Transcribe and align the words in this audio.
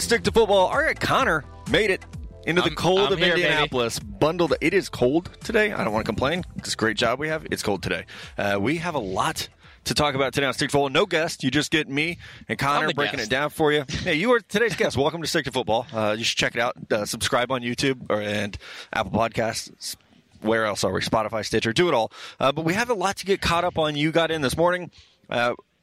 On 0.00 0.02
Stick 0.04 0.22
to 0.22 0.32
Football, 0.32 0.68
all 0.68 0.78
right, 0.78 0.98
Connor 0.98 1.44
made 1.70 1.90
it 1.90 2.02
into 2.46 2.62
the 2.62 2.68
I'm- 2.68 2.74
cold 2.74 3.00
I'm 3.00 3.12
of 3.12 3.18
here, 3.18 3.34
baby. 3.34 3.42
Indianapolis. 3.42 3.98
Bundled. 3.98 4.54
It 4.62 4.72
is 4.72 4.88
cold 4.88 5.28
today. 5.44 5.72
I 5.72 5.84
don't 5.84 5.92
want 5.92 6.06
to 6.06 6.08
complain. 6.08 6.42
It's 6.56 6.72
a 6.72 6.76
great 6.78 6.96
job 6.96 7.18
we 7.18 7.28
have. 7.28 7.46
It's 7.50 7.62
cold 7.62 7.82
today. 7.82 8.06
Uh, 8.38 8.56
we 8.58 8.78
have 8.78 8.94
a 8.94 8.98
lot 8.98 9.50
to 9.84 9.92
talk 9.92 10.14
about 10.14 10.32
today 10.32 10.46
on 10.46 10.54
Stick 10.54 10.70
to 10.70 10.72
Football. 10.72 10.88
No 10.88 11.04
guest. 11.04 11.44
You 11.44 11.50
just 11.50 11.70
get 11.70 11.86
me 11.86 12.16
and 12.48 12.58
Connor 12.58 12.94
breaking 12.94 13.18
guest. 13.18 13.28
it 13.28 13.30
down 13.30 13.50
for 13.50 13.72
you. 13.72 13.84
Hey, 13.86 14.14
you 14.14 14.32
are 14.32 14.40
today's 14.40 14.74
guest. 14.74 14.96
Welcome 14.96 15.20
to 15.20 15.28
Stick 15.28 15.44
to 15.44 15.52
Football. 15.52 15.86
Uh, 15.92 16.14
you 16.16 16.24
should 16.24 16.38
check 16.38 16.54
it 16.54 16.62
out. 16.62 16.76
Uh, 16.90 17.04
subscribe 17.04 17.52
on 17.52 17.60
YouTube 17.60 18.06
or, 18.08 18.22
and 18.22 18.56
Apple 18.94 19.12
Podcasts. 19.12 19.96
Where 20.40 20.64
else 20.64 20.82
are 20.82 20.92
we? 20.94 21.02
Spotify, 21.02 21.44
Stitcher, 21.44 21.74
do 21.74 21.88
it 21.88 21.94
all. 21.94 22.10
Uh, 22.40 22.52
but 22.52 22.64
we 22.64 22.72
have 22.72 22.88
a 22.88 22.94
lot 22.94 23.18
to 23.18 23.26
get 23.26 23.42
caught 23.42 23.64
up 23.64 23.76
on. 23.76 23.96
You 23.96 24.12
got 24.12 24.30
in 24.30 24.40
this 24.40 24.56
morning. 24.56 24.90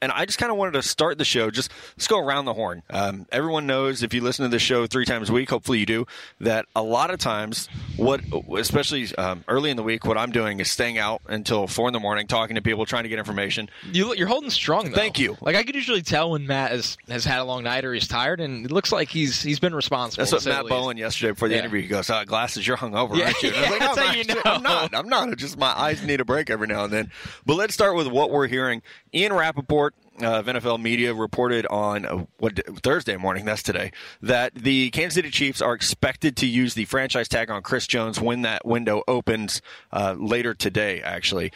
And 0.02 0.12
I 0.12 0.26
just 0.26 0.38
kind 0.38 0.52
of 0.52 0.58
wanted 0.58 0.74
to 0.74 0.84
start 0.84 1.18
the 1.18 1.26
show. 1.26 1.50
Just 1.50 1.72
let's 1.98 2.08
go 2.08 2.20
around 2.20 2.46
the 2.46 2.54
horn. 2.54 2.84
Um, 2.90 3.26
everyone 3.32 3.66
knows 3.66 4.04
if 4.04 4.14
you 4.14 4.22
listen 4.22 4.44
to 4.44 4.50
this 4.50 4.62
show 4.62 4.86
three 4.86 5.06
times 5.06 5.30
a 5.30 5.34
week, 5.34 5.50
hopefully 5.50 5.80
you 5.80 5.86
do, 5.86 6.06
that 6.40 6.66
a 6.76 6.84
lot 6.84 7.10
of 7.10 7.20
times, 7.20 7.68
what, 7.96 8.22
especially 8.58 9.08
um, 9.18 9.44
early 9.48 9.72
in 9.72 9.78
the 9.78 9.84
week, 9.84 10.06
what 10.06 10.18
I'm 10.18 10.32
doing 10.32 10.60
is 10.60 10.70
staying 10.70 10.98
out 11.00 11.22
until 11.28 11.66
four 11.68 11.88
in 11.90 11.94
the 11.94 12.00
morning, 12.00 12.28
talking 12.28 12.56
to 12.56 12.62
people, 12.62 12.86
trying 12.86 13.04
to 13.04 13.10
get 13.10 13.18
information. 13.18 13.70
You, 13.92 14.14
you're 14.16 14.28
holding 14.28 14.50
strong. 14.52 14.92
Though. 14.92 14.96
Thank 14.96 15.18
you. 15.20 15.36
Like 15.42 15.56
I 15.56 15.64
could 15.64 15.76
usually 15.76 16.02
tell 16.04 16.32
when 16.32 16.46
Matt 16.46 16.72
has, 16.72 16.98
has 17.10 17.26
had 17.26 17.40
a 17.40 17.44
long 17.44 17.64
night 17.64 17.84
or 17.84 17.94
he's 17.94 18.08
tired, 18.08 18.40
and 18.40 18.66
it 18.66 18.72
looks 18.72 18.92
like 18.92 19.10
he's 19.10 19.42
he's 19.42 19.60
been 19.60 19.74
responsible. 19.74 20.22
That's 20.26 20.32
what 20.32 20.46
Matt. 20.46 20.68
Bowen 20.68 20.98
yesterday 20.98 21.32
before 21.32 21.48
the 21.48 21.56
Yeah. 21.56 21.62
interview. 21.62 21.82
He 21.82 21.88
goes, 21.88 22.10
uh, 22.10 22.24
"Glasses, 22.24 22.68
you're 22.68 22.78
hungover, 22.78 23.18
Yeah, 23.18 23.26
aren't 23.26 23.42
you?" 23.44 23.50
And 23.50 23.58
I 23.58 23.62
was 23.62 23.70
yeah, 23.70 23.72
like, 23.72 23.80
that's 23.80 23.98
"No, 23.98 24.04
how 24.04 24.10
I'm 24.12 24.18
you 24.18 24.24
know." 24.26 24.42
I'm 24.46 24.64
not. 24.64 24.94
I'm 24.96 25.10
not. 25.10 25.30
It's 25.30 25.42
just 25.42 25.58
my 25.58 25.68
eyes 25.78 26.04
need 26.04 26.20
a 26.22 26.26
break 26.26 26.50
every 26.50 26.68
now 26.68 26.84
and 26.84 26.94
then. 26.94 27.12
But 27.46 27.56
let's 27.56 27.74
start 27.74 27.96
with 27.96 28.08
what 28.08 28.30
we're 28.32 28.48
hearing. 28.48 28.82
Ian 29.14 29.34
Rapoport 29.34 29.87
of 30.24 30.46
NFL 30.46 30.82
Media 30.82 31.14
reported 31.14 31.66
on 31.68 32.06
uh, 32.06 32.26
what 32.38 32.60
Thursday 32.82 33.18
morning. 33.18 33.46
That's 33.46 33.64
today. 33.64 33.92
That 34.22 34.56
the 34.56 34.90
Kansas 34.92 35.16
City 35.16 35.30
Chiefs 35.30 35.62
are 35.62 35.74
expected 35.74 36.36
to 36.38 36.48
use 36.48 36.74
the 36.74 36.86
franchise 36.86 37.28
tag 37.28 37.50
on 37.52 37.62
Chris 37.62 37.88
Jones 37.88 38.20
when 38.20 38.42
that 38.42 38.66
window 38.66 39.04
opens 39.08 39.62
uh, 39.92 40.16
later 40.18 40.54
today. 40.54 41.02
Actually, 41.02 41.52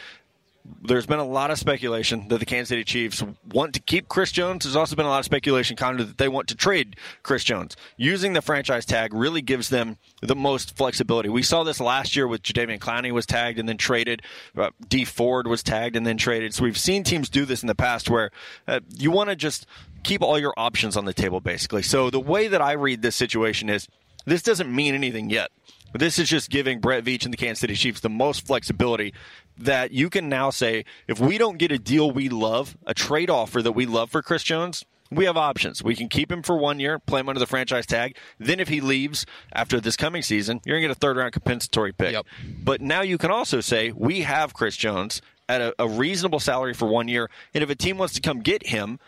there's 0.84 1.06
been 1.06 1.20
a 1.20 1.26
lot 1.26 1.52
of 1.52 1.58
speculation 1.58 2.28
that 2.28 2.40
the 2.40 2.46
Kansas 2.46 2.70
City 2.70 2.84
Chiefs 2.84 3.24
want 3.52 3.74
to 3.74 3.80
keep 3.80 4.08
Chris 4.08 4.32
Jones. 4.32 4.64
There's 4.64 4.76
also 4.76 4.96
been 4.96 5.06
a 5.06 5.10
lot 5.10 5.20
of 5.20 5.26
speculation, 5.26 5.78
of, 5.82 6.08
that 6.08 6.18
they 6.18 6.28
want 6.28 6.48
to 6.50 6.56
trade 6.56 6.96
Chris 7.24 7.44
Jones. 7.44 7.76
Using 7.98 8.34
the 8.34 8.42
franchise 8.42 8.86
tag 8.86 9.14
really 9.14 9.42
gives 9.42 9.70
them 9.70 9.98
the 10.22 10.36
most 10.36 10.76
flexibility. 10.76 11.30
We 11.30 11.44
saw 11.44 11.64
this 11.64 11.80
last 11.80 12.16
year 12.16 12.28
with 12.28 12.44
Jadeveon 12.44 12.80
Clowney 12.80 13.12
was 13.12 13.26
tagged 13.26 13.60
and 13.60 13.68
then 13.68 13.78
traded. 13.78 14.22
Uh, 14.56 14.70
Dee 14.88 15.06
Ford 15.06 15.48
was 15.48 15.64
tagged 15.64 15.96
and 15.96 16.06
then 16.06 16.18
traded. 16.18 16.54
So 16.54 16.64
we've 16.64 16.78
seen 16.78 17.04
teams 17.04 17.30
do 17.30 17.46
this 17.46 17.62
in 17.62 17.68
the 17.68 17.76
past 17.76 18.10
where 18.10 18.32
uh, 18.68 18.82
you 18.90 19.12
want 19.12 19.30
to 19.30 19.36
just 19.36 19.66
keep 20.04 20.22
all 20.22 20.40
your 20.40 20.54
options 20.58 20.98
on 20.98 21.06
the 21.06 21.14
table, 21.14 21.42
basically. 21.42 21.84
So 21.84 22.10
the 22.10 22.20
way 22.20 22.48
that 22.48 22.62
I 22.62 22.74
read 22.74 23.02
this 23.02 23.16
situation 23.16 23.70
is 23.70 23.88
this 24.26 24.42
doesn't 24.42 24.74
mean 24.74 24.94
anything 24.94 25.30
yet. 25.30 25.52
This 25.94 26.20
is 26.20 26.30
just 26.30 26.50
giving 26.50 26.80
Brett 26.80 27.04
Veach 27.04 27.26
and 27.26 27.34
the 27.34 27.38
Kansas 27.38 27.60
City 27.60 27.76
Chiefs 27.76 28.00
the 28.00 28.10
most 28.10 28.46
flexibility 28.46 29.14
that 29.58 29.92
you 29.92 30.10
can 30.10 30.30
now 30.30 30.50
say, 30.50 30.86
if 31.08 31.20
we 31.20 31.38
don't 31.38 31.58
get 31.58 31.72
a 31.72 31.78
deal 31.78 32.10
we 32.12 32.30
love, 32.30 32.78
a 32.86 32.94
trade 32.94 33.30
offer 33.30 33.62
that 33.62 33.74
we 33.74 33.86
love 33.86 34.10
for 34.10 34.22
Chris 34.22 34.44
Jones, 34.44 34.86
we 35.12 35.26
have 35.26 35.36
options. 35.36 35.84
We 35.84 35.96
can 35.96 36.08
keep 36.08 36.32
him 36.32 36.42
for 36.42 36.58
one 36.58 36.80
year, 36.80 36.98
play 36.98 37.20
him 37.20 37.28
under 37.28 37.40
the 37.40 37.46
franchise 37.46 37.86
tag. 37.86 38.16
Then, 38.40 38.62
if 38.62 38.70
he 38.70 38.80
leaves 38.80 39.26
after 39.52 39.82
this 39.82 39.98
coming 39.98 40.22
season, 40.22 40.62
you're 40.66 40.76
going 40.76 40.84
to 40.84 40.88
get 40.88 40.98
a 40.98 41.00
third 41.00 41.18
round 41.18 41.34
compensatory 41.34 41.92
pick. 41.92 42.14
Yep. 42.14 42.26
But 42.64 42.80
now 42.80 43.02
you 43.02 43.18
can 43.18 43.30
also 43.30 43.60
say, 43.60 43.92
we 43.92 44.22
have 44.22 44.54
Chris 44.54 44.78
Jones 44.78 45.22
at 45.50 45.60
a, 45.60 45.76
a 45.78 45.88
reasonable 45.88 46.40
salary 46.40 46.74
for 46.74 46.88
one 46.88 47.10
year. 47.10 47.30
And 47.54 47.62
if 47.62 47.70
a 47.70 47.76
team 47.76 47.98
wants 47.98 48.14
to 48.14 48.22
come 48.22 48.40
get 48.40 48.68
him, 48.68 49.00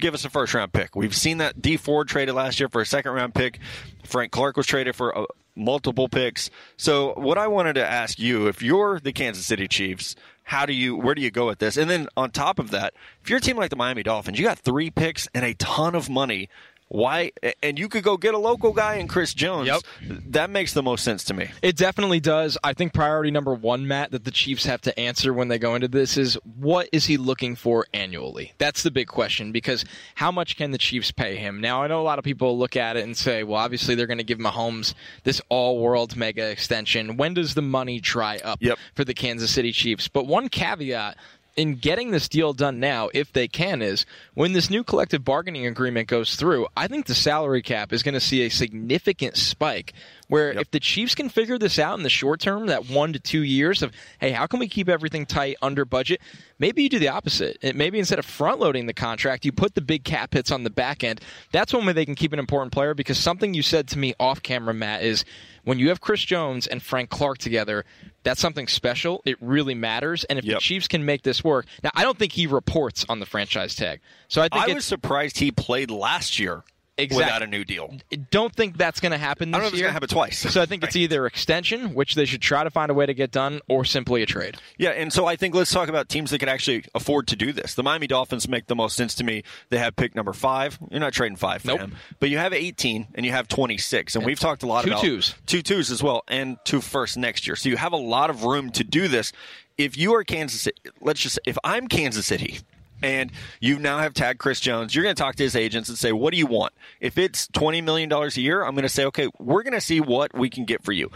give 0.00 0.12
us 0.12 0.24
a 0.24 0.30
first 0.30 0.54
round 0.54 0.72
pick. 0.72 0.96
We've 0.96 1.14
seen 1.14 1.38
that 1.38 1.62
Dee 1.62 1.76
Ford 1.76 2.08
traded 2.08 2.34
last 2.34 2.58
year 2.58 2.68
for 2.68 2.80
a 2.80 2.86
second 2.86 3.12
round 3.12 3.32
pick. 3.32 3.60
Frank 4.02 4.32
Clark 4.32 4.56
was 4.56 4.66
traded 4.66 4.96
for 4.96 5.16
uh, 5.16 5.24
multiple 5.56 6.08
picks. 6.08 6.50
So 6.76 7.14
what 7.16 7.38
I 7.38 7.46
wanted 7.48 7.74
to 7.74 7.86
ask 7.86 8.18
you, 8.18 8.46
if 8.46 8.62
you're 8.62 9.00
the 9.00 9.12
Kansas 9.12 9.46
City 9.46 9.68
Chiefs, 9.68 10.16
how 10.44 10.66
do 10.66 10.72
you 10.72 10.96
where 10.96 11.14
do 11.14 11.22
you 11.22 11.30
go 11.30 11.46
with 11.46 11.58
this? 11.58 11.76
And 11.76 11.88
then 11.88 12.06
on 12.16 12.30
top 12.30 12.58
of 12.58 12.70
that, 12.70 12.94
if 13.22 13.30
you're 13.30 13.38
a 13.38 13.42
team 13.42 13.56
like 13.56 13.70
the 13.70 13.76
Miami 13.76 14.02
Dolphins, 14.02 14.38
you 14.38 14.44
got 14.44 14.58
three 14.58 14.90
picks 14.90 15.28
and 15.34 15.44
a 15.44 15.54
ton 15.54 15.94
of 15.94 16.10
money. 16.10 16.48
Why? 16.88 17.32
And 17.62 17.78
you 17.78 17.88
could 17.88 18.04
go 18.04 18.16
get 18.16 18.34
a 18.34 18.38
local 18.38 18.72
guy 18.72 18.96
in 18.96 19.08
Chris 19.08 19.34
Jones. 19.34 19.66
Yep. 19.66 19.82
That 20.28 20.50
makes 20.50 20.74
the 20.74 20.82
most 20.82 21.02
sense 21.02 21.24
to 21.24 21.34
me. 21.34 21.50
It 21.62 21.76
definitely 21.76 22.20
does. 22.20 22.56
I 22.62 22.72
think 22.74 22.92
priority 22.92 23.30
number 23.30 23.54
one, 23.54 23.88
Matt, 23.88 24.10
that 24.12 24.24
the 24.24 24.30
Chiefs 24.30 24.64
have 24.66 24.80
to 24.82 24.96
answer 25.00 25.32
when 25.32 25.48
they 25.48 25.58
go 25.58 25.74
into 25.74 25.88
this 25.88 26.16
is 26.16 26.34
what 26.58 26.88
is 26.92 27.06
he 27.06 27.16
looking 27.16 27.56
for 27.56 27.86
annually? 27.94 28.52
That's 28.58 28.82
the 28.82 28.90
big 28.90 29.08
question 29.08 29.50
because 29.50 29.84
how 30.14 30.30
much 30.30 30.56
can 30.56 30.70
the 30.70 30.78
Chiefs 30.78 31.10
pay 31.10 31.36
him? 31.36 31.60
Now, 31.60 31.82
I 31.82 31.86
know 31.88 32.00
a 32.00 32.04
lot 32.04 32.18
of 32.18 32.24
people 32.24 32.56
look 32.58 32.76
at 32.76 32.96
it 32.96 33.04
and 33.04 33.16
say, 33.16 33.42
well, 33.42 33.58
obviously 33.60 33.94
they're 33.94 34.06
going 34.06 34.18
to 34.18 34.24
give 34.24 34.38
Mahomes 34.38 34.94
this 35.24 35.40
all 35.48 35.80
world 35.80 36.16
mega 36.16 36.48
extension. 36.50 37.16
When 37.16 37.34
does 37.34 37.54
the 37.54 37.62
money 37.62 37.98
dry 37.98 38.38
up 38.44 38.58
Yep. 38.60 38.78
for 38.94 39.04
the 39.04 39.14
Kansas 39.14 39.50
City 39.50 39.72
Chiefs? 39.72 40.06
But 40.06 40.26
one 40.26 40.48
caveat 40.48 41.16
in 41.56 41.76
getting 41.76 42.10
this 42.10 42.28
deal 42.28 42.52
done 42.52 42.80
now, 42.80 43.10
if 43.14 43.32
they 43.32 43.48
can, 43.48 43.80
is 43.80 44.06
when 44.34 44.52
this 44.52 44.70
new 44.70 44.82
collective 44.82 45.24
bargaining 45.24 45.66
agreement 45.66 46.08
goes 46.08 46.36
through, 46.36 46.66
I 46.76 46.88
think 46.88 47.06
the 47.06 47.14
salary 47.14 47.62
cap 47.62 47.92
is 47.92 48.02
going 48.02 48.14
to 48.14 48.20
see 48.20 48.42
a 48.42 48.48
significant 48.48 49.36
spike. 49.36 49.92
Where 50.28 50.52
Yep. 50.54 50.62
if 50.62 50.70
the 50.70 50.80
Chiefs 50.80 51.14
can 51.14 51.28
figure 51.28 51.58
this 51.58 51.78
out 51.78 51.98
in 51.98 52.02
the 52.02 52.08
short 52.10 52.40
term, 52.40 52.66
that 52.66 52.88
one 52.88 53.12
to 53.12 53.18
two 53.18 53.42
years 53.42 53.82
of, 53.82 53.92
hey, 54.20 54.30
how 54.32 54.46
can 54.46 54.58
we 54.58 54.68
keep 54.68 54.88
everything 54.88 55.26
tight 55.26 55.56
under 55.60 55.84
budget? 55.84 56.20
Maybe 56.58 56.82
you 56.82 56.88
do 56.88 56.98
the 56.98 57.08
opposite. 57.08 57.58
It- 57.60 57.76
Maybe 57.76 57.98
instead 57.98 58.18
of 58.18 58.24
front 58.24 58.58
loading 58.60 58.86
the 58.86 58.94
contract, 58.94 59.44
you 59.44 59.52
put 59.52 59.74
the 59.74 59.80
big 59.82 60.02
cap 60.04 60.32
hits 60.32 60.50
on 60.50 60.64
the 60.64 60.70
back 60.70 61.04
end. 61.04 61.20
That's 61.52 61.72
one 61.74 61.84
way 61.84 61.92
they 61.92 62.06
can 62.06 62.14
keep 62.14 62.32
an 62.32 62.38
important 62.38 62.72
player 62.72 62.94
because 62.94 63.18
something 63.18 63.52
you 63.52 63.62
said 63.62 63.86
to 63.88 63.98
me 63.98 64.14
off 64.18 64.42
camera, 64.42 64.72
Matt, 64.72 65.02
is 65.02 65.24
when 65.64 65.78
you 65.78 65.88
have 65.90 66.00
Chris 66.00 66.24
Jones 66.24 66.66
and 66.66 66.82
Frank 66.82 67.10
Clark 67.10 67.38
together, 67.38 67.84
that's 68.22 68.40
something 68.40 68.66
special. 68.66 69.20
It 69.26 69.36
really 69.40 69.74
matters. 69.74 70.24
And 70.24 70.38
if 70.38 70.44
Yep. 70.44 70.56
the 70.56 70.60
Chiefs 70.60 70.88
can 70.88 71.04
make 71.04 71.22
this 71.22 71.44
work, 71.44 71.66
now 71.82 71.90
I 71.94 72.02
don't 72.02 72.18
think 72.18 72.32
he 72.32 72.46
reports 72.46 73.04
on 73.08 73.20
the 73.20 73.26
franchise 73.26 73.74
tag. 73.74 74.00
So 74.28 74.40
I 74.40 74.48
think 74.48 74.70
I 74.70 74.72
was 74.74 74.84
surprised 74.86 75.38
he 75.38 75.50
played 75.50 75.90
last 75.90 76.38
year 76.38 76.62
Exact- 76.96 77.16
without 77.26 77.42
a 77.42 77.46
new 77.48 77.64
deal. 77.64 77.96
don't 78.30 78.54
think 78.54 78.76
that's 78.76 79.00
going 79.00 79.10
to 79.12 79.18
happen 79.18 79.50
this 79.50 79.56
I 79.56 79.58
don't 79.58 79.62
know 79.64 79.66
if 79.68 79.72
it's 79.74 79.78
year. 79.80 79.86
going 79.86 79.90
to 79.90 79.94
happen 79.94 80.08
twice. 80.08 80.38
So 80.38 80.62
I 80.62 80.66
think 80.66 80.84
it's 80.84 80.94
either 81.04 81.26
extension, 81.26 81.92
which 81.94 82.14
they 82.14 82.24
should 82.24 82.40
try 82.40 82.62
to 82.62 82.70
find 82.70 82.90
a 82.90 82.94
way 82.94 83.04
to 83.04 83.14
get 83.14 83.32
done, 83.32 83.60
or 83.68 83.84
simply 83.84 84.22
a 84.22 84.26
trade. 84.26 84.56
Yeah, 84.78 84.90
and 84.90 85.12
so 85.12 85.26
I 85.26 85.34
think 85.34 85.54
let's 85.56 85.72
talk 85.72 85.88
about 85.88 86.08
teams 86.08 86.30
that 86.30 86.38
could 86.38 86.48
actually 86.48 86.84
afford 86.94 87.26
to 87.28 87.36
do 87.36 87.52
this. 87.52 87.74
The 87.74 87.82
Miami 87.82 88.06
Dolphins 88.06 88.48
make 88.48 88.66
the 88.68 88.76
most 88.76 88.94
sense 88.96 89.14
to 89.16 89.24
me. 89.24 89.42
They 89.70 89.78
have 89.78 89.96
pick 89.96 90.14
number 90.14 90.32
five. 90.32 90.78
You're 90.90 91.00
not 91.00 91.12
trading 91.12 91.36
five 91.36 91.62
for 91.62 91.68
Nope. 91.68 91.80
him, 91.80 91.96
but 92.20 92.30
you 92.30 92.38
have 92.38 92.52
18 92.52 93.08
and 93.16 93.26
you 93.26 93.32
have 93.32 93.48
26, 93.48 94.14
and 94.14 94.24
we've 94.24 94.38
talked 94.38 94.62
a 94.62 94.66
lot 94.66 94.84
two 94.84 94.90
about 94.90 95.02
twos. 95.02 95.34
two 95.46 95.62
twos 95.62 95.90
as 95.90 96.00
well, 96.02 96.22
and 96.28 96.58
two 96.64 96.80
first 96.80 97.16
next 97.16 97.46
year. 97.48 97.56
So 97.56 97.68
you 97.68 97.76
have 97.76 97.92
a 97.92 97.96
lot 97.96 98.30
of 98.30 98.44
room 98.44 98.70
to 98.70 98.84
do 98.84 99.08
this. 99.08 99.32
If 99.76 99.96
you 99.98 100.14
are 100.14 100.22
Kansas, 100.22 100.60
City, 100.62 100.76
let's 101.00 101.20
just 101.20 101.40
if 101.44 101.58
I'm 101.64 101.88
Kansas 101.88 102.26
City. 102.26 102.60
And 103.04 103.32
you 103.60 103.78
now 103.78 103.98
have 103.98 104.14
tagged 104.14 104.38
Chris 104.38 104.60
Jones. 104.60 104.94
You're 104.94 105.04
going 105.04 105.14
to 105.14 105.22
talk 105.22 105.36
to 105.36 105.42
his 105.42 105.54
agents 105.54 105.90
and 105.90 105.98
say, 105.98 106.10
"What 106.10 106.32
do 106.32 106.38
you 106.38 106.46
want?" 106.46 106.72
If 107.00 107.18
it's 107.18 107.46
twenty 107.48 107.82
million 107.82 108.08
dollars 108.08 108.38
a 108.38 108.40
year, 108.40 108.64
I'm 108.64 108.74
going 108.74 108.84
to 108.84 108.88
say, 108.88 109.04
"Okay, 109.04 109.28
we're 109.38 109.62
going 109.62 109.74
to 109.74 109.80
see 109.80 110.00
what 110.00 110.32
we 110.34 110.48
can 110.48 110.64
get 110.64 110.82
for 110.82 110.92
you." 110.92 111.10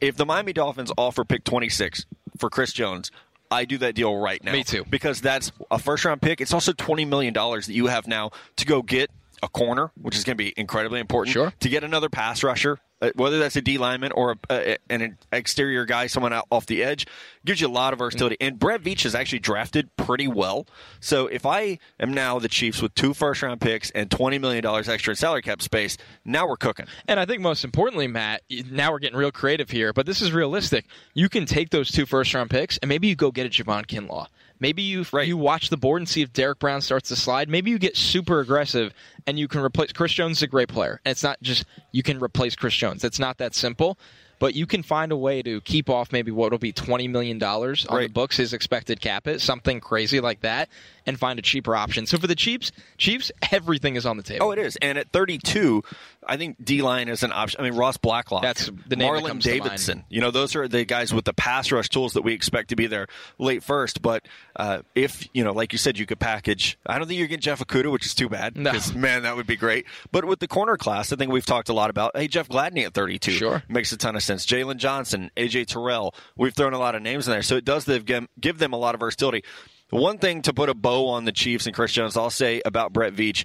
If 0.00 0.16
the 0.16 0.24
Miami 0.24 0.52
Dolphins 0.52 0.90
offer 0.96 1.24
pick 1.24 1.44
26 1.44 2.06
for 2.38 2.50
Chris 2.50 2.72
Jones, 2.72 3.10
I 3.50 3.64
do 3.64 3.78
that 3.78 3.94
deal 3.94 4.16
right 4.16 4.42
now. 4.42 4.52
Me 4.52 4.64
too. 4.64 4.84
Because 4.90 5.20
that's 5.20 5.52
a 5.70 5.78
first 5.78 6.04
round 6.04 6.20
pick. 6.20 6.40
It's 6.40 6.52
also 6.52 6.72
$20 6.72 7.06
million 7.06 7.32
that 7.32 7.68
you 7.68 7.86
have 7.86 8.06
now 8.06 8.30
to 8.56 8.66
go 8.66 8.82
get 8.82 9.10
a 9.44 9.48
corner, 9.48 9.92
which 10.00 10.16
is 10.16 10.24
going 10.24 10.36
to 10.36 10.42
be 10.42 10.52
incredibly 10.56 10.98
important. 11.00 11.32
Sure. 11.32 11.52
To 11.60 11.68
get 11.68 11.84
another 11.84 12.08
pass 12.08 12.42
rusher, 12.42 12.78
uh, 13.02 13.10
whether 13.16 13.38
that's 13.38 13.56
a 13.56 13.60
D 13.60 13.76
lineman 13.76 14.12
or 14.12 14.36
a, 14.48 14.72
a, 14.72 14.76
an 14.88 15.18
exterior 15.32 15.84
guy, 15.84 16.06
someone 16.06 16.32
out 16.32 16.46
off 16.50 16.64
the 16.66 16.82
edge, 16.82 17.06
gives 17.44 17.60
you 17.60 17.66
a 17.66 17.68
lot 17.68 17.92
of 17.92 17.98
versatility. 17.98 18.36
And 18.40 18.58
Brett 18.58 18.82
Veach 18.82 19.04
is 19.04 19.14
actually 19.14 19.40
drafted 19.40 19.94
pretty 19.96 20.26
well. 20.28 20.66
So 21.00 21.26
if 21.26 21.44
I 21.44 21.78
am 22.00 22.14
now 22.14 22.38
the 22.38 22.48
Chiefs 22.48 22.80
with 22.80 22.94
two 22.94 23.12
first 23.12 23.42
round 23.42 23.60
picks 23.60 23.90
and 23.90 24.08
$20 24.08 24.40
million 24.40 24.64
extra 24.64 25.12
in 25.12 25.16
salary 25.16 25.42
cap 25.42 25.60
space, 25.60 25.98
now 26.24 26.48
we're 26.48 26.56
cooking. 26.56 26.86
And 27.06 27.20
I 27.20 27.26
think 27.26 27.42
most 27.42 27.64
importantly, 27.64 28.06
Matt, 28.06 28.42
now 28.70 28.92
we're 28.92 29.00
getting 29.00 29.18
real 29.18 29.32
creative 29.32 29.70
here, 29.70 29.92
but 29.92 30.06
this 30.06 30.22
is 30.22 30.32
realistic. 30.32 30.86
You 31.12 31.28
can 31.28 31.44
take 31.46 31.70
those 31.70 31.90
two 31.90 32.06
first 32.06 32.32
round 32.32 32.48
picks 32.48 32.78
and 32.78 32.88
maybe 32.88 33.08
you 33.08 33.16
go 33.16 33.30
get 33.30 33.46
a 33.46 33.50
Javon 33.50 33.86
Kinlaw. 33.86 34.28
Maybe 34.60 34.82
you 34.82 35.04
Right. 35.12 35.26
you 35.26 35.36
watch 35.36 35.68
the 35.68 35.76
board 35.76 36.00
and 36.00 36.08
see 36.08 36.22
if 36.22 36.32
Derrick 36.32 36.60
Brown 36.60 36.80
starts 36.80 37.08
to 37.08 37.16
slide. 37.16 37.48
Maybe 37.50 37.70
you 37.70 37.78
get 37.78 37.96
super 37.96 38.38
aggressive 38.40 38.94
and 39.26 39.38
you 39.38 39.48
can 39.48 39.60
replace 39.60 39.92
Chris 39.92 40.12
Jones 40.12 40.38
is 40.38 40.42
a 40.42 40.46
great 40.46 40.68
player. 40.68 41.00
And 41.04 41.12
it's 41.12 41.22
not 41.22 41.40
just 41.42 41.64
you 41.92 42.02
can 42.02 42.18
replace 42.22 42.54
Chris 42.56 42.74
Jones. 42.74 43.04
It's 43.04 43.18
not 43.18 43.38
that 43.38 43.54
simple. 43.54 43.98
But 44.40 44.54
you 44.56 44.66
can 44.66 44.82
find 44.82 45.12
a 45.12 45.16
way 45.16 45.42
to 45.42 45.60
keep 45.60 45.88
off 45.88 46.10
maybe 46.12 46.32
what 46.32 46.50
will 46.50 46.58
be 46.58 46.72
twenty 46.72 47.06
million 47.06 47.38
dollars 47.38 47.86
on 47.86 47.96
Right. 47.96 48.08
the 48.08 48.12
books, 48.12 48.36
his 48.36 48.52
expected 48.52 49.00
cap 49.00 49.26
hit, 49.26 49.40
something 49.40 49.80
crazy 49.80 50.18
like 50.20 50.40
that, 50.40 50.68
and 51.06 51.18
find 51.18 51.38
a 51.38 51.42
cheaper 51.42 51.74
option. 51.76 52.04
So 52.04 52.18
for 52.18 52.26
the 52.26 52.34
Chiefs, 52.34 52.72
Chiefs, 52.98 53.30
everything 53.52 53.94
is 53.94 54.04
on 54.04 54.16
the 54.16 54.24
table. 54.24 54.46
Oh, 54.46 54.50
it 54.50 54.58
is. 54.58 54.76
And 54.82 54.98
at 54.98 55.12
32, 55.12 55.82
I 56.26 56.36
think 56.36 56.62
D 56.62 56.82
line 56.82 57.08
is 57.08 57.22
an 57.22 57.30
option. 57.32 57.60
I 57.60 57.62
mean, 57.62 57.74
Ross 57.78 57.96
Blacklock. 57.96 58.42
That's 58.42 58.66
the 58.88 58.96
name 58.96 59.14
that 59.14 59.22
Marlon 59.22 59.28
comes 59.28 59.44
to 59.44 59.50
mind. 59.50 59.62
Davidson. 59.62 60.04
You 60.10 60.20
know, 60.20 60.32
those 60.32 60.56
are 60.56 60.66
the 60.66 60.84
guys 60.84 61.14
with 61.14 61.24
the 61.26 61.32
pass 61.32 61.70
rush 61.70 61.88
tools 61.88 62.14
that 62.14 62.22
we 62.22 62.32
expect 62.34 62.70
to 62.70 62.76
be 62.76 62.88
there 62.88 63.06
late 63.38 63.62
first. 63.62 64.02
But 64.02 64.26
uh, 64.56 64.80
if, 64.96 65.26
you 65.32 65.44
know, 65.44 65.52
like 65.52 65.72
you 65.72 65.78
said, 65.78 65.96
you 65.96 66.06
could 66.06 66.18
package, 66.18 66.76
I 66.84 66.98
don't 66.98 67.06
think 67.06 67.18
you're 67.18 67.28
getting 67.28 67.40
Jeff 67.40 67.60
Okudah, 67.60 67.90
which 67.92 68.04
is 68.04 68.14
too 68.14 68.28
bad. 68.28 68.56
No. 68.56 68.72
Because, 68.72 68.94
man, 69.14 69.22
that 69.22 69.36
would 69.36 69.46
be 69.46 69.56
great. 69.56 69.86
But 70.10 70.24
with 70.24 70.40
the 70.40 70.48
corner 70.48 70.76
class, 70.76 71.12
I 71.12 71.16
think 71.16 71.32
we've 71.32 71.46
talked 71.46 71.68
a 71.68 71.72
lot 71.72 71.90
about, 71.90 72.12
hey, 72.14 72.28
Jeff 72.28 72.48
Gladney 72.48 72.84
at 72.84 72.94
32. 72.94 73.32
Sure. 73.32 73.62
Makes 73.68 73.92
a 73.92 73.96
ton 73.96 74.16
of 74.16 74.22
sense. 74.22 74.44
Jaylon 74.46 74.76
Johnson, 74.76 75.30
AJ 75.36 75.66
Terrell. 75.66 76.14
We've 76.36 76.54
thrown 76.54 76.74
a 76.74 76.78
lot 76.78 76.94
of 76.94 77.02
names 77.02 77.26
in 77.26 77.32
there. 77.32 77.42
So 77.42 77.56
it 77.56 77.64
does 77.64 77.84
give 77.84 78.28
give 78.40 78.58
them 78.58 78.72
a 78.72 78.76
lot 78.76 78.94
of 78.94 79.00
versatility. 79.00 79.44
One 79.90 80.18
thing 80.18 80.42
to 80.42 80.52
put 80.52 80.68
a 80.68 80.74
bow 80.74 81.08
on 81.08 81.24
the 81.24 81.32
Chiefs 81.32 81.66
and 81.66 81.74
Chris 81.74 81.92
Jones, 81.92 82.16
I'll 82.16 82.30
say 82.30 82.60
about 82.64 82.92
Brett 82.92 83.14
Veach, 83.14 83.44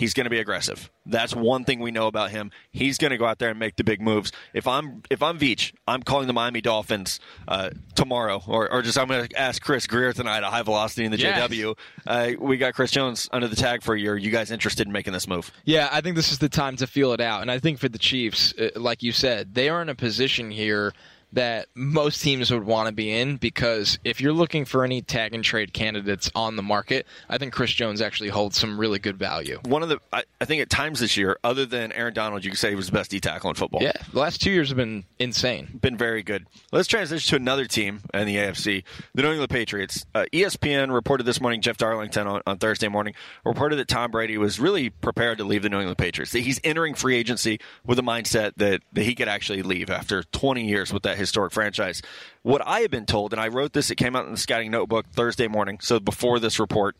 he's 0.00 0.14
going 0.14 0.24
to 0.24 0.30
be 0.30 0.38
aggressive. 0.38 0.90
That's 1.04 1.36
one 1.36 1.64
thing 1.64 1.80
we 1.80 1.90
know 1.90 2.06
about 2.06 2.30
him. 2.30 2.50
He's 2.70 2.96
going 2.98 3.10
to 3.10 3.18
go 3.18 3.26
out 3.26 3.38
there 3.38 3.50
and 3.50 3.58
make 3.58 3.76
the 3.76 3.84
big 3.84 4.00
moves. 4.00 4.32
If 4.54 4.66
I'm 4.66 5.02
if 5.10 5.22
I'm 5.22 5.38
Veach, 5.38 5.72
I'm 5.86 6.02
calling 6.02 6.26
the 6.26 6.32
Miami 6.32 6.60
Dolphins 6.62 7.20
uh, 7.46 7.70
tomorrow, 7.94 8.42
or, 8.46 8.72
or 8.72 8.80
just 8.82 8.98
I'm 8.98 9.08
going 9.08 9.28
to 9.28 9.38
ask 9.38 9.60
Chris 9.62 9.86
Grier 9.86 10.12
tonight 10.12 10.38
at 10.38 10.44
High 10.44 10.62
Velocity 10.62 11.04
in 11.04 11.12
the 11.12 11.18
Yeah. 11.18 11.46
JW. 11.46 11.76
Uh, 12.06 12.30
we 12.38 12.56
got 12.56 12.74
Chris 12.74 12.90
Jones 12.90 13.28
under 13.32 13.46
the 13.46 13.56
tag 13.56 13.82
for 13.82 13.94
a 13.94 14.00
year. 14.00 14.16
You 14.16 14.30
guys 14.30 14.50
interested 14.50 14.86
in 14.86 14.92
making 14.92 15.12
this 15.12 15.28
move? 15.28 15.52
Yeah, 15.64 15.88
I 15.92 16.00
think 16.00 16.16
this 16.16 16.32
is 16.32 16.38
the 16.38 16.48
time 16.48 16.76
to 16.76 16.86
feel 16.86 17.12
it 17.12 17.20
out. 17.20 17.42
And 17.42 17.50
I 17.50 17.58
think 17.58 17.78
for 17.78 17.88
the 17.88 17.98
Chiefs, 17.98 18.54
uh, 18.58 18.70
like 18.76 19.02
you 19.02 19.12
said, 19.12 19.54
they 19.54 19.68
are 19.68 19.82
in 19.82 19.88
a 19.90 19.94
position 19.94 20.50
here 20.50 20.92
that 21.32 21.68
most 21.74 22.22
teams 22.22 22.50
would 22.50 22.64
want 22.64 22.88
to 22.88 22.92
be 22.92 23.12
in 23.12 23.36
because 23.36 23.98
if 24.04 24.20
you're 24.20 24.32
looking 24.32 24.64
for 24.64 24.84
any 24.84 25.02
tag 25.02 25.34
and 25.34 25.44
trade 25.44 25.72
candidates 25.72 26.30
on 26.34 26.56
the 26.56 26.62
market, 26.62 27.06
I 27.28 27.38
think 27.38 27.52
Chris 27.52 27.72
Jones 27.72 28.00
actually 28.00 28.30
holds 28.30 28.58
some 28.58 28.78
really 28.78 28.98
good 28.98 29.16
value. 29.16 29.60
One 29.64 29.82
of 29.82 29.88
the 29.88 30.00
I, 30.12 30.24
I 30.40 30.44
think 30.44 30.62
at 30.62 30.70
times 30.70 31.00
this 31.00 31.16
year, 31.16 31.38
other 31.44 31.66
than 31.66 31.92
Aaron 31.92 32.14
Donald, 32.14 32.44
you 32.44 32.50
could 32.50 32.58
say 32.58 32.70
he 32.70 32.76
was 32.76 32.86
the 32.86 32.92
best 32.92 33.10
D 33.10 33.20
tackle 33.20 33.50
in 33.50 33.56
football. 33.56 33.82
Yeah, 33.82 33.92
the 34.12 34.18
last 34.18 34.40
two 34.40 34.50
years 34.50 34.68
have 34.68 34.76
been 34.76 35.04
insane. 35.18 35.78
been 35.80 35.96
very 35.96 36.22
good. 36.22 36.46
Let's 36.72 36.88
transition 36.88 37.28
to 37.30 37.36
another 37.36 37.66
team 37.66 38.00
in 38.12 38.26
the 38.26 38.36
AFC, 38.36 38.84
the 39.14 39.22
New 39.22 39.30
England 39.30 39.50
Patriots. 39.50 40.04
Uh, 40.14 40.26
ESPN 40.32 40.92
reported 40.92 41.24
this 41.24 41.40
morning, 41.40 41.60
Jeff 41.60 41.76
Darlington 41.76 42.26
on, 42.26 42.42
on 42.46 42.58
Thursday 42.58 42.88
morning 42.88 43.14
reported 43.44 43.76
that 43.76 43.88
Tom 43.88 44.10
Brady 44.10 44.38
was 44.38 44.58
really 44.58 44.90
prepared 44.90 45.38
to 45.38 45.44
leave 45.44 45.62
the 45.62 45.68
New 45.68 45.78
England 45.78 45.98
Patriots. 45.98 46.32
That 46.32 46.40
he's 46.40 46.60
entering 46.64 46.94
free 46.94 47.16
agency 47.16 47.60
with 47.84 47.98
a 47.98 48.02
mindset 48.02 48.52
that, 48.56 48.82
that 48.92 49.02
he 49.02 49.14
could 49.14 49.28
actually 49.28 49.62
leave 49.62 49.90
after 49.90 50.22
20 50.22 50.66
years 50.66 50.92
with 50.92 51.02
that 51.04 51.18
historic 51.20 51.52
franchise. 51.52 52.02
What 52.42 52.62
I 52.66 52.80
have 52.80 52.90
been 52.90 53.06
told, 53.06 53.32
and 53.32 53.40
I 53.40 53.48
wrote 53.48 53.72
this, 53.74 53.90
it 53.90 53.96
came 53.96 54.16
out 54.16 54.24
in 54.24 54.32
the 54.32 54.38
scouting 54.38 54.70
notebook 54.70 55.06
Thursday 55.12 55.46
morning, 55.46 55.78
so 55.80 56.00
before 56.00 56.38
this 56.38 56.58
report, 56.58 56.96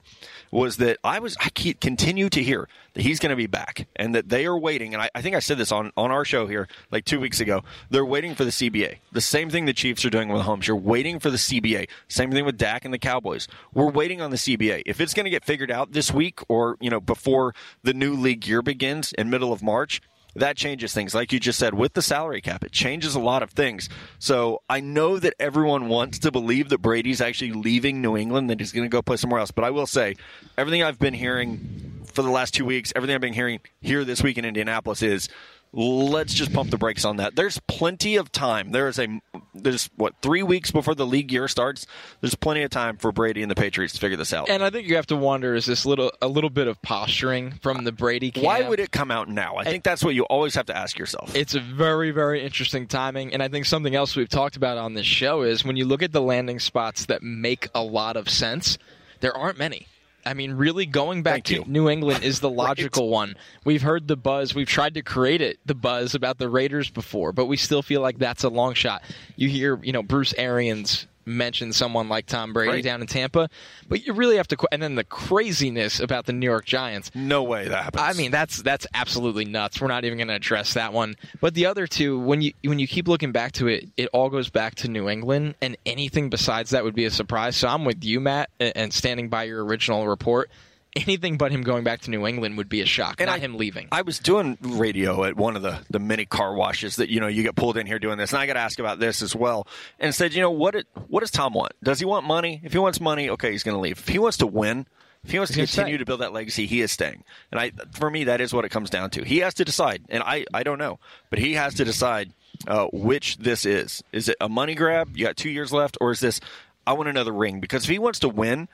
was 0.51 0.77
that 0.79 0.99
I 1.03 1.19
was 1.19 1.37
I 1.41 1.49
keep, 1.51 1.81
continue 1.81 2.29
to 2.29 2.43
hear 2.43 2.69
that 2.95 3.03
he's 3.03 3.21
going 3.21 3.31
to 3.31 3.37
be 3.37 3.47
back 3.47 3.87
and 3.97 4.15
that 4.15 4.29
they 4.29 4.47
are 4.47 4.59
waiting. 4.59 4.95
And 4.95 5.03
I, 5.03 5.11
I 5.15 5.23
think 5.23 5.37
I 5.37 5.39
said 5.39 5.59
this 5.59 5.73
on, 5.73 5.93
on 5.97 6.11
our 6.11 6.25
show 6.25 6.47
here 6.47 6.69
like 6.91 7.05
two 7.05 7.21
weeks 7.21 7.41
ago. 7.41 7.63
They're 7.89 8.05
waiting 8.05 8.35
for 8.35 8.45
the 8.45 8.51
CBA. 8.51 8.99
The 9.13 9.21
same 9.21 9.51
thing 9.51 9.65
the 9.65 9.73
Chiefs 9.73 10.05
are 10.05 10.11
doing 10.11 10.29
with 10.29 10.43
Holmes. 10.43 10.67
You're 10.67 10.77
waiting 10.77 11.21
for 11.21 11.31
the 11.31 11.37
CBA. 11.37 11.89
Same 12.09 12.31
thing 12.33 12.45
with 12.45 12.59
Dak 12.59 12.85
and 12.85 12.93
the 12.93 12.99
Cowboys. 12.99 13.49
We're 13.73 13.91
waiting 13.91 14.21
on 14.21 14.31
the 14.31 14.37
CBA. 14.37 14.83
If 14.87 15.01
it's 15.01 15.15
going 15.15 15.25
to 15.25 15.31
get 15.31 15.45
figured 15.45 15.71
out 15.71 15.93
this 15.93 16.13
week 16.13 16.41
or 16.49 16.77
you 16.81 16.91
know 16.91 17.01
before 17.01 17.55
the 17.83 17.95
new 17.95 18.15
league 18.15 18.47
year 18.47 18.63
begins 18.63 19.13
in 19.13 19.31
middle 19.31 19.53
of 19.53 19.63
March, 19.63 20.03
that 20.35 20.57
changes 20.57 20.93
things. 20.93 21.15
Like 21.15 21.33
you 21.33 21.41
just 21.41 21.59
said, 21.59 21.75
with 21.75 21.95
the 21.95 22.03
salary 22.03 22.41
cap, 22.41 22.65
it 22.65 22.73
changes 22.73 23.15
a 23.15 23.21
lot 23.21 23.43
of 23.43 23.51
things. 23.51 23.89
So 24.19 24.63
I 24.69 24.81
know 24.81 25.19
that 25.19 25.35
everyone 25.39 25.89
wants 25.89 26.19
to 26.21 26.31
believe 26.31 26.69
that 26.69 26.79
Brady's 26.79 27.21
actually 27.21 27.53
leaving 27.53 28.01
New 28.01 28.17
England, 28.17 28.51
that 28.51 28.61
he's 28.61 28.73
going 28.73 28.85
to 28.85 28.89
go 28.89 29.03
play 29.03 29.17
somewhere 29.17 29.41
else. 29.41 29.51
But 29.51 29.65
I 29.65 29.71
will 29.71 29.87
say, 29.87 30.17
everything 30.57 30.83
I've 30.83 30.99
been 30.99 31.15
hearing 31.15 32.01
for 32.05 32.23
the 32.23 32.31
last 32.31 32.55
two 32.55 32.65
weeks, 32.65 32.93
everything 32.97 33.15
I've 33.15 33.21
been 33.21 33.33
hearing 33.33 33.61
here 33.81 34.05
this 34.05 34.23
week 34.23 34.39
in 34.39 34.45
Indianapolis 34.45 35.03
is 35.03 35.29
let's 35.73 36.35
just 36.35 36.53
pump 36.53 36.71
the 36.71 36.79
brakes 36.79 37.05
on 37.05 37.19
that. 37.19 37.37
There's 37.37 37.61
plenty 37.69 38.17
of 38.17 38.33
time. 38.33 38.73
There 38.73 38.89
is 38.89 38.99
a 38.99 39.21
there's 39.55 39.91
what 39.97 40.15
three 40.23 40.43
weeks 40.43 40.71
before 40.71 40.95
the 40.95 41.07
league 41.07 41.31
year 41.33 41.49
starts. 41.49 41.87
There's 42.21 42.35
plenty 42.35 42.63
of 42.63 42.71
time 42.71 42.97
for 42.97 43.13
Brady 43.13 43.43
and 43.43 43.51
the 43.51 43.55
Patriots 43.55 43.95
to 43.95 44.01
figure 44.01 44.17
this 44.17 44.33
out. 44.33 44.49
And 44.49 44.63
I 44.63 44.71
think 44.71 44.89
you 44.89 44.97
have 44.97 45.07
to 45.07 45.17
wonder: 45.17 45.55
is 45.55 45.67
this 45.67 45.87
little 45.87 46.13
a 46.21 46.29
little 46.29 46.51
bit 46.51 46.67
of 46.67 46.81
posturing 46.83 47.53
from 47.63 47.85
the 47.85 47.93
Brady 47.93 48.31
camp? 48.31 48.47
Why 48.47 48.69
would 48.69 48.81
it 48.81 48.91
come 48.91 49.11
out 49.11 49.29
now? 49.29 49.57
I 49.57 49.65
think 49.65 49.85
that's 49.85 50.05
what 50.05 50.15
you 50.15 50.25
always 50.25 50.55
have 50.55 50.67
to 50.67 50.77
ask 50.77 50.99
yourself. 50.99 51.35
It's 51.37 51.55
a 51.55 51.61
very, 51.61 52.11
very 52.11 52.43
interesting 52.43 52.87
timing. 52.87 53.33
And 53.33 53.43
I 53.43 53.49
think 53.49 53.67
something 53.67 53.95
else 53.95 54.17
we've 54.17 54.29
talked 54.29 54.57
about 54.57 54.79
on 54.79 54.95
this 54.95 55.07
show 55.07 55.43
is 55.43 55.65
when 55.65 55.77
you 55.77 55.85
look 55.85 56.03
at 56.03 56.13
the 56.13 56.23
landing 56.23 56.59
spots 56.59 57.07
that 57.07 57.23
make 57.23 57.69
a 57.75 57.83
lot 57.83 58.17
of 58.17 58.29
sense, 58.29 58.79
there 59.21 59.37
aren't 59.37 59.59
many. 59.59 59.87
I 60.25 60.35
mean, 60.35 60.53
really 60.53 60.87
going 60.87 61.23
back 61.23 61.35
Thank 61.35 61.45
to 61.47 61.55
you. 61.57 61.65
New 61.67 61.89
England 61.89 62.25
is 62.25 62.41
the 62.41 62.51
logical 62.51 63.09
one. 63.09 63.37
We've 63.65 63.83
heard 63.83 64.09
the 64.09 64.17
buzz. 64.17 64.55
We've 64.55 64.69
tried 64.69 64.95
to 64.95 65.03
create 65.03 65.41
it, 65.41 65.59
the 65.65 65.75
buzz 65.75 66.15
about 66.15 66.39
the 66.39 66.49
Raiders 66.49 66.91
before, 66.91 67.33
but 67.33 67.47
we 67.47 67.57
still 67.57 67.83
feel 67.83 68.01
like 68.01 68.19
that's 68.19 68.45
a 68.45 68.49
long 68.49 68.75
shot. 68.75 69.03
You 69.37 69.49
hear, 69.49 69.79
you 69.83 69.93
know, 69.93 70.03
Bruce 70.03 70.35
Arians 70.37 71.07
mention 71.27 71.73
someone 71.73 72.09
like 72.09 72.27
Tom 72.27 72.53
Brady 72.53 72.71
Right. 72.73 72.85
down 72.85 73.01
in 73.01 73.07
Tampa, 73.07 73.49
but 73.89 74.07
you 74.07 74.13
really 74.13 74.37
have 74.37 74.49
to. 74.49 74.57
And 74.73 74.83
then 74.83 74.95
the 74.95 75.05
craziness 75.05 76.01
about 76.01 76.27
the 76.27 76.33
New 76.33 76.47
York 76.47 76.65
Giants. 76.65 77.11
no 77.15 77.43
way 77.43 77.69
that 77.69 77.85
happens. 77.85 78.03
I 78.03 78.13
mean, 78.15 78.31
that's 78.31 78.63
that's 78.63 78.87
absolutely 78.95 79.45
nuts. 79.45 79.81
We're 79.81 79.89
not 79.89 80.05
even 80.05 80.19
going 80.19 80.29
to 80.29 80.35
address 80.35 80.75
that 80.75 80.93
one. 80.93 81.17
But 81.41 81.55
the 81.55 81.67
other 81.67 81.87
two, 81.87 82.19
when 82.19 82.41
you 82.43 82.53
when 82.65 82.79
you 82.79 82.87
keep 82.87 83.09
looking 83.09 83.33
back 83.33 83.53
to 83.53 83.69
it, 83.69 83.89
it 83.97 84.09
all 84.13 84.29
goes 84.31 84.51
back 84.51 84.75
to 84.77 84.89
New 84.89 85.09
England, 85.09 85.55
and 85.61 85.77
anything 85.87 86.31
besides 86.31 86.71
that 86.71 86.85
would 86.85 86.95
be 86.95 87.05
a 87.05 87.11
surprise. 87.11 87.57
So 87.57 87.69
I'm 87.69 87.85
with 87.85 88.03
you, 88.05 88.21
Matt, 88.21 88.51
and 88.59 88.93
standing 88.93 89.29
by 89.29 89.45
your 89.45 89.65
original 89.65 90.07
report. 90.09 90.51
Anything 90.97 91.37
but 91.39 91.53
him 91.53 91.63
going 91.63 91.85
back 91.85 92.01
to 92.03 92.11
New 92.11 92.27
England 92.27 92.57
would 92.57 92.69
be 92.69 92.81
a 92.81 92.87
shock, 92.87 93.21
And 93.21 93.29
not 93.29 93.37
I- 93.37 93.41
him 93.41 93.57
leaving. 93.57 93.89
I 93.93 94.03
was 94.03 94.19
doing 94.19 94.59
radio 94.61 95.25
at 95.25 95.37
one 95.37 95.55
of 95.55 95.63
the, 95.63 95.81
the 95.89 96.01
mini 96.01 96.27
car 96.27 96.53
washes 96.55 96.97
that 96.97 97.09
you 97.11 97.21
know 97.21 97.29
you 97.29 97.43
get 97.45 97.55
pulled 97.55 97.77
in 97.77 97.87
here 97.87 97.99
doing 98.01 98.19
this, 98.19 98.33
and 98.33 98.41
I 98.43 98.47
got 98.47 98.55
to 98.55 98.61
ask 98.61 98.79
about 98.81 98.99
this 98.99 99.23
as 99.23 99.35
well. 99.35 99.67
And 100.01 100.13
said, 100.15 100.35
you 100.35 100.41
know, 100.41 100.51
what 100.51 100.75
it, 100.75 100.87
what 101.09 101.21
does 101.21 101.31
Tom 101.31 101.53
want? 101.55 101.73
Does 101.83 102.01
he 102.01 102.05
want 102.05 102.27
money? 102.27 102.61
If 102.65 102.73
he 102.73 102.79
wants 102.79 103.01
money, 103.01 103.31
okay, 103.31 103.53
he's 103.53 103.63
going 103.63 103.77
to 103.77 103.81
leave. 103.81 103.99
If 103.99 104.09
he 104.09 104.19
wants 104.19 104.39
to 104.39 104.47
win, 104.49 104.87
if 105.23 105.31
he 105.31 105.39
wants 105.39 105.53
to 105.53 105.61
He's 105.61 105.73
continue 105.75 105.99
to 105.99 106.05
build 106.05 106.23
that 106.23 106.33
legacy, 106.33 106.67
he 106.67 106.81
is 106.81 106.91
staying. 106.91 107.23
And 107.53 107.61
I, 107.61 107.71
for 107.93 108.11
me, 108.11 108.25
that 108.25 108.41
is 108.41 108.53
what 108.53 108.65
it 108.65 108.71
comes 108.71 108.91
down 108.91 109.11
to. 109.11 109.25
He 109.25 109.39
has 109.39 109.55
to 109.55 109.65
decide, 109.65 110.03
and 110.09 110.23
I, 110.25 110.45
I 110.53 110.63
don't 110.65 110.79
know, 110.79 110.99
but 111.29 111.39
he 111.39 111.53
has 111.55 111.75
to 111.75 111.85
decide 111.85 112.33
uh, 112.67 112.87
which 112.93 113.37
this 113.37 113.65
is. 113.65 114.03
Is 114.13 114.29
it 114.29 114.37
a 114.41 114.49
money 114.49 114.75
grab? 114.75 115.17
You 115.17 115.27
got 115.27 115.37
two 115.37 115.51
years 115.51 115.73
left, 115.73 115.99
or 116.01 116.11
is 116.11 116.21
this? 116.21 116.41
I 116.87 116.95
want 116.95 117.09
another 117.09 117.33
ring 117.33 117.61
because 117.61 117.85
if 117.85 117.91
he 117.91 117.99
wants 117.99 118.19
to 118.21 118.29
win, 118.29 118.69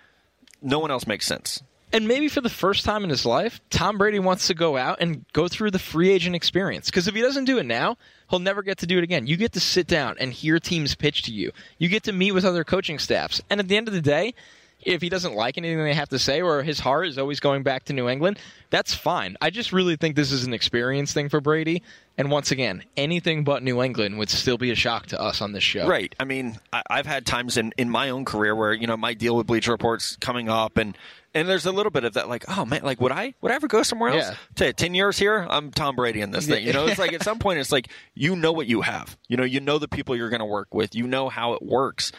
no 0.62 0.78
one 0.78 0.90
else 0.90 1.06
makes 1.06 1.26
sense. 1.26 1.62
And 1.96 2.06
maybe 2.06 2.28
for 2.28 2.42
the 2.42 2.50
first 2.50 2.84
time 2.84 3.04
in 3.04 3.08
his 3.08 3.24
life, 3.24 3.58
Tom 3.70 3.96
Brady 3.96 4.18
wants 4.18 4.48
to 4.48 4.54
go 4.54 4.76
out 4.76 4.98
and 5.00 5.24
go 5.32 5.48
through 5.48 5.70
the 5.70 5.78
free 5.78 6.10
agent 6.10 6.36
experience. 6.36 6.90
Because 6.90 7.08
if 7.08 7.14
he 7.14 7.22
doesn't 7.22 7.46
do 7.46 7.56
it 7.56 7.64
now, 7.64 7.96
he'll 8.28 8.38
never 8.38 8.62
get 8.62 8.76
to 8.78 8.86
do 8.86 8.98
it 8.98 9.04
again. 9.04 9.26
You 9.26 9.38
get 9.38 9.52
to 9.52 9.60
sit 9.60 9.86
down 9.86 10.16
and 10.20 10.30
hear 10.30 10.58
teams 10.58 10.94
pitch 10.94 11.22
to 11.22 11.32
you. 11.32 11.52
You 11.78 11.88
get 11.88 12.02
to 12.02 12.12
meet 12.12 12.32
with 12.32 12.44
other 12.44 12.64
coaching 12.64 12.98
staffs. 12.98 13.40
And 13.48 13.60
at 13.60 13.68
the 13.68 13.78
end 13.78 13.88
of 13.88 13.94
the 13.94 14.02
day, 14.02 14.34
if 14.82 15.00
he 15.00 15.08
doesn't 15.08 15.34
like 15.34 15.56
anything 15.56 15.82
they 15.82 15.94
have 15.94 16.10
to 16.10 16.18
say 16.18 16.42
or 16.42 16.62
his 16.62 16.78
heart 16.78 17.08
is 17.08 17.16
always 17.16 17.40
going 17.40 17.62
back 17.62 17.84
to 17.84 17.94
New 17.94 18.10
England, 18.10 18.38
that's 18.68 18.92
fine. 18.92 19.38
I 19.40 19.48
just 19.48 19.72
really 19.72 19.96
think 19.96 20.16
this 20.16 20.32
is 20.32 20.44
an 20.44 20.52
experience 20.52 21.14
thing 21.14 21.30
for 21.30 21.40
Brady. 21.40 21.82
And 22.18 22.30
once 22.30 22.50
again, 22.50 22.84
anything 22.96 23.42
but 23.42 23.62
New 23.62 23.82
England 23.82 24.18
would 24.18 24.28
still 24.28 24.58
be 24.58 24.70
a 24.70 24.74
shock 24.74 25.06
to 25.06 25.20
us 25.20 25.40
on 25.40 25.52
this 25.52 25.64
show. 25.64 25.88
Right. 25.88 26.14
I 26.20 26.24
mean, 26.24 26.58
I, 26.74 26.82
I've 26.90 27.06
had 27.06 27.24
times 27.24 27.56
in, 27.56 27.72
in 27.78 27.88
my 27.88 28.10
own 28.10 28.26
career 28.26 28.54
where 28.54 28.74
you 28.74 28.86
know 28.86 28.96
my 28.96 29.14
deal 29.14 29.34
with 29.34 29.46
Bleacher 29.46 29.72
Reports 29.72 30.16
coming 30.20 30.48
up, 30.48 30.76
and 30.76 30.96
and 31.36 31.46
there's 31.46 31.66
a 31.66 31.72
little 31.72 31.90
bit 31.90 32.04
of 32.04 32.14
that, 32.14 32.28
like, 32.30 32.46
oh 32.48 32.64
man, 32.64 32.80
like 32.82 32.98
would 33.00 33.12
I 33.12 33.34
would 33.42 33.52
I 33.52 33.56
ever 33.56 33.68
go 33.68 33.82
somewhere 33.82 34.10
else? 34.10 34.34
Yeah. 34.58 34.72
Ten 34.72 34.94
years 34.94 35.18
here, 35.18 35.46
I'm 35.48 35.70
Tom 35.70 35.94
Brady 35.94 36.22
in 36.22 36.30
this 36.30 36.46
thing. 36.46 36.66
You 36.66 36.72
know, 36.72 36.86
it's 36.86 36.98
like 36.98 37.12
at 37.12 37.22
some 37.22 37.38
point, 37.38 37.58
it's 37.58 37.70
like 37.70 37.88
you 38.14 38.34
know 38.34 38.52
what 38.52 38.66
you 38.66 38.80
have. 38.80 39.16
You 39.28 39.36
know, 39.36 39.44
you 39.44 39.60
know 39.60 39.78
the 39.78 39.86
people 39.86 40.16
you're 40.16 40.30
going 40.30 40.40
to 40.40 40.46
work 40.46 40.74
with. 40.74 40.94
You 40.94 41.06
know 41.06 41.28
how 41.28 41.52
it 41.52 41.62
works. 41.62 42.10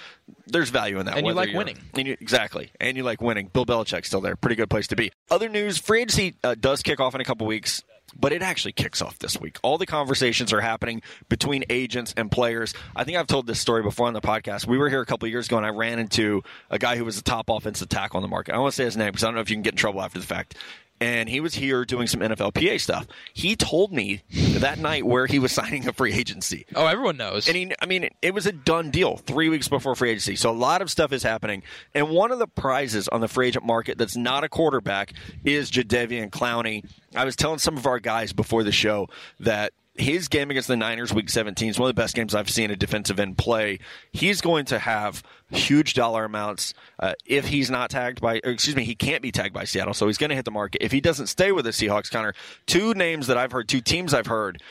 There's 0.45 0.69
value 0.69 0.99
in 0.99 1.07
that, 1.07 1.17
And 1.17 1.25
you 1.25 1.33
like 1.33 1.53
winning. 1.53 1.77
And 1.95 2.07
you, 2.07 2.15
exactly, 2.19 2.71
and 2.79 2.95
you 2.95 3.03
like 3.03 3.19
winning. 3.19 3.47
Bill 3.47 3.65
Belichick's 3.65 4.07
still 4.07 4.21
there. 4.21 4.35
Pretty 4.35 4.55
good 4.55 4.69
place 4.69 4.87
to 4.87 4.95
be. 4.95 5.11
Other 5.31 5.49
news: 5.49 5.79
free 5.79 6.01
agency 6.01 6.35
uh, 6.43 6.55
does 6.55 6.83
kick 6.83 6.99
off 6.99 7.15
in 7.15 7.21
a 7.21 7.25
couple 7.25 7.47
weeks. 7.47 7.83
But 8.19 8.33
it 8.33 8.41
actually 8.41 8.71
kicks 8.71 9.01
off 9.01 9.19
this 9.19 9.39
week. 9.39 9.57
All 9.63 9.77
the 9.77 9.85
conversations 9.85 10.51
are 10.51 10.61
happening 10.61 11.01
between 11.29 11.63
agents 11.69 12.13
and 12.17 12.31
players. 12.31 12.73
I 12.95 13.03
think 13.03 13.17
I've 13.17 13.27
told 13.27 13.47
this 13.47 13.59
story 13.59 13.83
before 13.83 14.07
on 14.07 14.13
the 14.13 14.21
podcast. 14.21 14.65
We 14.65 14.77
were 14.77 14.89
here 14.89 15.01
a 15.01 15.05
couple 15.05 15.27
years 15.27 15.47
ago, 15.47 15.57
and 15.57 15.65
I 15.65 15.69
ran 15.69 15.99
into 15.99 16.43
a 16.69 16.79
guy 16.79 16.97
who 16.97 17.05
was 17.05 17.17
the 17.17 17.23
top 17.23 17.49
offensive 17.49 17.89
tackle 17.89 18.17
on 18.17 18.21
the 18.23 18.27
market. 18.27 18.55
I 18.55 18.57
to 18.65 18.71
say 18.71 18.85
his 18.85 18.97
name 18.97 19.07
because 19.07 19.23
I 19.23 19.27
don't 19.27 19.35
know 19.35 19.41
if 19.41 19.49
you 19.49 19.55
can 19.55 19.63
get 19.63 19.73
in 19.73 19.77
trouble 19.77 20.01
after 20.01 20.19
the 20.19 20.25
fact. 20.25 20.57
And 20.99 21.29
he 21.29 21.39
was 21.39 21.53
here 21.55 21.85
doing 21.85 22.07
some 22.07 22.21
NFLPA 22.21 22.81
stuff. 22.81 23.07
He 23.33 23.55
told 23.55 23.93
me 23.93 24.23
that 24.31 24.79
night 24.79 25.05
where 25.05 25.27
he 25.27 25.37
was 25.37 25.51
signing 25.57 25.87
a 25.87 25.93
free 25.93 26.13
agency. 26.13 26.65
Oh, 26.75 26.87
everyone 26.87 27.17
knows. 27.17 27.47
And 27.47 27.55
he, 27.55 27.71
I 27.79 27.85
mean, 27.85 28.09
it 28.21 28.33
was 28.33 28.45
a 28.47 28.51
done 28.51 28.89
deal 28.89 29.17
three 29.17 29.49
weeks 29.49 29.67
before 29.67 29.95
free 29.95 30.11
agency. 30.11 30.35
So 30.35 30.49
a 30.49 30.53
lot 30.53 30.81
of 30.81 30.89
stuff 30.89 31.11
is 31.11 31.23
happening. 31.23 31.61
And 31.93 32.09
one 32.09 32.31
of 32.31 32.39
the 32.39 32.47
prizes 32.47 33.07
on 33.07 33.21
the 33.21 33.27
free 33.27 33.47
agent 33.47 33.65
market 33.65 33.97
that's 33.97 34.15
not 34.15 34.43
a 34.43 34.49
quarterback 34.49 35.13
is 35.43 35.69
Jadeveon 35.69 36.31
Clowney. 36.31 36.83
I 37.15 37.25
was 37.25 37.35
telling 37.35 37.59
some 37.59 37.77
of 37.77 37.85
our 37.85 37.99
guys 37.99 38.33
before 38.33 38.63
the 38.63 38.71
show 38.71 39.07
that 39.39 39.73
his 39.97 40.27
game 40.27 40.49
against 40.51 40.67
the 40.67 40.77
Niners 40.77 41.13
week 41.13 41.29
17 41.29 41.69
is 41.69 41.79
one 41.79 41.89
of 41.89 41.95
the 41.95 42.01
best 42.01 42.15
games 42.15 42.35
I've 42.35 42.49
seen 42.49 42.71
a 42.71 42.75
defensive 42.75 43.19
end 43.19 43.37
play. 43.37 43.79
He's 44.11 44.41
going 44.41 44.65
to 44.65 44.79
have 44.79 45.23
huge 45.49 45.93
dollar 45.93 46.25
amounts 46.25 46.73
uh, 46.99 47.13
if 47.25 47.47
he's 47.47 47.69
not 47.69 47.89
tagged 47.89 48.21
by, 48.21 48.35
excuse 48.43 48.75
me, 48.75 48.83
he 48.83 48.95
can't 48.95 49.21
be 49.21 49.31
tagged 49.31 49.53
by 49.53 49.63
Seattle, 49.63 49.93
so 49.93 50.07
he's 50.07 50.17
going 50.17 50.29
to 50.29 50.35
hit 50.35 50.45
the 50.45 50.51
market. 50.51 50.83
If 50.83 50.91
he 50.91 51.01
doesn't 51.01 51.27
stay 51.27 51.51
with 51.51 51.65
the 51.65 51.71
Seahawks, 51.71 52.11
Connor, 52.11 52.33
two 52.65 52.93
names 52.93 53.27
that 53.27 53.37
I've 53.37 53.51
heard, 53.51 53.67
two 53.67 53.81
teams 53.81 54.13
I've 54.13 54.27
heard 54.27 54.61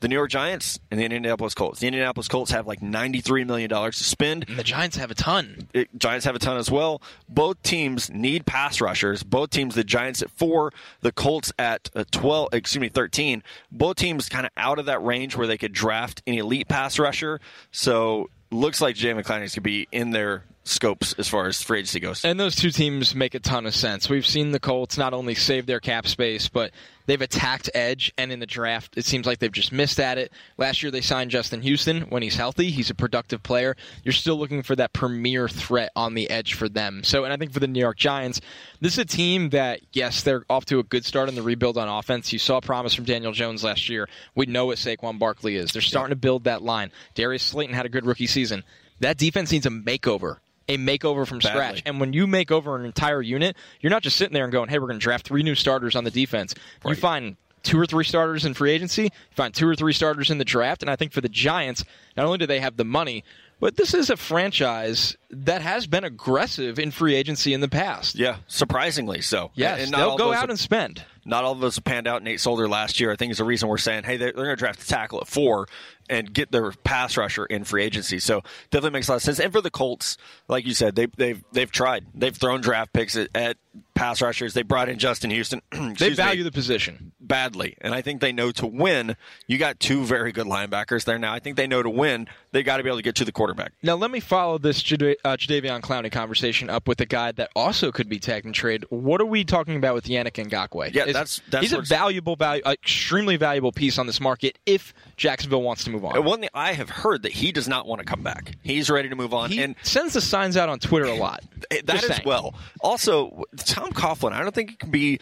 the 0.00 0.08
New 0.08 0.14
York 0.14 0.30
Giants 0.30 0.78
and 0.90 1.00
the 1.00 1.04
Indianapolis 1.04 1.54
Colts. 1.54 1.80
The 1.80 1.86
Indianapolis 1.86 2.28
Colts 2.28 2.50
have 2.50 2.66
like 2.66 2.80
$93 2.80 3.46
million 3.46 3.68
to 3.68 3.92
spend. 3.92 4.44
And 4.48 4.58
the 4.58 4.64
Giants 4.64 4.96
have 4.96 5.10
a 5.10 5.14
ton. 5.14 5.68
It, 5.72 5.88
Giants 5.98 6.26
have 6.26 6.34
a 6.34 6.38
ton 6.38 6.56
as 6.56 6.70
well. 6.70 7.00
Both 7.28 7.62
teams 7.62 8.10
need 8.10 8.46
pass 8.46 8.80
rushers. 8.80 9.22
Both 9.22 9.50
teams, 9.50 9.74
the 9.74 9.84
Giants 9.84 10.22
at 10.22 10.30
four, 10.30 10.72
the 11.00 11.12
Colts 11.12 11.52
at 11.58 11.90
uh, 11.94 12.04
12, 12.10 12.50
excuse 12.52 12.80
me, 12.80 12.88
13. 12.88 13.42
Both 13.72 13.96
teams 13.96 14.28
kind 14.28 14.46
of 14.46 14.52
out 14.56 14.78
of 14.78 14.86
that 14.86 15.02
range 15.02 15.36
where 15.36 15.46
they 15.46 15.58
could 15.58 15.72
draft 15.72 16.22
an 16.26 16.34
elite 16.34 16.68
pass 16.68 16.98
rusher. 16.98 17.40
So 17.70 18.28
looks 18.50 18.80
like 18.80 18.96
Jay 18.96 19.12
going 19.12 19.48
to 19.48 19.60
be 19.60 19.88
in 19.90 20.10
their 20.10 20.44
scopes 20.68 21.14
as 21.14 21.28
far 21.28 21.46
as 21.46 21.62
free 21.62 21.78
agency 21.80 22.00
goes. 22.00 22.24
And 22.24 22.38
those 22.38 22.56
two 22.56 22.70
teams 22.70 23.14
make 23.14 23.34
a 23.34 23.40
ton 23.40 23.66
of 23.66 23.74
sense. 23.74 24.08
We've 24.08 24.26
seen 24.26 24.50
the 24.50 24.60
Colts 24.60 24.98
not 24.98 25.14
only 25.14 25.34
save 25.34 25.66
their 25.66 25.80
cap 25.80 26.06
space, 26.06 26.48
but 26.48 26.72
they've 27.06 27.20
attacked 27.20 27.70
edge, 27.74 28.12
and 28.18 28.32
in 28.32 28.40
the 28.40 28.46
draft, 28.46 28.96
it 28.96 29.04
seems 29.04 29.26
like 29.26 29.38
they've 29.38 29.52
just 29.52 29.72
missed 29.72 30.00
at 30.00 30.18
it. 30.18 30.32
Last 30.58 30.82
year, 30.82 30.90
they 30.90 31.00
signed 31.00 31.30
Justin 31.30 31.62
Houston. 31.62 32.02
When 32.02 32.22
he's 32.22 32.36
healthy, 32.36 32.70
he's 32.70 32.90
a 32.90 32.94
productive 32.94 33.42
player. 33.42 33.76
You're 34.04 34.12
still 34.12 34.36
looking 34.36 34.62
for 34.62 34.76
that 34.76 34.92
premier 34.92 35.48
threat 35.48 35.92
on 35.96 36.14
the 36.14 36.28
edge 36.30 36.54
for 36.54 36.68
them. 36.68 37.02
So, 37.04 37.24
and 37.24 37.32
I 37.32 37.36
think 37.36 37.52
for 37.52 37.60
the 37.60 37.68
New 37.68 37.80
York 37.80 37.96
Giants, 37.96 38.40
this 38.80 38.94
is 38.94 38.98
a 38.98 39.04
team 39.04 39.50
that, 39.50 39.80
yes, 39.92 40.22
they're 40.22 40.44
off 40.50 40.66
to 40.66 40.78
a 40.78 40.82
good 40.82 41.04
start 41.04 41.28
in 41.28 41.34
the 41.34 41.42
rebuild 41.42 41.78
on 41.78 41.88
offense. 41.88 42.32
You 42.32 42.38
saw 42.38 42.58
a 42.58 42.62
promise 42.62 42.94
from 42.94 43.04
Daniel 43.04 43.32
Jones 43.32 43.64
last 43.64 43.88
year. 43.88 44.08
We 44.34 44.46
know 44.46 44.66
what 44.66 44.78
Saquon 44.78 45.18
Barkley 45.18 45.56
is. 45.56 45.72
They're 45.72 45.82
starting 45.82 46.10
to 46.10 46.16
build 46.16 46.44
that 46.44 46.62
line. 46.62 46.90
Darius 47.14 47.42
Slayton 47.42 47.74
had 47.74 47.86
a 47.86 47.90
good 47.90 48.06
rookie 48.06 48.26
season. 48.26 48.64
That 49.00 49.18
defense 49.18 49.52
needs 49.52 49.66
a 49.66 49.70
makeover 49.70 50.38
a 50.68 50.76
makeover 50.78 51.26
from 51.26 51.38
Badly. 51.38 51.50
scratch. 51.50 51.82
And 51.86 52.00
when 52.00 52.12
you 52.12 52.26
make 52.26 52.50
over 52.50 52.76
an 52.76 52.84
entire 52.84 53.22
unit, 53.22 53.56
you're 53.80 53.90
not 53.90 54.02
just 54.02 54.16
sitting 54.16 54.34
there 54.34 54.44
and 54.44 54.52
going, 54.52 54.68
"Hey, 54.68 54.78
we're 54.78 54.88
going 54.88 54.98
to 54.98 55.04
draft 55.04 55.26
three 55.26 55.42
new 55.42 55.54
starters 55.54 55.94
on 55.96 56.04
the 56.04 56.10
defense." 56.10 56.54
Right. 56.84 56.90
You 56.90 57.00
find 57.00 57.36
two 57.62 57.78
or 57.80 57.86
three 57.86 58.04
starters 58.04 58.44
in 58.44 58.54
free 58.54 58.70
agency, 58.70 59.04
you 59.04 59.10
find 59.34 59.52
two 59.52 59.66
or 59.68 59.74
three 59.74 59.92
starters 59.92 60.30
in 60.30 60.38
the 60.38 60.44
draft, 60.44 60.82
and 60.82 60.90
I 60.90 60.94
think 60.96 61.12
for 61.12 61.20
the 61.20 61.28
Giants, 61.28 61.84
not 62.16 62.24
only 62.26 62.38
do 62.38 62.46
they 62.46 62.60
have 62.60 62.76
the 62.76 62.84
money, 62.84 63.24
but 63.58 63.76
this 63.76 63.92
is 63.92 64.08
a 64.08 64.16
franchise 64.16 65.16
that 65.30 65.62
has 65.62 65.86
been 65.88 66.04
aggressive 66.04 66.78
in 66.78 66.90
free 66.92 67.14
agency 67.16 67.52
in 67.54 67.60
the 67.60 67.68
past. 67.68 68.14
Yeah, 68.16 68.36
surprisingly 68.46 69.20
so. 69.20 69.50
Yes, 69.54 69.80
And 69.84 69.92
they'll 69.94 70.16
go 70.16 70.32
out 70.32 70.42
have- 70.42 70.50
and 70.50 70.58
spend. 70.60 71.02
not 71.24 71.42
all 71.42 71.52
of 71.52 71.58
those 71.60 71.78
panned 71.80 72.06
out. 72.06 72.22
Nate 72.22 72.38
Solder 72.40 72.68
last 72.68 73.00
year, 73.00 73.10
I 73.10 73.16
think, 73.16 73.32
is 73.32 73.38
the 73.38 73.44
reason 73.44 73.68
we're 73.68 73.78
saying, 73.78 74.04
hey, 74.04 74.16
they're, 74.16 74.30
they're 74.32 74.44
going 74.44 74.56
to 74.56 74.60
draft 74.60 74.82
a 74.82 74.86
tackle 74.86 75.20
at 75.20 75.26
four 75.26 75.66
and 76.08 76.32
get 76.32 76.52
their 76.52 76.72
pass 76.72 77.16
rusher 77.16 77.46
in 77.46 77.64
free 77.64 77.84
agency. 77.84 78.18
So 78.18 78.42
definitely 78.70 78.98
makes 78.98 79.08
a 79.08 79.12
lot 79.12 79.16
of 79.16 79.22
sense. 79.22 79.40
And 79.40 79.52
for 79.52 79.60
the 79.60 79.70
Colts, 79.70 80.16
like 80.48 80.66
you 80.66 80.74
said, 80.74 80.94
they, 80.94 81.06
they've 81.06 81.42
they've 81.52 81.70
tried. 81.70 82.06
They've 82.14 82.36
thrown 82.36 82.60
draft 82.60 82.92
picks 82.92 83.16
at, 83.16 83.28
at 83.34 83.56
pass 83.94 84.20
rushers. 84.20 84.54
They 84.54 84.62
brought 84.62 84.88
in 84.88 84.98
Justin 84.98 85.30
Houston. 85.30 85.62
They 85.72 85.78
Excuse 85.90 86.10
me, 86.10 86.14
value 86.16 86.44
the 86.44 86.52
position. 86.52 87.12
badly, 87.20 87.76
and 87.80 87.94
I 87.94 88.02
think 88.02 88.20
they 88.20 88.32
know 88.32 88.52
to 88.52 88.66
win. 88.66 89.16
You 89.46 89.58
got 89.58 89.80
two 89.80 90.04
very 90.04 90.32
good 90.32 90.46
linebackers 90.46 91.04
there 91.04 91.18
now. 91.18 91.32
I 91.32 91.38
think 91.38 91.56
they 91.56 91.66
know 91.66 91.82
to 91.82 91.90
win. 91.90 92.28
They 92.52 92.62
got 92.62 92.78
to 92.78 92.82
be 92.82 92.88
able 92.88 92.98
to 92.98 93.02
get 93.02 93.14
to 93.16 93.24
the 93.24 93.32
quarterback. 93.32 93.72
Now, 93.82 93.94
let 93.96 94.10
me 94.10 94.20
follow 94.20 94.58
this 94.58 94.80
uh, 94.80 94.96
Jadeveon 94.96 95.80
Clowney 95.80 96.10
conversation 96.12 96.70
up 96.70 96.88
with 96.88 97.00
a 97.00 97.06
guy 97.06 97.32
that 97.32 97.50
also 97.54 97.92
could 97.92 98.08
be 98.08 98.18
tagged 98.18 98.46
and 98.46 98.54
trade. 98.54 98.84
What 98.90 99.20
are 99.20 99.26
we 99.26 99.44
talking 99.44 99.76
about 99.76 99.94
with 99.94 100.04
Yannick 100.04 100.32
Ngakoue? 100.32 100.94
Yeah, 100.94 101.04
Is- 101.04 101.12
that's- 101.12 101.40
that's 101.50 101.62
he's 101.62 101.72
a 101.72 101.82
valuable, 101.82 102.36
value, 102.36 102.62
extremely 102.66 103.36
valuable 103.36 103.72
piece 103.72 103.98
on 103.98 104.06
this 104.06 104.20
market 104.20 104.58
if 104.66 104.94
Jacksonville 105.16 105.62
wants 105.62 105.84
to 105.84 105.90
move 105.90 106.04
on. 106.04 106.22
One 106.24 106.40
thing 106.40 106.48
I 106.54 106.72
have 106.72 106.88
heard 106.90 107.22
that 107.22 107.32
he 107.32 107.52
does 107.52 107.68
not 107.68 107.86
want 107.86 108.00
to 108.00 108.04
come 108.04 108.22
back. 108.22 108.56
He's 108.62 108.88
ready 108.90 109.08
to 109.08 109.16
move 109.16 109.34
on. 109.34 109.50
he 109.50 109.62
and 109.62 109.74
sends 109.82 110.14
the 110.14 110.20
signs 110.20 110.56
out 110.56 110.68
on 110.68 110.78
Twitter 110.78 111.06
a 111.06 111.14
lot. 111.14 111.42
That 111.84 112.04
as 112.04 112.20
well. 112.24 112.54
Also, 112.80 113.44
Tom 113.66 113.92
Coughlin. 113.92 114.32
I 114.32 114.42
don't 114.42 114.54
think 114.54 114.72
it 114.72 114.78
can 114.78 114.90
be 114.90 115.20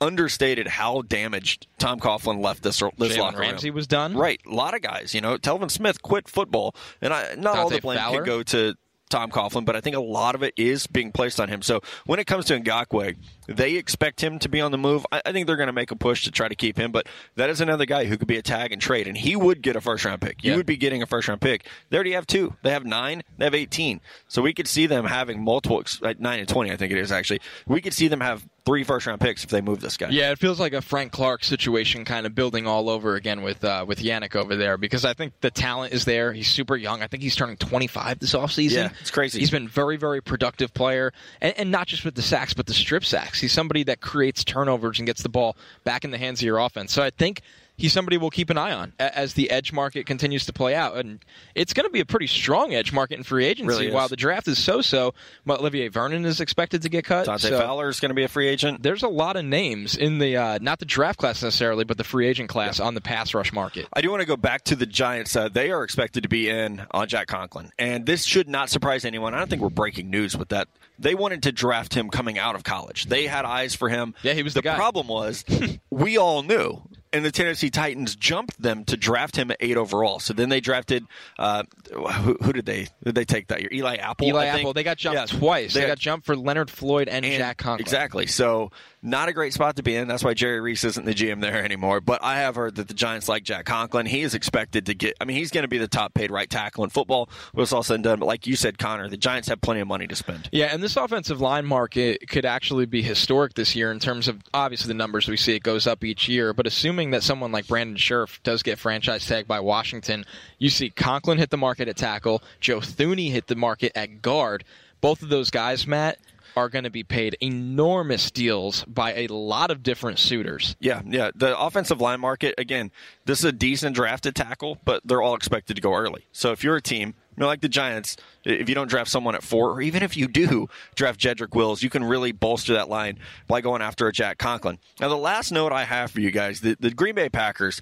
understated 0.00 0.66
how 0.66 1.02
damaged 1.02 1.68
Tom 1.78 2.00
Coughlin 2.00 2.42
left 2.42 2.62
this 2.62 2.80
this 2.98 3.16
Jalen 3.16 3.18
locker 3.18 3.38
room. 3.38 3.50
Ramsey 3.50 3.70
was 3.70 3.86
done. 3.86 4.16
Right, 4.16 4.40
a 4.44 4.54
lot 4.54 4.74
of 4.74 4.82
guys. 4.82 5.14
You 5.14 5.20
know, 5.20 5.38
Telvin 5.38 5.70
Smith 5.70 6.02
quit 6.02 6.28
football, 6.28 6.74
and 7.00 7.12
I, 7.12 7.34
not 7.36 7.56
all 7.56 7.70
the 7.70 7.80
blame 7.80 7.98
Fowler. 7.98 8.18
can 8.18 8.26
go 8.26 8.42
to 8.42 8.74
Tom 9.12 9.30
Coughlin, 9.30 9.64
but 9.64 9.76
I 9.76 9.80
think 9.80 9.94
a 9.94 10.00
lot 10.00 10.34
of 10.34 10.42
it 10.42 10.54
is 10.56 10.86
being 10.88 11.12
placed 11.12 11.38
on 11.38 11.48
him. 11.48 11.62
So 11.62 11.80
when 12.06 12.18
it 12.18 12.26
comes 12.26 12.46
to 12.46 12.58
Ngakoue, 12.58 13.16
they 13.46 13.74
expect 13.74 14.20
him 14.22 14.38
to 14.40 14.48
be 14.48 14.60
on 14.60 14.72
the 14.72 14.78
move. 14.78 15.06
I, 15.12 15.22
I 15.26 15.32
think 15.32 15.46
they're 15.46 15.56
going 15.56 15.68
to 15.68 15.72
make 15.72 15.90
a 15.90 15.96
push 15.96 16.24
to 16.24 16.30
try 16.30 16.48
to 16.48 16.54
keep 16.54 16.76
him, 16.76 16.90
but 16.92 17.06
that 17.36 17.50
is 17.50 17.60
another 17.60 17.86
guy 17.86 18.06
who 18.06 18.16
could 18.16 18.28
be 18.28 18.36
a 18.38 18.42
tag 18.42 18.72
and 18.72 18.80
trade, 18.82 19.06
and 19.06 19.16
he 19.16 19.36
would 19.36 19.62
get 19.62 19.76
a 19.76 19.80
first 19.80 20.04
round 20.04 20.20
pick. 20.20 20.42
You 20.42 20.50
Yeah. 20.52 20.56
would 20.56 20.66
be 20.66 20.76
getting 20.76 21.02
a 21.02 21.06
first 21.06 21.28
round 21.28 21.40
pick. 21.40 21.66
They 21.90 21.96
already 21.96 22.12
have 22.12 22.26
two. 22.26 22.54
They 22.62 22.70
have 22.70 22.84
nine. 22.84 23.22
They 23.38 23.44
have 23.44 23.54
eighteen. 23.54 24.00
So 24.28 24.42
we 24.42 24.52
could 24.54 24.66
see 24.66 24.86
them 24.86 25.04
having 25.04 25.40
multiple 25.42 25.80
ex- 25.80 26.00
nine 26.18 26.40
and 26.40 26.48
twenty. 26.48 26.72
I 26.72 26.76
think 26.76 26.90
it 26.92 26.98
is 26.98 27.12
actually. 27.12 27.40
We 27.66 27.80
could 27.80 27.94
see 27.94 28.08
them 28.08 28.20
have 28.20 28.46
three 28.64 28.84
first 28.84 29.06
round 29.06 29.20
picks 29.20 29.44
if 29.44 29.50
they 29.50 29.60
move 29.60 29.80
this 29.80 29.96
guy. 29.96 30.08
Yeah, 30.10 30.30
it 30.30 30.38
feels 30.38 30.60
like 30.60 30.72
a 30.72 30.80
Frank 30.82 31.12
Clark 31.12 31.44
situation 31.44 32.04
kind 32.04 32.26
of 32.26 32.34
building 32.34 32.66
all 32.66 32.88
over 32.88 33.16
again 33.16 33.42
with 33.42 33.64
uh, 33.64 33.84
with 33.86 34.00
Yannick 34.00 34.36
over 34.36 34.56
there 34.56 34.76
because 34.76 35.04
I 35.04 35.14
think 35.14 35.32
the 35.40 35.50
talent 35.50 35.92
is 35.92 36.04
there. 36.04 36.32
He's 36.32 36.48
super 36.48 36.76
young. 36.76 37.02
I 37.02 37.06
think 37.06 37.22
he's 37.22 37.36
turning 37.36 37.56
25 37.56 38.18
this 38.18 38.34
offseason. 38.34 38.72
Yeah, 38.72 38.90
it's 39.00 39.10
crazy. 39.10 39.40
He's 39.40 39.50
been 39.50 39.68
very, 39.68 39.96
very 39.96 40.20
productive 40.20 40.72
player, 40.74 41.12
and, 41.40 41.54
and 41.58 41.70
not 41.70 41.86
just 41.86 42.04
with 42.04 42.14
the 42.14 42.22
sacks, 42.22 42.54
but 42.54 42.66
the 42.66 42.74
strip 42.74 43.04
sacks. 43.04 43.40
He's 43.40 43.52
somebody 43.52 43.82
that 43.84 44.00
creates 44.00 44.44
turnovers 44.44 44.98
and 44.98 45.06
gets 45.06 45.22
the 45.22 45.28
ball 45.28 45.56
back 45.84 46.04
in 46.04 46.10
the 46.10 46.18
hands 46.18 46.40
of 46.40 46.46
your 46.46 46.58
offense. 46.58 46.92
So 46.92 47.02
I 47.02 47.10
think 47.10 47.42
he's 47.82 47.92
somebody 47.92 48.16
we'll 48.16 48.30
keep 48.30 48.48
an 48.48 48.56
eye 48.56 48.72
on 48.72 48.92
as 49.00 49.34
the 49.34 49.50
edge 49.50 49.72
market 49.72 50.06
continues 50.06 50.46
to 50.46 50.52
play 50.52 50.72
out, 50.74 50.96
and 50.96 51.18
it's 51.56 51.72
going 51.72 51.84
to 51.84 51.90
be 51.90 51.98
a 51.98 52.04
pretty 52.04 52.28
strong 52.28 52.72
edge 52.72 52.92
market 52.92 53.18
in 53.18 53.24
free 53.24 53.44
agency. 53.44 53.66
Really. 53.66 53.90
While 53.90 54.08
the 54.08 54.14
draft 54.16 54.46
is 54.46 54.62
so-so, 54.62 55.14
but 55.44 55.58
Olivier 55.58 55.88
Vernon 55.88 56.24
is 56.24 56.40
expected 56.40 56.82
to 56.82 56.88
get 56.88 57.04
cut. 57.04 57.26
Dante 57.26 57.48
so- 57.50 57.58
Fowler 57.58 57.88
is 57.88 57.98
going 57.98 58.10
to 58.10 58.14
be 58.14 58.22
a 58.22 58.28
free 58.28 58.46
agent. 58.46 58.84
there's 58.84 59.02
a 59.02 59.08
lot 59.08 59.34
of 59.34 59.44
names 59.44 59.96
in 59.96 60.18
the 60.18 60.36
uh, 60.36 60.58
not 60.62 60.78
the 60.78 60.84
draft 60.84 61.18
class 61.18 61.42
necessarily, 61.42 61.82
but 61.82 61.98
the 61.98 62.04
free 62.04 62.28
agent 62.28 62.48
class 62.48 62.78
on 62.78 62.94
the 62.94 63.00
pass 63.00 63.34
rush 63.34 63.52
market. 63.52 63.88
I 63.92 64.00
do 64.00 64.10
want 64.10 64.20
to 64.20 64.26
go 64.26 64.36
back 64.36 64.62
to 64.64 64.76
the 64.76 64.86
Giants. 64.86 65.34
Uh, 65.34 65.48
they 65.48 65.72
are 65.72 65.82
expected 65.82 66.22
to 66.22 66.28
be 66.28 66.48
in 66.48 66.86
on 66.92 67.08
Jack 67.08 67.26
Conklin, 67.26 67.72
and 67.80 68.06
this 68.06 68.22
should 68.22 68.48
not 68.48 68.70
surprise 68.70 69.04
anyone. 69.04 69.34
I 69.34 69.38
don't 69.38 69.50
think 69.50 69.60
we're 69.60 69.70
breaking 69.70 70.08
news 70.08 70.36
with 70.36 70.50
that. 70.50 70.68
They 71.00 71.16
wanted 71.16 71.42
to 71.44 71.52
draft 71.52 71.94
him 71.94 72.10
coming 72.10 72.38
out 72.38 72.54
of 72.54 72.62
college. 72.62 73.06
They 73.06 73.26
had 73.26 73.44
eyes 73.44 73.74
for 73.74 73.88
him. 73.88 74.14
Yeah, 74.22 74.34
he 74.34 74.44
was 74.44 74.54
the 74.54 74.62
guy. 74.62 74.76
problem 74.76 75.08
was 75.08 75.44
we 75.90 76.16
all 76.16 76.44
knew, 76.44 76.80
and 77.12 77.24
the 77.24 77.30
Tennessee 77.30 77.70
Titans 77.70 78.16
jumped 78.16 78.60
them 78.60 78.84
to 78.86 78.96
draft 78.96 79.36
him 79.36 79.50
at 79.50 79.56
eight 79.60 79.76
overall. 79.76 80.18
So 80.20 80.32
then 80.32 80.48
they 80.48 80.60
drafted 80.60 81.06
uh, 81.38 81.64
who, 81.92 82.36
who 82.42 82.52
did 82.52 82.66
they 82.66 82.88
did 83.04 83.14
they 83.14 83.24
take 83.24 83.48
that 83.48 83.60
year? 83.60 83.70
Eli 83.72 83.96
Apple. 83.96 84.26
Eli 84.28 84.42
I 84.48 84.50
think? 84.52 84.60
Apple, 84.60 84.72
they 84.72 84.82
got 84.82 84.96
jumped 84.98 85.32
Yeah. 85.32 85.38
twice. 85.38 85.74
They, 85.74 85.80
They- 85.82 85.86
got 85.86 85.98
jumped 85.98 86.26
for 86.26 86.36
Leonard 86.36 86.70
Floyd 86.70 87.08
and, 87.08 87.24
and- 87.24 87.34
Jack 87.36 87.58
Conklin. 87.58 87.80
Exactly. 87.84 88.26
So 88.26 88.70
not 89.02 89.28
a 89.28 89.32
great 89.32 89.52
spot 89.52 89.76
to 89.76 89.82
be 89.82 89.96
in. 89.96 90.06
That's 90.06 90.22
why 90.22 90.34
Jerry 90.34 90.60
Reese 90.60 90.84
isn't 90.84 91.04
the 91.04 91.14
GM 91.14 91.40
there 91.40 91.62
anymore. 91.64 92.00
But 92.00 92.22
I 92.22 92.36
have 92.38 92.54
heard 92.54 92.76
that 92.76 92.88
the 92.88 92.94
Giants 92.94 93.28
like 93.28 93.42
Jack 93.42 93.64
Conklin. 93.64 94.06
He 94.06 94.20
is 94.20 94.34
expected 94.34 94.86
to 94.86 94.94
get. 94.94 95.16
I 95.20 95.24
mean, 95.24 95.36
he's 95.36 95.50
going 95.50 95.62
to 95.62 95.68
be 95.68 95.78
the 95.78 95.88
top 95.88 96.14
paid 96.14 96.30
right 96.30 96.48
tackle 96.48 96.84
in 96.84 96.90
football. 96.90 97.28
When 97.52 97.62
it's 97.62 97.72
all 97.72 97.82
said 97.82 97.96
and 97.96 98.04
done. 98.04 98.20
But 98.20 98.26
like 98.26 98.46
you 98.46 98.54
said, 98.54 98.78
Connor, 98.78 99.08
the 99.08 99.16
Giants 99.16 99.48
have 99.48 99.60
plenty 99.60 99.80
of 99.80 99.88
money 99.88 100.06
to 100.06 100.14
spend. 100.14 100.48
Yeah, 100.52 100.66
and 100.66 100.82
this 100.82 100.96
offensive 100.96 101.40
line 101.40 101.66
market 101.66 102.28
could 102.28 102.44
actually 102.44 102.86
be 102.86 103.02
historic 103.02 103.54
this 103.54 103.74
year 103.74 103.90
in 103.90 103.98
terms 103.98 104.28
of 104.28 104.40
obviously 104.54 104.88
the 104.88 104.94
numbers 104.94 105.28
we 105.28 105.36
see. 105.36 105.54
It 105.54 105.62
goes 105.62 105.86
up 105.86 106.04
each 106.04 106.28
year, 106.28 106.52
but 106.52 106.66
assuming 106.66 107.10
that 107.10 107.22
someone 107.22 107.52
like 107.52 107.66
Brandon 107.66 107.96
Scherff 107.96 108.42
does 108.42 108.62
get 108.62 108.78
franchise 108.78 109.26
tagged 109.26 109.48
by 109.48 109.60
Washington, 109.60 110.24
you 110.58 110.70
see 110.70 110.90
Conklin 110.90 111.38
hit 111.38 111.50
the 111.50 111.56
market 111.56 111.88
at 111.88 111.96
tackle, 111.96 112.42
Joe 112.60 112.78
Thuney 112.78 113.30
hit 113.30 113.48
the 113.48 113.56
market 113.56 113.92
at 113.96 114.22
guard. 114.22 114.64
Both 115.00 115.22
of 115.22 115.28
those 115.28 115.50
guys, 115.50 115.86
Matt, 115.86 116.18
are 116.56 116.68
going 116.68 116.84
to 116.84 116.90
be 116.90 117.02
paid 117.02 117.36
enormous 117.40 118.30
deals 118.30 118.84
by 118.84 119.14
a 119.14 119.26
lot 119.28 119.70
of 119.70 119.82
different 119.82 120.18
suitors. 120.18 120.76
Yeah, 120.80 121.02
yeah. 121.06 121.30
The 121.34 121.58
offensive 121.58 122.00
line 122.00 122.20
market 122.20 122.54
again. 122.58 122.90
This 123.24 123.38
is 123.38 123.44
a 123.44 123.52
decent 123.52 123.94
drafted 123.94 124.34
tackle, 124.34 124.78
but 124.84 125.02
they're 125.04 125.22
all 125.22 125.34
expected 125.34 125.76
to 125.76 125.82
go 125.82 125.94
early. 125.94 126.26
So 126.32 126.52
if 126.52 126.64
you're 126.64 126.76
a 126.76 126.82
team, 126.82 127.14
you 127.36 127.40
know, 127.40 127.46
like 127.46 127.62
the 127.62 127.68
Giants, 127.68 128.16
if 128.44 128.68
you 128.68 128.74
don't 128.74 128.88
draft 128.88 129.10
someone 129.10 129.34
at 129.34 129.42
four, 129.42 129.70
or 129.70 129.80
even 129.80 130.02
if 130.02 130.16
you 130.16 130.28
do 130.28 130.68
draft 130.94 131.18
Jedrick 131.18 131.54
Wills, 131.54 131.82
you 131.82 131.88
can 131.88 132.04
really 132.04 132.32
bolster 132.32 132.74
that 132.74 132.88
line 132.90 133.18
by 133.46 133.60
going 133.60 133.80
after 133.80 134.06
a 134.06 134.12
Jack 134.12 134.38
Conklin. 134.38 134.78
Now, 135.00 135.08
the 135.08 135.16
last 135.16 135.50
note 135.50 135.72
I 135.72 135.84
have 135.84 136.10
for 136.10 136.20
you 136.20 136.30
guys: 136.30 136.60
the, 136.60 136.76
the 136.78 136.90
Green 136.90 137.14
Bay 137.14 137.28
Packers 137.30 137.80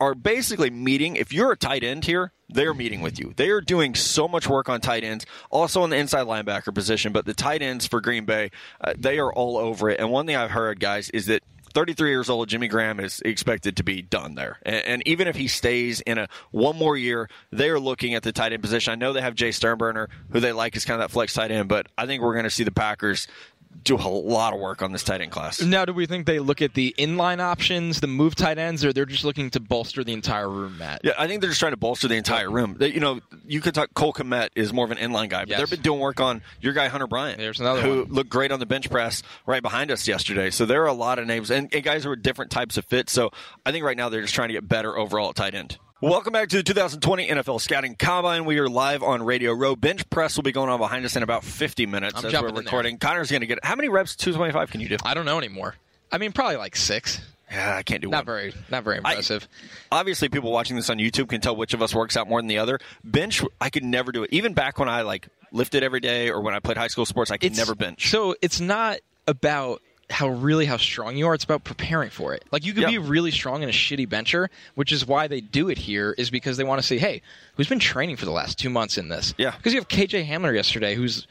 are 0.00 0.14
basically 0.14 0.70
meeting. 0.70 1.16
If 1.16 1.32
you're 1.32 1.52
a 1.52 1.56
tight 1.56 1.84
end 1.84 2.04
here, 2.04 2.32
they're 2.48 2.74
meeting 2.74 3.00
with 3.00 3.18
you. 3.18 3.32
They 3.36 3.50
are 3.50 3.60
doing 3.60 3.94
so 3.94 4.26
much 4.26 4.48
work 4.48 4.68
on 4.68 4.80
tight 4.80 5.04
ends, 5.04 5.26
also 5.50 5.84
in 5.84 5.90
the 5.90 5.96
inside 5.96 6.26
linebacker 6.26 6.74
position. 6.74 7.12
But 7.12 7.26
the 7.26 7.34
tight 7.34 7.62
ends 7.62 7.86
for 7.86 8.00
Green 8.00 8.24
Bay, 8.24 8.50
uh, 8.80 8.94
they 8.98 9.18
are 9.18 9.32
all 9.32 9.56
over 9.56 9.90
it. 9.90 10.00
And 10.00 10.10
one 10.10 10.26
thing 10.26 10.36
I've 10.36 10.50
heard, 10.50 10.80
guys, 10.80 11.10
is 11.10 11.26
that 11.26 11.42
33 11.72 12.10
years 12.10 12.28
old, 12.28 12.48
Jimmy 12.48 12.68
Graham 12.68 12.98
is 13.00 13.20
expected 13.24 13.76
to 13.76 13.84
be 13.84 14.02
done 14.02 14.34
there. 14.34 14.58
And, 14.62 14.84
and 14.86 15.02
even 15.06 15.28
if 15.28 15.36
he 15.36 15.48
stays 15.48 16.00
in 16.00 16.18
a 16.18 16.28
one 16.50 16.76
more 16.76 16.96
year, 16.96 17.28
they 17.52 17.68
are 17.68 17.78
looking 17.78 18.14
at 18.14 18.22
the 18.22 18.32
tight 18.32 18.52
end 18.52 18.62
position. 18.62 18.92
I 18.92 18.96
know 18.96 19.12
they 19.12 19.20
have 19.20 19.34
Jace 19.34 19.54
Sternberger, 19.54 20.08
who 20.30 20.40
they 20.40 20.52
like 20.52 20.76
is 20.76 20.84
kind 20.84 21.00
of 21.00 21.08
that 21.08 21.12
flex 21.12 21.34
tight 21.34 21.50
end, 21.50 21.68
but 21.68 21.86
I 21.96 22.06
think 22.06 22.22
we're 22.22 22.34
going 22.34 22.44
to 22.44 22.50
see 22.50 22.64
the 22.64 22.72
Packers 22.72 23.28
do 23.82 23.96
a 23.96 23.98
lot 23.98 24.52
of 24.52 24.60
work 24.60 24.82
on 24.82 24.92
this 24.92 25.02
tight 25.02 25.20
end 25.22 25.30
class. 25.32 25.62
Now, 25.62 25.84
do 25.84 25.92
we 25.94 26.04
think 26.04 26.26
they 26.26 26.38
look 26.38 26.60
at 26.60 26.74
the 26.74 26.94
inline 26.98 27.40
options, 27.40 28.00
the 28.00 28.06
move 28.06 28.34
tight 28.34 28.58
ends, 28.58 28.84
or 28.84 28.92
they're 28.92 29.06
just 29.06 29.24
looking 29.24 29.48
to 29.50 29.60
bolster 29.60 30.04
the 30.04 30.12
entire 30.12 30.48
room, 30.48 30.76
Matt? 30.76 31.00
Yeah, 31.02 31.12
I 31.18 31.26
think 31.26 31.40
they're 31.40 31.50
just 31.50 31.60
trying 31.60 31.72
to 31.72 31.76
bolster 31.78 32.06
the 32.06 32.16
entire 32.16 32.50
room. 32.50 32.76
They, 32.78 32.92
you 32.92 33.00
know, 33.00 33.20
you 33.46 33.60
could 33.60 33.74
talk. 33.74 33.94
Cole 33.94 34.12
Kmet 34.12 34.50
is 34.54 34.72
more 34.72 34.84
of 34.84 34.90
an 34.90 34.98
inline 34.98 35.28
guy, 35.30 35.40
but 35.42 35.48
Yes. 35.50 35.60
they've 35.60 35.70
been 35.70 35.80
doing 35.82 35.98
work 36.00 36.20
on 36.20 36.42
your 36.60 36.72
guy 36.72 36.88
Hunter 36.88 37.06
Bryant. 37.06 37.38
There's 37.38 37.60
another 37.60 37.80
who 37.80 38.00
one. 38.02 38.12
looked 38.12 38.30
great 38.30 38.52
on 38.52 38.60
the 38.60 38.66
bench 38.66 38.90
press 38.90 39.22
right 39.46 39.62
behind 39.62 39.90
us 39.90 40.06
yesterday. 40.06 40.50
So 40.50 40.66
there 40.66 40.82
are 40.82 40.88
a 40.88 40.92
lot 40.92 41.18
of 41.18 41.26
names 41.26 41.50
and, 41.50 41.72
and 41.74 41.82
guys 41.82 42.04
who 42.04 42.10
are 42.10 42.16
different 42.16 42.50
types 42.50 42.76
of 42.76 42.84
fits. 42.84 43.12
So 43.12 43.30
I 43.64 43.72
think 43.72 43.84
right 43.84 43.96
now 43.96 44.08
they're 44.10 44.22
just 44.22 44.34
trying 44.34 44.48
to 44.48 44.54
get 44.54 44.68
better 44.68 44.96
overall 44.98 45.30
at 45.30 45.36
tight 45.36 45.54
end. 45.54 45.78
Welcome 46.00 46.32
back 46.32 46.48
to 46.48 46.56
the 46.56 46.62
2020 46.62 47.28
NFL 47.28 47.60
Scouting 47.60 47.94
Combine. 47.94 48.46
We 48.46 48.58
are 48.58 48.68
live 48.70 49.02
on 49.02 49.22
Radio 49.22 49.52
Row. 49.52 49.76
Bench 49.76 50.08
press 50.08 50.34
will 50.36 50.42
be 50.42 50.52
going 50.52 50.70
on 50.70 50.78
behind 50.78 51.04
us 51.04 51.14
in 51.14 51.22
about 51.22 51.44
50 51.44 51.84
minutes 51.84 52.14
I'm 52.16 52.24
as 52.24 52.32
we're 52.40 52.48
recording. 52.52 52.96
Connor's 52.96 53.30
going 53.30 53.42
to 53.42 53.46
get 53.46 53.62
how 53.62 53.76
many 53.76 53.90
reps? 53.90 54.16
225 54.16 54.70
can 54.70 54.80
you 54.80 54.88
do? 54.88 54.96
I 55.04 55.12
don't 55.12 55.26
know 55.26 55.36
anymore. 55.36 55.74
I 56.10 56.16
mean, 56.16 56.32
probably 56.32 56.56
like 56.56 56.74
six. 56.74 57.20
Yeah, 57.50 57.76
I 57.76 57.82
can't 57.82 58.00
do 58.00 58.08
Not 58.08 58.18
one. 58.20 58.24
very, 58.26 58.54
not 58.70 58.82
very 58.84 58.96
impressive. 58.98 59.46
obviously 59.92 60.30
people 60.30 60.52
watching 60.52 60.76
this 60.76 60.88
on 60.88 60.96
YouTube 60.98 61.28
can 61.28 61.40
tell 61.42 61.54
which 61.54 61.74
of 61.74 61.82
us 61.82 61.94
works 61.94 62.16
out 62.16 62.28
more 62.28 62.40
than 62.40 62.46
the 62.48 62.58
other. 62.58 62.78
Bench, 63.04 63.42
I 63.60 63.68
could 63.68 63.84
never 63.84 64.10
do 64.10 64.22
it. 64.22 64.30
Even 64.32 64.54
back 64.54 64.78
when 64.78 64.88
I 64.88 65.02
like 65.02 65.28
lifted 65.52 65.82
every 65.82 66.00
day 66.00 66.30
or 66.30 66.40
when 66.40 66.54
I 66.54 66.60
played 66.60 66.78
high 66.78 66.86
school 66.86 67.04
sports, 67.04 67.30
I 67.30 67.36
could 67.36 67.52
It's- 67.52 67.58
never 67.58 67.74
bench. 67.74 68.08
So 68.08 68.36
it's 68.40 68.58
not 68.60 69.00
about 69.26 69.82
how 70.10 70.28
really 70.28 70.66
how 70.66 70.76
strong 70.76 71.16
you 71.16 71.26
are. 71.28 71.34
It's 71.34 71.44
about 71.44 71.64
preparing 71.64 72.10
for 72.10 72.34
it. 72.34 72.44
Like 72.50 72.64
you 72.64 72.72
could 72.72 72.82
Yeah. 72.82 72.90
be 72.90 72.98
really 72.98 73.30
strong 73.30 73.62
in 73.62 73.68
a 73.68 73.72
shitty 73.72 74.08
bencher, 74.08 74.50
which 74.74 74.92
is 74.92 75.06
why 75.06 75.28
they 75.28 75.40
do 75.40 75.68
it 75.68 75.78
here. 75.78 76.14
Is 76.18 76.30
because 76.30 76.56
they 76.56 76.64
want 76.64 76.80
to 76.80 76.86
say, 76.86 76.98
hey, 76.98 77.22
who's 77.54 77.68
been 77.68 77.78
training 77.78 78.16
for 78.16 78.24
the 78.24 78.30
last 78.32 78.58
two 78.58 78.70
months 78.70 78.98
in 78.98 79.08
this? 79.08 79.34
Yeah. 79.38 79.52
Because 79.56 79.72
you 79.72 79.80
have 79.80 79.88
KJ 79.88 80.26
Hamler 80.28 80.54
yesterday, 80.54 80.94
who's. 80.94 81.26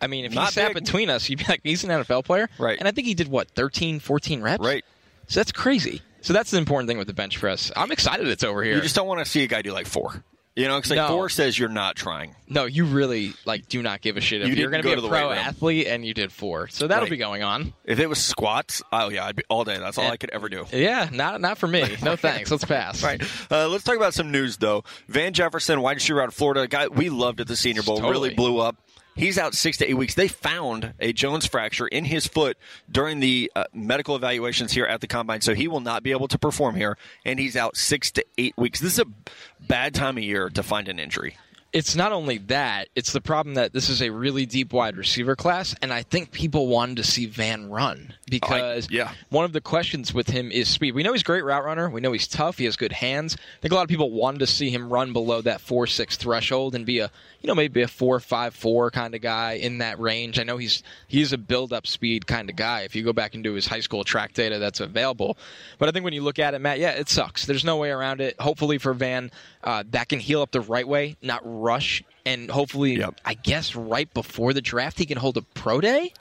I 0.00 0.06
mean, 0.06 0.24
if 0.24 0.32
Not 0.32 0.46
he 0.48 0.52
sat 0.52 0.74
big. 0.74 0.84
between 0.84 1.10
us, 1.10 1.28
you'd 1.28 1.40
be 1.40 1.44
like, 1.48 1.60
he's 1.64 1.82
an 1.82 1.90
NFL 1.90 2.24
player. 2.24 2.48
Right. 2.58 2.78
And 2.78 2.86
I 2.86 2.92
think 2.92 3.08
he 3.08 3.14
did, 3.14 3.26
what, 3.28 3.48
13, 3.50 3.98
14 3.98 4.42
reps? 4.42 4.64
Right. 4.64 4.84
So 5.26 5.40
that's 5.40 5.50
crazy. 5.50 6.02
So 6.20 6.32
that's 6.32 6.52
the 6.52 6.58
important 6.58 6.88
thing 6.88 6.98
with 6.98 7.06
the 7.08 7.14
bench 7.14 7.38
press. 7.40 7.72
I'm 7.76 7.90
excited 7.90 8.28
it's 8.28 8.44
over 8.44 8.62
here. 8.62 8.76
You 8.76 8.80
just 8.80 8.94
don't 8.94 9.08
want 9.08 9.18
to 9.20 9.24
see 9.24 9.42
a 9.42 9.48
guy 9.48 9.62
do 9.62 9.72
like 9.72 9.86
four. 9.86 10.22
You 10.58 10.66
know, 10.68 10.76
because 10.76 10.90
like 10.90 10.96
No. 10.96 11.08
four 11.08 11.28
says 11.28 11.58
you're 11.58 11.68
not 11.68 11.94
trying. 11.96 12.34
no, 12.48 12.64
you 12.64 12.84
really 12.84 13.32
like 13.44 13.68
do 13.68 13.80
not 13.82 14.00
give 14.00 14.16
a 14.16 14.20
shit 14.20 14.42
if 14.42 14.48
You 14.48 14.66
are 14.66 14.70
going 14.70 14.82
go 14.82 14.90
to 14.90 14.96
to 14.96 15.02
be 15.02 15.06
a 15.06 15.10
pro 15.10 15.30
athlete 15.30 15.86
and 15.86 16.04
you 16.04 16.12
did 16.14 16.32
four. 16.32 16.66
So 16.68 16.86
that'll 16.88 17.04
Right. 17.04 17.10
be 17.10 17.16
going 17.16 17.42
on. 17.44 17.72
If 17.84 18.00
it 18.00 18.08
was 18.08 18.18
squats, 18.18 18.82
oh 18.92 19.08
yeah, 19.08 19.24
I'd 19.26 19.36
be 19.36 19.44
all 19.48 19.62
day. 19.64 19.78
That's 19.78 19.96
all 19.98 20.04
And- 20.04 20.12
I 20.12 20.16
could 20.16 20.30
ever 20.30 20.48
do. 20.48 20.66
Yeah, 20.72 21.08
not 21.12 21.40
not 21.40 21.58
for 21.58 21.66
me. 21.68 21.96
No 22.02 22.16
thanks. 22.16 22.50
Let's 22.50 22.64
pass. 22.64 23.02
Right. 23.02 23.22
Uh, 23.50 23.68
let's 23.68 23.84
talk 23.84 23.96
about 23.96 24.14
some 24.14 24.32
news 24.32 24.56
though. 24.56 24.82
Van 25.08 25.32
Jefferson, 25.32 25.80
wide 25.80 25.96
receiver 25.98 26.20
out 26.22 26.28
of 26.28 26.34
Florida, 26.34 26.66
guy 26.66 26.88
we 26.88 27.08
loved 27.08 27.40
at 27.40 27.46
the 27.46 27.56
Senior 27.56 27.82
Bowl, 27.84 27.96
Totally. 27.98 28.12
really 28.12 28.34
blew 28.34 28.58
up. 28.58 28.76
He's 29.18 29.36
out 29.36 29.52
six 29.52 29.78
to 29.78 29.90
eight 29.90 29.94
weeks. 29.94 30.14
They 30.14 30.28
found 30.28 30.94
a 31.00 31.12
Jones 31.12 31.44
fracture 31.44 31.88
in 31.88 32.04
his 32.04 32.28
foot 32.28 32.56
during 32.88 33.18
the 33.18 33.50
uh, 33.56 33.64
medical 33.74 34.14
evaluations 34.14 34.70
here 34.70 34.86
at 34.86 35.00
the 35.00 35.08
combine, 35.08 35.40
so 35.40 35.54
he 35.54 35.66
will 35.66 35.80
not 35.80 36.04
be 36.04 36.12
able 36.12 36.28
to 36.28 36.38
perform 36.38 36.76
here, 36.76 36.96
and 37.24 37.40
he's 37.40 37.56
out 37.56 37.76
six 37.76 38.12
to 38.12 38.24
eight 38.38 38.56
weeks. 38.56 38.78
This 38.78 38.92
is 38.92 39.00
a 39.00 39.06
bad 39.66 39.92
time 39.92 40.18
of 40.18 40.22
year 40.22 40.48
to 40.50 40.62
find 40.62 40.86
an 40.86 41.00
injury. 41.00 41.36
It's 41.72 41.96
not 41.96 42.12
only 42.12 42.38
that, 42.38 42.90
it's 42.94 43.12
the 43.12 43.20
problem 43.20 43.56
that 43.56 43.72
this 43.72 43.88
is 43.88 44.00
a 44.00 44.10
really 44.10 44.46
deep 44.46 44.72
wide 44.72 44.96
receiver 44.96 45.34
class, 45.34 45.74
and 45.82 45.92
I 45.92 46.04
think 46.04 46.30
people 46.30 46.68
wanted 46.68 46.98
to 46.98 47.04
see 47.04 47.26
Van 47.26 47.68
run 47.68 48.14
because 48.30 48.88
yeah. 48.90 49.12
one 49.30 49.44
of 49.44 49.52
the 49.52 49.60
questions 49.60 50.12
with 50.12 50.28
him 50.28 50.50
is 50.50 50.68
speed. 50.68 50.92
We 50.94 51.02
know 51.02 51.12
he's 51.12 51.22
a 51.22 51.24
great 51.24 51.44
route 51.44 51.64
runner. 51.64 51.88
We 51.90 52.00
know 52.00 52.12
he's 52.12 52.28
tough. 52.28 52.58
He 52.58 52.64
has 52.64 52.76
good 52.76 52.92
hands. 52.92 53.36
I 53.36 53.60
think 53.60 53.72
a 53.72 53.74
lot 53.74 53.82
of 53.82 53.88
people 53.88 54.10
wanted 54.10 54.40
to 54.40 54.46
see 54.46 54.70
him 54.70 54.92
run 54.92 55.12
below 55.12 55.40
that 55.42 55.60
four 55.60 55.86
six 55.86 56.16
threshold 56.16 56.74
and 56.74 56.84
be 56.86 56.98
a 57.00 57.10
you 57.40 57.46
know 57.46 57.54
maybe 57.54 57.82
a 57.82 57.88
four 57.88 58.20
five 58.20 58.54
four 58.54 58.90
kind 58.90 59.14
of 59.14 59.20
guy 59.20 59.52
in 59.52 59.78
that 59.78 59.98
range. 59.98 60.38
I 60.38 60.42
know 60.44 60.56
he's 60.56 60.82
he's 61.06 61.32
a 61.32 61.38
build 61.38 61.72
up 61.72 61.86
speed 61.86 62.26
kind 62.26 62.50
of 62.50 62.56
guy. 62.56 62.80
If 62.82 62.94
you 62.96 63.04
go 63.04 63.12
back 63.12 63.34
into 63.34 63.52
his 63.54 63.66
high 63.66 63.80
school 63.80 64.04
track 64.04 64.32
data 64.34 64.58
that's 64.58 64.80
available, 64.80 65.36
but 65.78 65.88
I 65.88 65.92
think 65.92 66.04
when 66.04 66.14
you 66.14 66.22
look 66.22 66.38
at 66.38 66.54
it, 66.54 66.60
Matt, 66.60 66.78
yeah, 66.78 66.90
it 66.90 67.08
sucks. 67.08 67.46
There's 67.46 67.64
no 67.64 67.76
way 67.76 67.90
around 67.90 68.20
it. 68.20 68.40
Hopefully 68.40 68.78
for 68.78 68.94
Van, 68.94 69.30
uh, 69.64 69.84
that 69.90 70.08
can 70.08 70.20
heal 70.20 70.42
up 70.42 70.50
the 70.50 70.60
right 70.60 70.86
way, 70.86 71.16
not 71.22 71.40
rush. 71.44 72.02
And 72.26 72.50
hopefully, 72.50 72.96
Yep. 72.98 73.20
I 73.24 73.34
guess 73.34 73.74
right 73.74 74.12
before 74.12 74.52
the 74.52 74.60
draft, 74.60 74.98
he 74.98 75.06
can 75.06 75.16
hold 75.16 75.36
a 75.38 75.42
pro 75.42 75.80
day. 75.80 76.12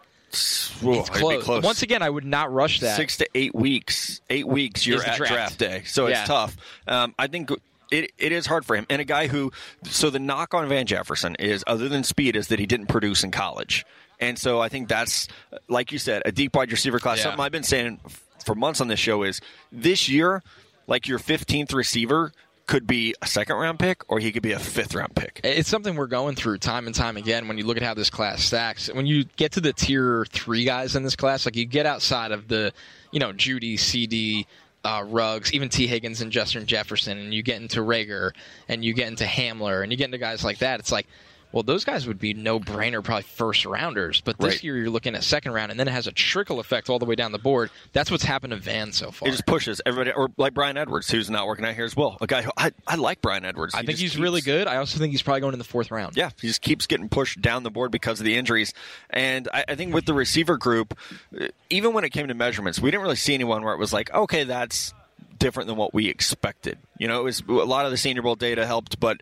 Whoa, 0.82 1.04
close. 1.04 1.44
close. 1.44 1.64
Once 1.64 1.82
again, 1.82 2.02
I 2.02 2.10
would 2.10 2.26
not 2.26 2.52
rush 2.52 2.80
that. 2.82 2.96
six 2.98 3.18
to 3.18 3.28
eight 3.34 3.56
weeks. 3.56 4.22
Eight 4.30 4.48
weeks, 4.48 4.86
you're 4.86 5.04
at 5.04 5.18
draft. 5.18 5.34
draft. 5.34 5.58
day, 5.60 5.84
so 5.86 6.08
Yeah. 6.08 6.20
it's 6.20 6.28
tough. 6.28 6.58
Um, 6.88 7.16
I 7.18 7.28
think 7.28 7.50
it 7.92 8.12
it 8.18 8.32
is 8.32 8.46
hard 8.46 8.66
for 8.66 8.76
him, 8.76 8.86
and 8.90 9.02
a 9.02 9.06
guy 9.06 9.28
who. 9.28 9.52
So 9.86 10.10
the 10.10 10.20
knock 10.20 10.54
on 10.54 10.68
Van 10.68 10.86
Jefferson 10.86 11.36
is, 11.36 11.64
other 11.68 11.88
than 11.88 12.04
speed, 12.04 12.36
is 12.36 12.48
that 12.50 12.60
he 12.60 12.66
didn't 12.66 12.88
produce 12.88 13.24
in 13.24 13.32
college, 13.32 13.86
and 14.20 14.38
so 14.38 14.60
I 14.60 14.68
think 14.70 14.90
that's, 14.90 15.28
like 15.70 15.92
you 15.94 15.98
said, 15.98 16.22
a 16.26 16.32
deep 16.32 16.56
wide 16.56 16.72
receiver 16.72 17.00
class. 17.00 17.20
Yeah. 17.20 17.24
Something 17.26 17.40
I've 17.42 17.52
been 17.52 17.64
saying 17.64 18.00
for 18.46 18.54
months 18.56 18.82
on 18.82 18.90
this 18.90 19.00
show 19.00 19.24
is 19.24 19.40
this 19.72 20.10
year, 20.10 20.44
like 20.88 21.08
your 21.08 21.20
15th 21.20 21.74
receiver 21.74 22.32
could 22.68 22.86
be 22.86 23.16
a 23.22 23.28
second 23.28 23.56
round 23.56 23.80
pick, 23.80 24.10
or 24.12 24.20
he 24.20 24.32
could 24.32 24.44
be 24.44 24.52
a 24.52 24.60
fifth 24.60 24.94
round 24.94 25.16
pick. 25.16 25.40
It's 25.44 25.70
something 25.70 25.96
we're 25.96 26.08
going 26.08 26.36
through 26.36 26.60
time 26.60 26.86
and 26.86 26.94
time 26.94 27.18
again 27.18 27.48
when 27.48 27.58
you 27.58 27.66
look 27.66 27.78
at 27.78 27.84
how 27.84 27.94
this 27.94 28.10
class 28.10 28.44
stacks. 28.44 28.94
When 28.94 29.06
you 29.06 29.24
get 29.38 29.54
to 29.54 29.62
the 29.62 29.74
tier 29.74 30.26
three 30.30 30.66
guys 30.66 30.96
in 30.96 31.04
this 31.04 31.16
class, 31.16 31.46
like 31.46 31.56
you 31.56 31.66
get 31.66 31.86
outside 31.86 32.32
of 32.32 32.48
the, 32.48 32.74
you 33.12 33.20
know, 33.20 33.32
Jeudy, 33.32 33.80
CD, 33.80 34.46
uh, 34.84 35.04
Ruggs, 35.08 35.54
even 35.54 35.70
T. 35.70 35.88
Higgins 35.88 36.22
and 36.22 36.32
Justin 36.32 36.66
Jefferson, 36.66 37.18
and 37.18 37.34
you 37.34 37.42
get 37.42 37.62
into 37.62 37.80
Reagor, 37.80 38.32
and 38.68 38.84
you 38.84 38.94
get 38.94 39.08
into 39.08 39.24
Hamler, 39.24 39.82
and 39.82 39.92
you 39.92 39.98
get 39.98 40.06
into 40.06 40.18
guys 40.18 40.44
like 40.44 40.60
that, 40.60 40.80
it's 40.80 40.92
like, 40.92 41.08
well, 41.52 41.64
those 41.64 41.86
guys 41.86 42.06
would 42.08 42.20
be 42.20 42.34
no 42.34 42.60
brainer, 42.60 43.04
probably 43.04 43.24
first 43.24 43.66
rounders. 43.66 44.22
But 44.22 44.38
this 44.38 44.56
Right. 44.56 44.64
year 44.64 44.78
you're 44.78 44.90
looking 44.90 45.16
at 45.16 45.24
second 45.24 45.54
round, 45.54 45.72
and 45.72 45.80
then 45.80 45.88
it 45.88 45.92
has 45.92 46.06
a 46.06 46.12
trickle 46.12 46.60
effect 46.60 46.90
all 46.90 47.00
the 47.00 47.06
way 47.06 47.16
down 47.16 47.32
the 47.32 47.40
board. 47.40 47.70
That's 47.94 48.12
what's 48.12 48.24
happened 48.24 48.52
to 48.52 48.58
Van 48.58 48.92
so 48.92 49.12
far. 49.12 49.28
It 49.28 49.32
just 49.32 49.46
pushes 49.46 49.82
everybody, 49.86 50.12
or 50.12 50.30
like 50.38 50.54
Bryan 50.54 50.78
Edwards, 50.78 51.10
who's 51.10 51.30
not 51.30 51.48
working 51.48 51.66
out 51.66 51.74
here 51.76 51.86
as 51.86 51.96
well. 51.96 52.18
A 52.22 52.28
guy 52.28 52.42
who 52.42 52.52
I, 52.58 52.72
I 52.86 52.96
like 52.96 53.22
Bryan 53.22 53.46
Edwards. 53.46 53.74
I 53.74 53.84
think 53.84 53.98
he's 53.98 54.18
really 54.18 54.42
good. 54.42 54.68
I 54.68 54.78
also 54.78 55.00
think 55.00 55.12
he's 55.12 55.22
probably 55.22 55.42
going 55.42 55.54
in 55.54 55.60
the 55.60 55.66
fourth 55.66 55.90
round. 55.90 56.18
Yeah, 56.18 56.32
he 56.42 56.48
just 56.48 56.62
keeps 56.62 56.86
getting 56.86 57.10
pushed 57.10 57.42
down 57.42 57.64
the 57.64 57.72
board 57.72 57.92
because 57.92 58.20
of 58.20 58.26
the 58.26 58.36
injuries. 58.36 58.74
And 59.10 59.48
I, 59.54 59.66
I 59.70 59.76
think 59.76 59.94
with 59.94 60.06
the 60.06 60.14
receiver 60.14 60.58
group, 60.58 60.98
uh, 61.40 61.48
even 61.70 61.94
when 61.94 62.04
it 62.04 62.10
came 62.10 62.28
to 62.28 62.34
measurements, 62.34 62.80
we 62.80 62.92
didn't 62.92 63.04
really 63.04 63.16
see 63.16 63.34
anyone 63.34 63.64
where 63.64 63.74
it 63.74 63.80
was 63.80 63.94
like, 63.94 64.14
okay, 64.14 64.44
that's 64.44 64.94
different 65.40 65.68
than 65.68 65.78
what 65.78 65.94
we 65.94 66.08
expected. 66.08 66.78
You 66.98 67.08
know, 67.08 67.22
it 67.22 67.24
was 67.24 67.42
a 67.48 67.52
lot 67.54 67.86
of 67.86 67.92
the 67.92 67.98
Senior 67.98 68.22
Bowl 68.22 68.36
data 68.36 68.66
helped, 68.66 69.00
but 69.00 69.22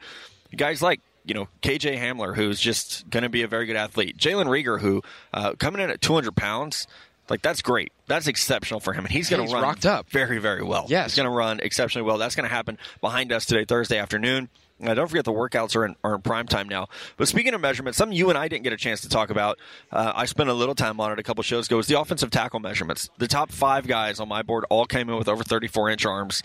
guys 0.56 0.82
like 0.82 1.02
you 1.26 1.34
know 1.34 1.48
KJ 1.62 2.00
Hamler, 2.00 2.36
who's 2.36 2.60
just 2.60 3.10
going 3.10 3.24
to 3.24 3.30
be 3.30 3.42
a 3.44 3.48
very 3.48 3.66
good 3.66 3.76
athlete, 3.76 4.18
Jalen 4.18 4.46
Reagor, 4.46 4.80
who 4.80 5.02
uh, 5.34 5.54
coming 5.54 5.82
in 5.82 5.90
at 5.90 6.02
200 6.02 6.36
pounds. 6.36 6.88
Like 7.28 7.42
that's 7.42 7.64
great. 7.64 7.92
That's 8.06 8.28
exceptional 8.28 8.80
for 8.80 8.94
him, 8.94 9.06
and 9.06 9.12
he's 9.12 9.30
going 9.32 9.48
to 9.48 9.52
run 9.52 9.64
rocked 9.64 9.86
up. 9.88 10.08
very, 10.12 10.38
very 10.38 10.62
well. 10.62 10.86
Yes. 10.88 11.12
he's 11.12 11.16
going 11.16 11.26
to 11.30 11.36
run 11.36 11.60
exceptionally 11.60 12.06
well. 12.06 12.20
That's 12.20 12.36
going 12.36 12.48
to 12.48 12.54
happen 12.54 12.78
behind 13.02 13.32
us 13.32 13.46
today, 13.46 13.66
Thursday 13.66 13.98
afternoon. 13.98 14.48
Uh, 14.84 14.94
don't 14.94 15.08
forget 15.08 15.24
the 15.24 15.32
workouts 15.32 15.76
are 15.76 15.86
in, 15.86 15.96
are 16.04 16.16
in 16.16 16.22
prime 16.22 16.48
time 16.48 16.68
now. 16.68 16.88
But 17.16 17.30
speaking 17.30 17.54
of 17.54 17.62
measurements, 17.62 17.98
something 17.98 18.18
you 18.18 18.30
and 18.30 18.38
I 18.38 18.50
didn't 18.50 18.64
get 18.64 18.74
a 18.74 18.78
chance 18.78 19.02
to 19.02 19.10
talk 19.10 19.30
about. 19.30 19.58
Uh, 19.92 20.12
I 20.14 20.26
spent 20.26 20.50
a 20.50 20.54
little 20.54 20.76
time 20.76 21.00
on 21.00 21.14
it 21.14 21.20
a 21.20 21.24
couple 21.24 21.42
shows 21.44 21.68
ago. 21.68 21.78
Was 21.78 21.88
the 21.88 22.00
offensive 22.00 22.30
tackle 22.30 22.60
measurements? 22.60 23.10
The 23.18 23.28
top 23.28 23.52
five 23.52 23.88
guys 23.88 24.20
on 24.20 24.28
my 24.28 24.42
board 24.42 24.66
all 24.70 24.86
came 24.86 25.10
in 25.10 25.16
with 25.16 25.30
over 25.30 25.44
34 25.44 25.92
inch 25.92 26.06
arms. 26.06 26.44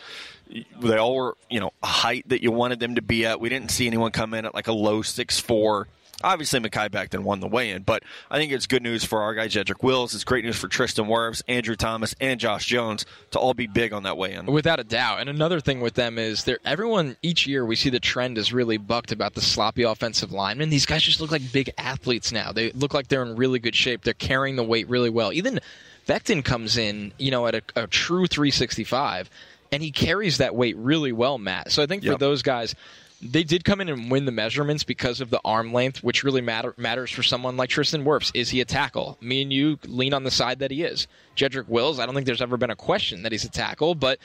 They 0.80 0.96
all 0.96 1.16
were, 1.16 1.36
you 1.48 1.58
know, 1.58 1.72
height 1.82 2.28
that 2.28 2.42
you 2.42 2.52
wanted 2.52 2.78
them 2.78 2.94
to 2.94 3.02
be 3.02 3.26
at. 3.26 3.40
We 3.40 3.48
didn't 3.48 3.72
see 3.72 3.86
anyone 3.88 4.12
come 4.12 4.32
in 4.34 4.44
at 4.44 4.54
like 4.54 4.68
a 4.68 4.72
low 4.72 5.02
six 5.02 5.38
four. 5.40 5.88
Obviously, 6.22 6.61
Mekhi 6.61 6.90
Becton 6.90 7.20
won 7.20 7.40
the 7.40 7.46
weigh-in, 7.48 7.83
but 7.83 8.02
I 8.30 8.37
think 8.37 8.52
it's 8.52 8.66
good 8.66 8.83
news 8.83 9.04
for 9.04 9.22
our 9.22 9.35
guy 9.35 9.48
Jedrick 9.48 9.83
Wills. 9.83 10.14
It's 10.14 10.24
great 10.24 10.44
news 10.44 10.56
for 10.59 10.68
Tristan 10.68 11.06
Wirfs, 11.06 11.42
Andrew 11.48 11.76
Thomas, 11.76 12.14
and 12.20 12.38
Josh 12.38 12.66
Jones 12.66 13.06
to 13.30 13.38
all 13.38 13.54
be 13.54 13.66
big 13.66 13.92
on 13.92 14.02
that 14.02 14.16
weigh-in. 14.18 14.46
Without 14.46 14.78
a 14.80 14.85
doubt. 14.85 15.20
And 15.20 15.30
another 15.30 15.61
thing 15.61 15.80
with 15.80 15.94
them 15.94 16.18
is 16.18 16.44
they're 16.44 16.59
everyone 16.64 17.16
each 17.22 17.46
year 17.46 17.64
we 17.64 17.74
see 17.76 17.88
the 17.90 18.00
trend 18.00 18.37
is 18.38 18.52
really 18.52 18.76
bucked 18.76 19.12
about 19.12 19.35
the 19.35 19.40
sloppy 19.40 19.83
offensive 19.83 20.30
linemen. 20.33 20.68
These 20.70 20.87
guys 20.87 21.02
just 21.02 21.20
look 21.20 21.30
like 21.30 21.52
big 21.52 21.70
athletes 21.78 22.33
now. 22.33 22.52
They 22.52 22.70
look 22.72 22.92
like 22.92 23.09
they're 23.09 23.22
in 23.22 23.37
really 23.37 23.59
good 23.59 23.74
shape. 23.74 24.02
They're 24.02 24.12
carrying 24.14 24.56
the 24.56 24.64
weight 24.64 24.88
really 24.88 25.11
well. 25.11 25.33
Even 25.33 25.61
Becton 26.06 26.44
comes 26.44 26.76
in, 26.76 27.12
you 27.18 27.30
know, 27.30 27.46
at 27.46 27.54
a, 27.54 27.62
a 27.76 27.87
true 27.87 28.26
365, 28.26 29.30
and 29.72 29.83
he 29.83 29.90
carries 29.92 30.38
that 30.38 30.54
weight 30.54 30.76
really 30.76 31.12
well, 31.12 31.38
Matt. 31.38 31.70
So 31.72 31.83
I 31.83 31.87
think 31.87 32.02
for 32.02 32.11
Yep. 32.11 32.18
those 32.18 32.42
guys, 32.42 32.74
they 33.22 33.44
did 33.44 33.64
come 33.64 33.80
in 33.80 33.88
and 33.88 34.11
win 34.11 34.24
the 34.24 34.33
measurements 34.33 34.83
because 34.85 35.20
of 35.20 35.30
the 35.30 35.40
arm 35.44 35.72
length, 35.72 36.02
which 36.02 36.24
really 36.24 36.40
matter, 36.40 36.74
matters 36.76 37.11
for 37.11 37.22
someone 37.22 37.56
like 37.56 37.68
Tristan 37.70 38.04
Wirfs. 38.04 38.30
Is 38.35 38.50
he 38.50 38.61
a 38.61 38.64
tackle? 38.64 39.18
Me 39.20 39.42
and 39.42 39.52
you 39.52 39.78
lean 39.87 40.14
on 40.14 40.24
the 40.24 40.30
side 40.30 40.61
that 40.61 40.70
he 40.70 40.83
is. 40.83 41.06
Jedrick 41.37 41.68
Wills, 41.68 41.98
I 41.98 42.06
don't 42.06 42.14
think 42.14 42.26
there's 42.26 42.42
ever 42.42 42.56
been 42.56 42.70
a 42.70 42.76
question 42.76 43.22
that 43.24 43.33
he's 43.33 43.44
a 43.44 43.50
tackle, 43.50 43.94
but 43.94 44.18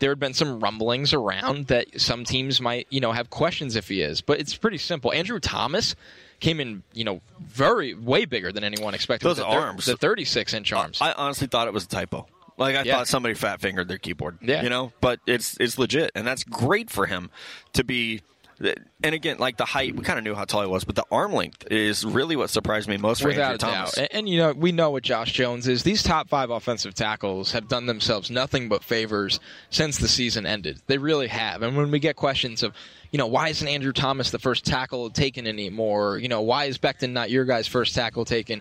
there 0.00 0.10
had 0.10 0.18
been 0.20 0.32
some 0.34 0.60
rumblings 0.60 1.12
around 1.12 1.66
that 1.66 2.00
some 2.00 2.24
teams 2.24 2.60
might, 2.60 2.86
you 2.90 3.00
know, 3.00 3.12
have 3.12 3.30
questions 3.30 3.76
if 3.76 3.88
he 3.88 4.00
is. 4.00 4.20
But 4.20 4.40
it's 4.40 4.54
pretty 4.56 4.78
simple. 4.78 5.12
Andrew 5.12 5.40
Thomas 5.40 5.94
came 6.40 6.60
in, 6.60 6.84
you 6.94 7.02
know, 7.04 7.20
very 7.40 7.94
way 7.94 8.24
bigger 8.24 8.52
than 8.52 8.62
anyone 8.64 8.94
expected. 8.94 9.26
Those 9.26 9.38
with 9.38 9.46
the 9.46 9.52
thir- 9.52 9.58
arms. 9.60 9.86
the 9.86 9.96
36 9.96 10.54
inch 10.54 10.72
arms. 10.72 10.98
I 11.00 11.12
honestly 11.12 11.48
thought 11.48 11.66
it 11.66 11.74
was 11.74 11.84
a 11.84 11.88
typo. 11.88 12.26
Like 12.56 12.76
I 12.76 12.82
Yeah. 12.82 12.96
thought 12.96 13.08
somebody 13.08 13.34
fat 13.34 13.60
fingered 13.60 13.88
their 13.88 13.98
keyboard. 13.98 14.38
Yeah. 14.40 14.62
You 14.62 14.70
know, 14.70 14.92
but 15.00 15.20
it's 15.26 15.56
it's 15.60 15.78
legit, 15.78 16.10
and 16.14 16.26
that's 16.26 16.44
great 16.44 16.90
for 16.90 17.06
him 17.06 17.30
to 17.72 17.84
be 17.84 18.20
And 18.60 19.14
again, 19.14 19.38
like 19.38 19.56
the 19.56 19.64
height, 19.64 19.94
we 19.94 20.02
kind 20.02 20.18
of 20.18 20.24
knew 20.24 20.34
how 20.34 20.44
tall 20.44 20.62
he 20.62 20.66
was, 20.66 20.84
but 20.84 20.96
the 20.96 21.04
arm 21.12 21.32
length 21.32 21.66
is 21.70 22.04
really 22.04 22.34
what 22.34 22.50
surprised 22.50 22.88
me 22.88 22.96
most 22.96 23.22
for 23.22 23.28
Without 23.28 23.52
Andrew 23.52 23.68
a 23.68 23.72
Thomas. 23.72 23.92
doubt. 23.92 24.08
And, 24.10 24.14
and, 24.14 24.28
you 24.28 24.38
know, 24.38 24.52
we 24.52 24.72
know 24.72 24.90
what 24.90 25.04
Josh 25.04 25.32
Jones 25.32 25.68
is. 25.68 25.84
These 25.84 26.02
top 26.02 26.28
five 26.28 26.50
offensive 26.50 26.94
tackles 26.94 27.52
have 27.52 27.68
done 27.68 27.86
themselves 27.86 28.30
nothing 28.30 28.68
but 28.68 28.82
favors 28.82 29.38
since 29.70 29.98
the 29.98 30.08
season 30.08 30.44
ended. 30.46 30.80
They 30.88 30.98
really 30.98 31.28
have. 31.28 31.62
And 31.62 31.76
when 31.76 31.90
we 31.90 32.00
get 32.00 32.16
questions 32.16 32.62
of, 32.62 32.74
you 33.12 33.18
know, 33.18 33.28
why 33.28 33.48
isn't 33.48 33.68
Andrew 33.68 33.92
Thomas 33.92 34.30
the 34.30 34.38
first 34.38 34.64
tackle 34.66 35.08
taken 35.10 35.46
anymore? 35.46 36.18
You 36.18 36.28
know, 36.28 36.40
why 36.42 36.64
is 36.64 36.78
Becton 36.78 37.12
not 37.12 37.30
your 37.30 37.44
guy's 37.44 37.68
first 37.68 37.94
tackle 37.94 38.24
taken? 38.24 38.60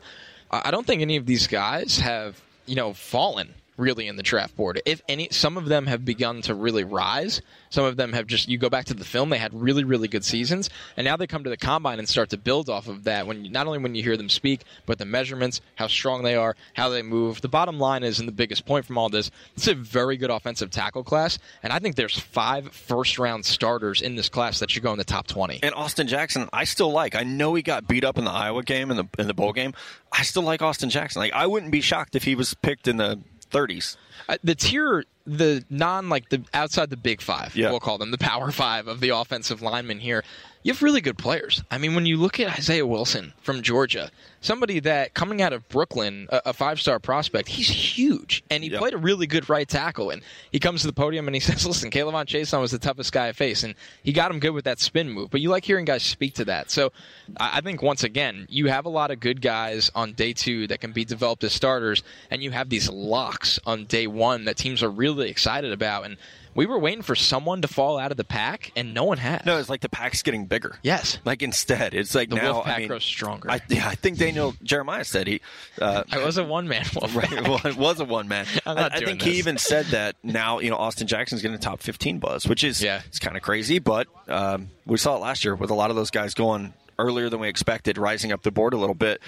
I 0.51 0.71
don't 0.71 0.85
think 0.85 1.01
any 1.01 1.17
of 1.17 1.25
these 1.25 1.47
guys 1.47 1.97
have, 1.99 2.39
you 2.65 2.75
know, 2.75 2.93
fallen 2.93 3.53
really 3.77 4.07
in 4.07 4.15
the 4.15 4.23
draft 4.23 4.55
board. 4.55 4.81
If 4.85 5.01
any, 5.07 5.29
some 5.31 5.57
of 5.57 5.65
them 5.65 5.85
have 5.87 6.03
begun 6.03 6.41
to 6.43 6.55
really 6.55 6.83
rise. 6.83 7.41
Some 7.69 7.85
of 7.85 7.97
them 7.97 8.13
have 8.13 8.27
just. 8.27 8.49
You 8.49 8.57
go 8.57 8.69
back 8.69 8.85
to 8.85 8.93
the 8.93 9.05
film; 9.05 9.29
they 9.29 9.37
had 9.37 9.53
really, 9.53 9.83
really 9.83 10.07
good 10.07 10.25
seasons, 10.25 10.69
and 10.95 11.05
now 11.05 11.15
they 11.17 11.27
come 11.27 11.43
to 11.43 11.49
the 11.49 11.57
combine 11.57 11.99
and 11.99 12.07
start 12.07 12.29
to 12.31 12.37
build 12.37 12.69
off 12.69 12.87
of 12.87 13.03
that. 13.05 13.27
When 13.27 13.51
not 13.51 13.67
only 13.67 13.79
when 13.79 13.95
you 13.95 14.03
hear 14.03 14.17
them 14.17 14.29
speak, 14.29 14.61
but 14.85 14.97
the 14.97 15.05
measurements, 15.05 15.61
how 15.75 15.87
strong 15.87 16.23
they 16.23 16.35
are, 16.35 16.55
how 16.73 16.89
they 16.89 17.01
move. 17.01 17.41
The 17.41 17.49
bottom 17.49 17.79
line 17.79 18.03
is, 18.03 18.19
and 18.19 18.27
the 18.27 18.33
biggest 18.33 18.65
point 18.65 18.85
from 18.85 18.97
all 18.97 19.09
this, 19.09 19.31
it's 19.55 19.67
a 19.67 19.75
very 19.75 20.17
good 20.17 20.29
offensive 20.29 20.71
tackle 20.71 21.03
class, 21.03 21.39
and 21.63 21.71
I 21.71 21.79
think 21.79 21.95
there's 21.95 22.17
five 22.17 22.71
first-round 22.71 23.45
starters 23.45 24.01
in 24.01 24.15
this 24.15 24.29
class 24.29 24.59
that 24.59 24.71
should 24.71 24.83
go 24.83 24.91
in 24.91 24.97
the 24.97 25.03
top 25.03 25.27
twenty. 25.27 25.59
And 25.61 25.75
Austin 25.75 26.07
Jackson, 26.07 26.49
I 26.53 26.63
still 26.63 26.91
like. 26.91 27.15
I 27.15 27.23
know 27.23 27.53
he 27.53 27.61
got 27.61 27.87
beat 27.87 28.03
up 28.03 28.17
in 28.17 28.25
the 28.25 28.31
Iowa 28.31 28.63
game 28.63 28.91
in 28.91 28.97
the 28.97 29.05
in 29.19 29.27
the 29.27 29.33
bowl 29.33 29.53
game. 29.53 29.73
I 30.11 30.23
still 30.23 30.43
like 30.43 30.61
Austin 30.61 30.89
Jackson. 30.89 31.19
Like 31.19 31.33
I 31.33 31.45
wouldn't 31.47 31.71
be 31.71 31.81
shocked 31.81 32.15
if 32.15 32.23
he 32.23 32.35
was 32.35 32.53
picked 32.53 32.87
in 32.87 32.97
the 32.97 33.19
30s. 33.51 33.97
Uh, 34.27 34.37
the 34.43 34.55
tier, 34.55 35.05
the 35.27 35.63
non 35.69 36.07
like 36.09 36.29
the 36.29 36.41
outside 36.53 36.89
the 36.89 36.97
big 36.97 37.21
five, 37.21 37.55
Yeah. 37.55 37.69
we'll 37.69 37.79
call 37.81 37.97
them 37.97 38.11
the 38.11 38.17
power 38.17 38.51
five 38.51 38.87
of 38.87 39.01
the 39.01 39.09
offensive 39.09 39.61
linemen 39.61 39.99
here. 39.99 40.23
You 40.63 40.73
have 40.73 40.81
really 40.81 40.99
good 41.01 41.17
players. 41.17 41.63
I 41.71 41.77
mean, 41.77 41.95
when 41.95 42.05
you 42.05 42.17
look 42.17 42.41
at 42.41 42.57
Isaiah 42.57 42.85
Wilson 42.85 43.31
from 43.41 43.61
Georgia, 43.61 44.11
somebody 44.41 44.81
that 44.81 45.13
coming 45.13 45.41
out 45.41 45.53
of 45.53 45.67
Brooklyn, 45.69 46.27
a, 46.29 46.41
a 46.47 46.53
five 46.53 46.81
star 46.81 46.99
prospect, 46.99 47.47
he's 47.47 47.69
huge, 47.69 48.43
and 48.49 48.63
he 48.63 48.69
Yeah. 48.71 48.79
played 48.79 48.93
a 48.93 48.97
really 48.97 49.27
good 49.27 49.47
right 49.49 49.67
tackle. 49.67 50.09
And 50.09 50.21
he 50.51 50.59
comes 50.59 50.81
to 50.81 50.87
the 50.87 50.93
podium 50.93 51.27
and 51.27 51.35
he 51.35 51.39
says, 51.47 51.65
"Listen, 51.65 51.89
K'Lavon 51.89 52.25
Chaisson 52.25 52.59
was 52.59 52.71
the 52.71 52.79
toughest 52.79 53.13
guy 53.13 53.27
I 53.29 53.31
faced, 53.33 53.63
and 53.63 53.75
he 54.03 54.11
got 54.11 54.29
him 54.31 54.39
good 54.39 54.49
with 54.51 54.65
that 54.65 54.79
spin 54.79 55.09
move." 55.09 55.29
But 55.29 55.39
you 55.41 55.49
like 55.49 55.63
hearing 55.63 55.85
guys 55.85 56.03
speak 56.03 56.33
to 56.35 56.45
that. 56.45 56.69
So 56.71 56.91
I 57.39 57.57
I 57.57 57.61
think 57.61 57.81
once 57.81 58.03
again, 58.03 58.45
you 58.49 58.67
have 58.67 58.85
a 58.85 58.89
lot 58.89 59.09
of 59.11 59.19
good 59.21 59.41
guys 59.41 59.89
on 59.95 60.13
day 60.13 60.33
two 60.33 60.67
that 60.67 60.79
can 60.81 60.91
be 60.91 61.05
developed 61.05 61.43
as 61.45 61.53
starters, 61.53 62.03
and 62.29 62.43
you 62.43 62.51
have 62.51 62.67
these 62.69 62.89
locks 62.89 63.57
on 63.65 63.85
day 63.85 64.05
one 64.07 64.45
that 64.45 64.57
teams 64.57 64.83
are 64.83 64.89
really 64.89 65.16
excited 65.29 65.71
about. 65.71 66.05
And 66.05 66.17
we 66.55 66.65
were 66.65 66.79
waiting 66.79 67.03
for 67.03 67.13
someone 67.15 67.61
to 67.61 67.67
fall 67.67 67.99
out 67.99 68.09
of 68.09 68.17
the 68.17 68.23
pack, 68.23 68.71
and 68.75 68.93
no 68.93 69.03
one 69.03 69.19
has. 69.19 69.45
No, 69.45 69.59
it's 69.59 69.69
like 69.69 69.81
the 69.81 69.89
pack's 69.89 70.23
getting 70.23 70.45
bigger. 70.45 70.77
Yes. 70.81 71.19
Like 71.23 71.43
instead, 71.43 71.93
it's 71.93 72.15
like 72.15 72.29
The 72.29 72.37
now. 72.37 72.53
wolf 72.53 72.65
I 72.65 72.69
pack 72.69 72.79
mean, 72.79 72.87
grows 72.87 73.03
stronger. 73.03 73.51
I, 73.51 73.61
yeah, 73.69 73.87
I 73.87 73.93
think 73.95 74.17
Daniel 74.17 74.55
Jeremiah 74.63 75.03
said 75.03 75.27
he. 75.27 75.41
Uh, 75.79 76.03
I 76.11 76.23
was 76.23 76.37
a 76.39 76.43
one 76.43 76.67
man 76.67 76.85
wolf. 76.95 77.15
Right. 77.15 77.29
Well, 77.47 77.61
it 77.63 77.77
was 77.77 77.99
a 77.99 78.05
one 78.05 78.27
man. 78.27 78.45
I'm 78.65 78.75
not 78.75 78.93
I 78.93 78.99
doing 78.99 79.19
think 79.19 79.21
he 79.21 79.37
even 79.37 79.57
said 79.59 79.85
that 79.87 80.15
now, 80.23 80.57
you 80.59 80.69
know, 80.71 80.77
Austin 80.77 81.05
Jackson's 81.07 81.41
getting 81.43 81.57
top 81.59 81.79
15 81.81 82.17
buzz, 82.19 82.47
which 82.47 82.63
is 82.63 82.81
Yeah. 82.81 83.01
it's 83.07 83.19
kind 83.19 83.37
of 83.37 83.43
crazy, 83.43 83.77
but 83.79 84.07
um, 84.27 84.69
we 84.85 84.97
saw 84.97 85.15
it 85.15 85.19
last 85.19 85.45
year 85.45 85.53
with 85.55 85.69
a 85.69 85.75
lot 85.75 85.91
of 85.91 85.95
those 85.95 86.09
guys 86.09 86.33
going 86.33 86.73
earlier 86.99 87.29
than 87.29 87.39
we 87.39 87.47
expected, 87.47 87.99
rising 87.99 88.31
up 88.31 88.41
the 88.41 88.49
board 88.51 88.73
a 88.73 88.77
little 88.77 88.95
bit. 88.95 89.21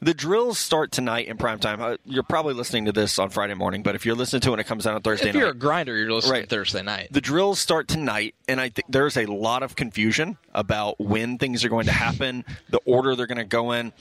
The 0.00 0.14
drills 0.14 0.58
start 0.58 0.92
tonight 0.92 1.26
in 1.28 1.36
prime 1.36 1.58
time. 1.58 1.80
Uh, 1.80 1.96
you're 2.04 2.22
probably 2.22 2.54
listening 2.54 2.84
to 2.84 2.92
this 2.92 3.18
on 3.18 3.30
Friday 3.30 3.54
morning, 3.54 3.82
but 3.82 3.94
if 3.94 4.06
you're 4.06 4.14
listening 4.14 4.40
to 4.42 4.48
it 4.48 4.50
when 4.52 4.60
it 4.60 4.66
comes 4.66 4.86
out 4.86 4.94
on 4.94 5.02
Thursday 5.02 5.26
night. 5.26 5.34
If 5.34 5.40
you're 5.40 5.50
a 5.50 5.54
grinder, 5.54 5.96
you're 5.96 6.12
listening 6.12 6.32
Right. 6.32 6.48
Thursday 6.48 6.82
night. 6.82 7.08
the 7.10 7.20
drills 7.20 7.58
start 7.58 7.88
tonight, 7.88 8.34
and 8.46 8.60
I 8.60 8.68
think 8.68 8.86
there's 8.88 9.16
a 9.16 9.26
lot 9.26 9.62
of 9.62 9.74
confusion 9.76 10.38
about 10.54 11.00
when 11.00 11.38
things 11.38 11.64
are 11.64 11.68
going 11.68 11.86
to 11.86 11.92
happen, 11.92 12.44
the 12.70 12.80
order 12.84 13.16
they're 13.16 13.26
going 13.26 13.38
to 13.38 13.44
go 13.44 13.72
in. 13.72 13.92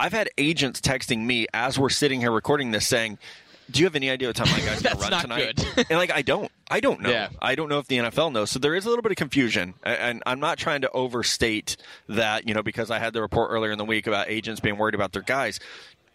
I've 0.00 0.12
had 0.12 0.30
agents 0.38 0.80
texting 0.80 1.20
me 1.24 1.46
as 1.52 1.78
we're 1.78 1.90
sitting 1.90 2.20
here 2.20 2.32
recording 2.32 2.70
this 2.70 2.86
saying, 2.86 3.18
"Do 3.70 3.80
you 3.80 3.86
have 3.86 3.96
any 3.96 4.10
idea 4.10 4.28
what 4.28 4.36
time 4.36 4.50
my 4.50 4.58
guy's 4.60 4.82
going 4.82 4.96
to 4.96 5.02
run 5.02 5.10
not 5.10 5.22
tonight?" 5.22 5.56
good. 5.74 5.86
and 5.88 5.98
like, 5.98 6.10
I 6.10 6.22
don't. 6.22 6.50
I 6.70 6.80
don't 6.80 7.00
know. 7.00 7.10
Yeah. 7.10 7.28
I 7.40 7.54
don't 7.54 7.68
know 7.68 7.78
if 7.78 7.86
the 7.86 7.98
NFL 7.98 8.32
knows. 8.32 8.50
So 8.50 8.58
there 8.58 8.74
is 8.74 8.86
a 8.86 8.88
little 8.88 9.02
bit 9.02 9.12
of 9.12 9.16
confusion, 9.16 9.74
and 9.84 10.22
I'm 10.26 10.40
not 10.40 10.58
trying 10.58 10.82
to 10.82 10.90
overstate 10.90 11.76
that. 12.08 12.48
You 12.48 12.54
know, 12.54 12.62
because 12.62 12.90
I 12.90 12.98
had 12.98 13.12
the 13.12 13.20
report 13.22 13.50
earlier 13.50 13.72
in 13.72 13.78
the 13.78 13.84
week 13.84 14.06
about 14.06 14.28
agents 14.28 14.60
being 14.60 14.78
worried 14.78 14.94
about 14.94 15.12
their 15.12 15.22
guys. 15.22 15.60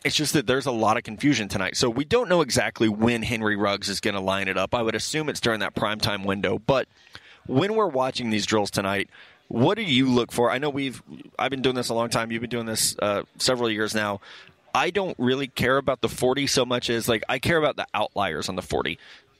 It's 0.03 0.15
just 0.15 0.33
that 0.33 0.45
there's 0.45 0.67
a 0.67 0.71
lot 0.71 0.95
of 0.95 1.03
confusion 1.03 1.47
tonight. 1.47 1.75
So 1.75 1.89
we 1.89 2.05
don't 2.05 2.29
know 2.29 2.41
exactly 2.41 2.87
when 2.87 3.23
Henry 3.23 3.55
Ruggs 3.55 3.89
is 3.89 3.99
going 3.99 4.13
to 4.13 4.21
line 4.21 4.47
it 4.47 4.55
up. 4.55 4.75
I 4.75 4.81
would 4.83 4.93
assume 4.95 5.27
it's 5.27 5.39
during 5.39 5.59
that 5.61 5.73
primetime 5.73 6.23
window. 6.23 6.59
But 6.59 6.87
when 7.47 7.73
we're 7.75 7.87
watching 7.87 8.29
these 8.29 8.45
drills 8.45 8.69
tonight, 8.69 9.09
what 9.47 9.75
do 9.75 9.81
you 9.81 10.07
look 10.09 10.31
for? 10.31 10.51
I 10.51 10.59
know 10.59 10.69
we've 10.69 11.01
I've 11.39 11.49
been 11.49 11.61
doing 11.61 11.75
this 11.75 11.89
a 11.89 11.93
long 11.93 12.09
time. 12.09 12.31
You've 12.31 12.41
been 12.41 12.49
doing 12.49 12.65
this 12.65 12.95
uh, 12.99 13.23
several 13.37 13.69
years 13.69 13.95
now. 13.95 14.21
I 14.77 14.91
don't 14.91 15.15
really 15.17 15.47
care 15.47 15.77
about 15.77 16.01
the 16.01 16.07
40 16.07 16.45
so 16.45 16.63
much 16.63 16.91
as 16.91 17.09
like 17.09 17.23
I 17.27 17.39
care 17.39 17.57
about 17.57 17.77
the 17.77 17.87
outliers 17.95 18.47
on 18.47 18.55
the 18.55 18.61
40. 18.61 18.99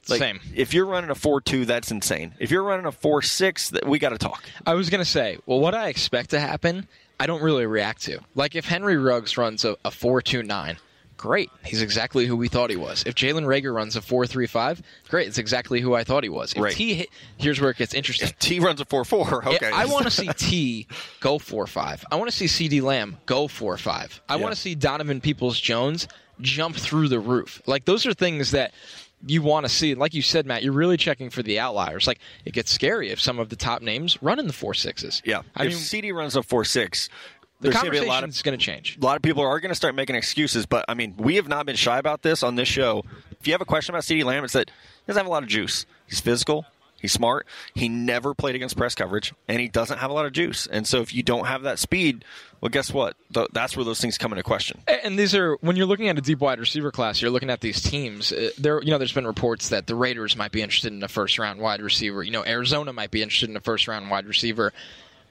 Like, 0.09 0.19
Same. 0.19 0.39
If 0.55 0.73
you're 0.73 0.85
running 0.85 1.09
a 1.11 1.15
4-2, 1.15 1.65
that's 1.65 1.91
insane. 1.91 2.33
If 2.39 2.49
you're 2.49 2.63
running 2.63 2.85
a 2.85 2.91
4-6, 2.91 3.71
th- 3.71 3.83
we 3.83 3.99
got 3.99 4.09
to 4.09 4.17
talk. 4.17 4.41
I 4.65 4.73
was 4.73 4.89
going 4.89 5.03
to 5.03 5.09
say, 5.09 5.37
well, 5.45 5.59
what 5.59 5.75
I 5.75 5.89
expect 5.89 6.29
to 6.29 6.39
happen, 6.39 6.87
I 7.19 7.27
don't 7.27 7.43
really 7.43 7.65
react 7.65 8.03
to. 8.03 8.19
Like, 8.33 8.55
if 8.55 8.65
Henry 8.65 8.97
Ruggs 8.97 9.37
runs 9.37 9.65
a, 9.65 9.75
a 9.83 9.91
4 9.91 10.21
2 10.21 10.43
9, 10.43 10.77
great. 11.17 11.49
He's 11.65 11.81
exactly 11.81 12.25
who 12.25 12.35
we 12.37 12.47
thought 12.47 12.69
he 12.69 12.75
was. 12.75 13.03
If 13.05 13.15
Jalen 13.15 13.43
Reagor 13.45 13.73
runs 13.73 13.95
a 13.95 14.01
4 14.01 14.27
3 14.27 14.47
5, 14.47 14.81
great. 15.09 15.27
It's 15.27 15.37
exactly 15.37 15.81
who 15.81 15.93
I 15.95 16.03
thought 16.03 16.23
he 16.23 16.29
was. 16.29 16.53
If 16.53 16.61
Right. 16.61 16.73
T 16.73 16.93
hit, 16.93 17.09
here's 17.37 17.59
where 17.59 17.71
it 17.71 17.77
gets 17.77 17.93
interesting. 17.93 18.29
T 18.39 18.59
runs 18.59 18.79
a 18.81 18.85
4-4. 18.85 19.45
Okay. 19.47 19.71
I 19.71 19.85
want 19.85 20.05
to 20.05 20.11
see 20.11 20.27
T 20.37 20.87
go 21.19 21.39
4 21.39 21.67
5. 21.67 22.05
I 22.11 22.15
want 22.15 22.29
to 22.29 22.35
see 22.35 22.45
CeeDee 22.45 22.81
Lamb 22.81 23.17
go 23.25 23.47
4 23.47 23.77
5. 23.77 24.21
I 24.29 24.35
Yeah. 24.35 24.41
want 24.41 24.53
to 24.55 24.59
see 24.61 24.75
Donovan 24.75 25.19
Peoples 25.21 25.59
Jones 25.59 26.07
jump 26.39 26.75
through 26.75 27.07
the 27.09 27.19
roof. 27.19 27.61
Like, 27.65 27.85
those 27.85 28.05
are 28.05 28.13
things 28.13 28.51
that 28.51 28.71
you 29.25 29.41
want 29.41 29.65
to 29.65 29.69
see. 29.71 29.95
Like 29.95 30.13
you 30.13 30.21
said, 30.21 30.45
Matt, 30.45 30.61
you're 30.61 30.71
really 30.73 30.97
checking 30.97 31.31
for 31.31 31.41
the 31.41 31.59
outliers. 31.59 32.05
Like, 32.05 32.19
it 32.45 32.53
gets 32.53 32.71
scary 32.71 33.09
if 33.09 33.19
some 33.19 33.39
of 33.39 33.49
the 33.49 33.55
top 33.55 33.81
names 33.81 34.21
run 34.21 34.37
in 34.37 34.45
the 34.45 34.53
4 34.53 34.73
6s. 34.73 35.23
yeah. 35.25 35.41
I 35.55 35.63
if 35.65 35.69
mean, 35.69 35.77
CD 35.79 36.11
runs 36.11 36.35
a 36.35 36.41
4-6, 36.41 37.09
the 37.59 37.69
there's 37.69 37.75
going 37.75 37.85
to 37.85 37.91
be 37.91 37.97
a 37.97 38.01
conversation 38.01 38.07
lot 38.09 38.23
of 38.23 38.29
is 38.29 38.41
going 38.41 38.57
to 38.57 38.63
change. 38.63 38.97
a 39.01 39.05
lot 39.05 39.15
of 39.15 39.21
people 39.21 39.43
are 39.43 39.59
going 39.59 39.69
to 39.69 39.75
start 39.75 39.95
making 39.95 40.15
excuses, 40.15 40.65
but 40.65 40.85
I 40.87 40.93
mean, 40.93 41.15
we 41.17 41.35
have 41.35 41.47
not 41.47 41.65
been 41.65 41.75
shy 41.75 41.97
about 41.97 42.21
this 42.21 42.43
on 42.43 42.55
this 42.55 42.67
show. 42.67 43.03
If 43.39 43.47
you 43.47 43.53
have 43.53 43.61
a 43.61 43.65
question 43.65 43.93
about 43.95 44.03
CeeDee 44.03 44.23
Lamb, 44.23 44.43
it's 44.43 44.53
that 44.53 44.69
he 44.69 45.03
doesn't 45.07 45.19
have 45.19 45.27
a 45.27 45.31
lot 45.31 45.43
of 45.43 45.49
juice. 45.49 45.85
He's 46.07 46.19
physical. 46.19 46.65
He's 46.99 47.11
smart. 47.13 47.45
He 47.75 47.89
never 47.89 48.33
played 48.33 48.55
against 48.55 48.75
press 48.75 48.95
coverage, 48.95 49.31
and 49.47 49.59
he 49.59 49.67
doesn't 49.67 49.99
have 49.99 50.09
a 50.09 50.13
lot 50.13 50.25
of 50.25 50.31
juice. 50.31 50.65
And 50.65 50.87
so, 50.87 51.01
if 51.01 51.13
you 51.13 51.21
don't 51.21 51.45
have 51.45 51.61
that 51.61 51.77
speed, 51.77 52.25
well, 52.59 52.69
guess 52.69 52.91
what? 52.91 53.15
Th- 53.31 53.47
that's 53.53 53.77
where 53.77 53.85
those 53.85 54.01
things 54.01 54.17
come 54.17 54.31
into 54.33 54.41
question. 54.41 54.81
And 54.87 55.17
these 55.17 55.35
are 55.35 55.57
when 55.61 55.75
you're 55.75 55.85
looking 55.85 56.09
at 56.09 56.17
a 56.17 56.21
deep 56.21 56.39
wide 56.39 56.59
receiver 56.59 56.91
class, 56.91 57.21
you're 57.21 57.29
looking 57.29 57.51
at 57.51 57.61
these 57.61 57.83
teams. 57.83 58.31
uh, 58.31 58.49
There, 58.57 58.81
you 58.81 58.89
know, 58.89 58.97
there's 58.97 59.13
been 59.13 59.27
reports 59.27 59.69
that 59.69 59.85
the 59.85 59.93
Raiders 59.93 60.35
might 60.35 60.51
be 60.51 60.63
interested 60.63 60.91
in 60.91 61.03
a 61.03 61.07
first 61.07 61.37
round 61.37 61.59
wide 61.59 61.81
receiver. 61.81 62.23
You 62.23 62.31
know, 62.31 62.43
Arizona 62.43 62.91
might 62.91 63.11
be 63.11 63.21
interested 63.21 63.47
in 63.51 63.55
a 63.55 63.61
first 63.61 63.87
round 63.87 64.09
wide 64.09 64.25
receiver. 64.25 64.73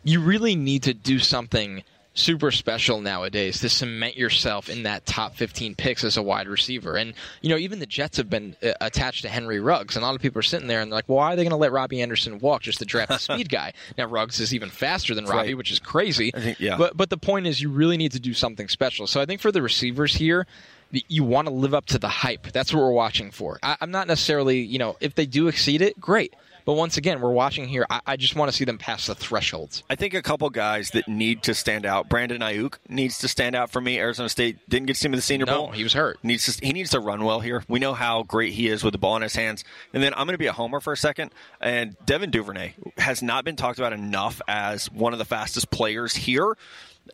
You 0.05 0.21
really 0.21 0.55
need 0.55 0.85
to 0.85 0.95
do 0.95 1.19
something 1.19 1.83
super 2.17 2.51
special 2.51 3.01
nowadays 3.01 3.61
to 3.61 3.69
cement 3.69 4.17
yourself 4.17 4.69
in 4.69 4.83
that 4.85 5.07
top 5.07 5.37
15 5.37 5.75
picks 5.75 6.03
as 6.03 6.17
a 6.17 6.23
wide 6.23 6.49
receiver. 6.49 6.97
And 6.97 7.15
you 7.43 7.51
know, 7.51 7.57
even 7.57 7.79
the 7.79 7.87
Jets 7.87 8.17
have 8.17 8.29
been 8.29 8.57
uh, 8.63 8.73
attached 8.81 9.23
to 9.23 9.29
Henry 9.29 9.61
Ruggs, 9.61 9.97
and 9.97 10.03
a 10.03 10.07
lot 10.07 10.15
of 10.15 10.23
people 10.23 10.39
are 10.39 10.43
sitting 10.43 10.67
there 10.67 10.81
and 10.81 10.91
they're 10.91 10.97
like, 10.97 11.09
"Well, 11.09 11.19
why 11.19 11.33
are 11.33 11.37
they 11.37 11.45
going 11.45 11.51
to 11.51 11.57
let 11.57 11.73
Robbie 11.73 12.03
Anderson 12.03 12.39
walk 12.39 12.63
just 12.63 12.79
to 12.79 12.85
draft 12.85 13.13
a 13.13 13.19
speed 13.19 13.49
guy?" 13.49 13.73
Now 13.97 14.07
Ruggs 14.07 14.41
is 14.41 14.55
even 14.55 14.71
faster 14.71 15.15
than 15.15 15.27
Robbie, 15.27 15.49
right. 15.49 15.57
which 15.57 15.71
is 15.71 15.79
crazy. 15.79 16.31
Think- 16.31 16.61
yeah. 16.61 16.77
But 16.77 16.97
but 16.97 17.11
the 17.11 17.19
point 17.19 17.47
is, 17.47 17.61
you 17.61 17.71
really 17.71 17.97
need 17.97 18.13
to 18.13 18.21
do 18.21 18.35
something 18.35 18.69
special. 18.69 19.07
So 19.07 19.21
I 19.21 19.27
think 19.27 19.41
for 19.41 19.53
the 19.53 19.63
receivers 19.63 20.15
here, 20.15 20.47
you 20.91 21.25
want 21.25 21.49
to 21.49 21.55
live 21.55 21.75
up 21.75 21.87
to 21.87 21.99
the 21.99 22.09
hype. 22.09 22.53
That's 22.53 22.73
what 22.73 22.81
we're 22.81 22.91
watching 22.93 23.31
for. 23.31 23.59
I, 23.63 23.77
I'm 23.81 23.91
not 23.91 24.07
necessarily, 24.07 24.61
you 24.61 24.79
know, 24.79 24.97
if 25.01 25.15
they 25.15 25.27
do 25.27 25.49
exceed 25.49 25.83
it, 25.83 26.01
great. 26.01 26.35
But 26.67 26.75
once 26.75 26.99
again, 26.99 27.21
we're 27.21 27.31
watching 27.33 27.67
here. 27.69 27.87
I, 27.89 28.01
I 28.07 28.17
just 28.17 28.37
want 28.37 28.51
to 28.51 28.57
see 28.57 28.65
them 28.65 28.77
pass 28.77 29.07
the 29.07 29.15
thresholds. 29.15 29.83
I 29.89 29.95
think 29.95 30.13
a 30.13 30.21
couple 30.21 30.51
guys 30.51 30.91
that 30.91 31.09
need 31.09 31.45
to 31.45 31.55
stand 31.55 31.87
out. 31.87 32.09
Brandon 32.11 32.41
Aiyuk 32.43 32.75
needs 32.89 33.19
to 33.21 33.29
stand 33.29 33.55
out 33.55 33.71
for 33.71 33.81
me. 33.81 33.99
Arizona 33.99 34.29
State 34.29 34.59
didn't 34.69 34.87
get 34.87 34.95
to 34.95 35.01
see 35.01 35.07
him 35.07 35.15
in 35.15 35.19
the 35.19 35.23
Senior 35.23 35.47
No, 35.47 35.57
Bowl. 35.59 35.71
he 35.71 35.85
was 35.85 35.93
hurt. 35.95 36.19
Needs 36.25 36.57
to, 36.57 36.67
he 36.67 36.73
needs 36.73 36.91
to 36.91 37.01
run 37.01 37.25
well 37.25 37.41
here. 37.41 37.63
We 37.69 37.79
know 37.79 37.95
how 37.95 38.25
great 38.25 38.53
he 38.53 38.69
is 38.69 38.83
with 38.85 38.93
the 38.93 38.99
ball 38.99 39.17
in 39.17 39.23
his 39.23 39.37
hands. 39.37 39.65
And 39.95 40.03
then 40.03 40.13
I'm 40.15 40.27
going 40.27 40.35
to 40.35 40.39
be 40.39 40.47
a 40.49 40.53
homer 40.53 40.81
for 40.81 40.93
a 40.93 40.97
second. 40.97 41.31
And 41.61 41.97
Devin 42.05 42.31
Duvernay 42.33 42.75
has 42.99 43.23
not 43.23 43.45
been 43.45 43.57
talked 43.57 43.79
about 43.79 43.93
enough 43.93 44.43
as 44.49 44.91
one 44.91 45.13
of 45.13 45.19
the 45.21 45.25
fastest 45.25 45.71
players 45.71 46.17
here. 46.17 46.57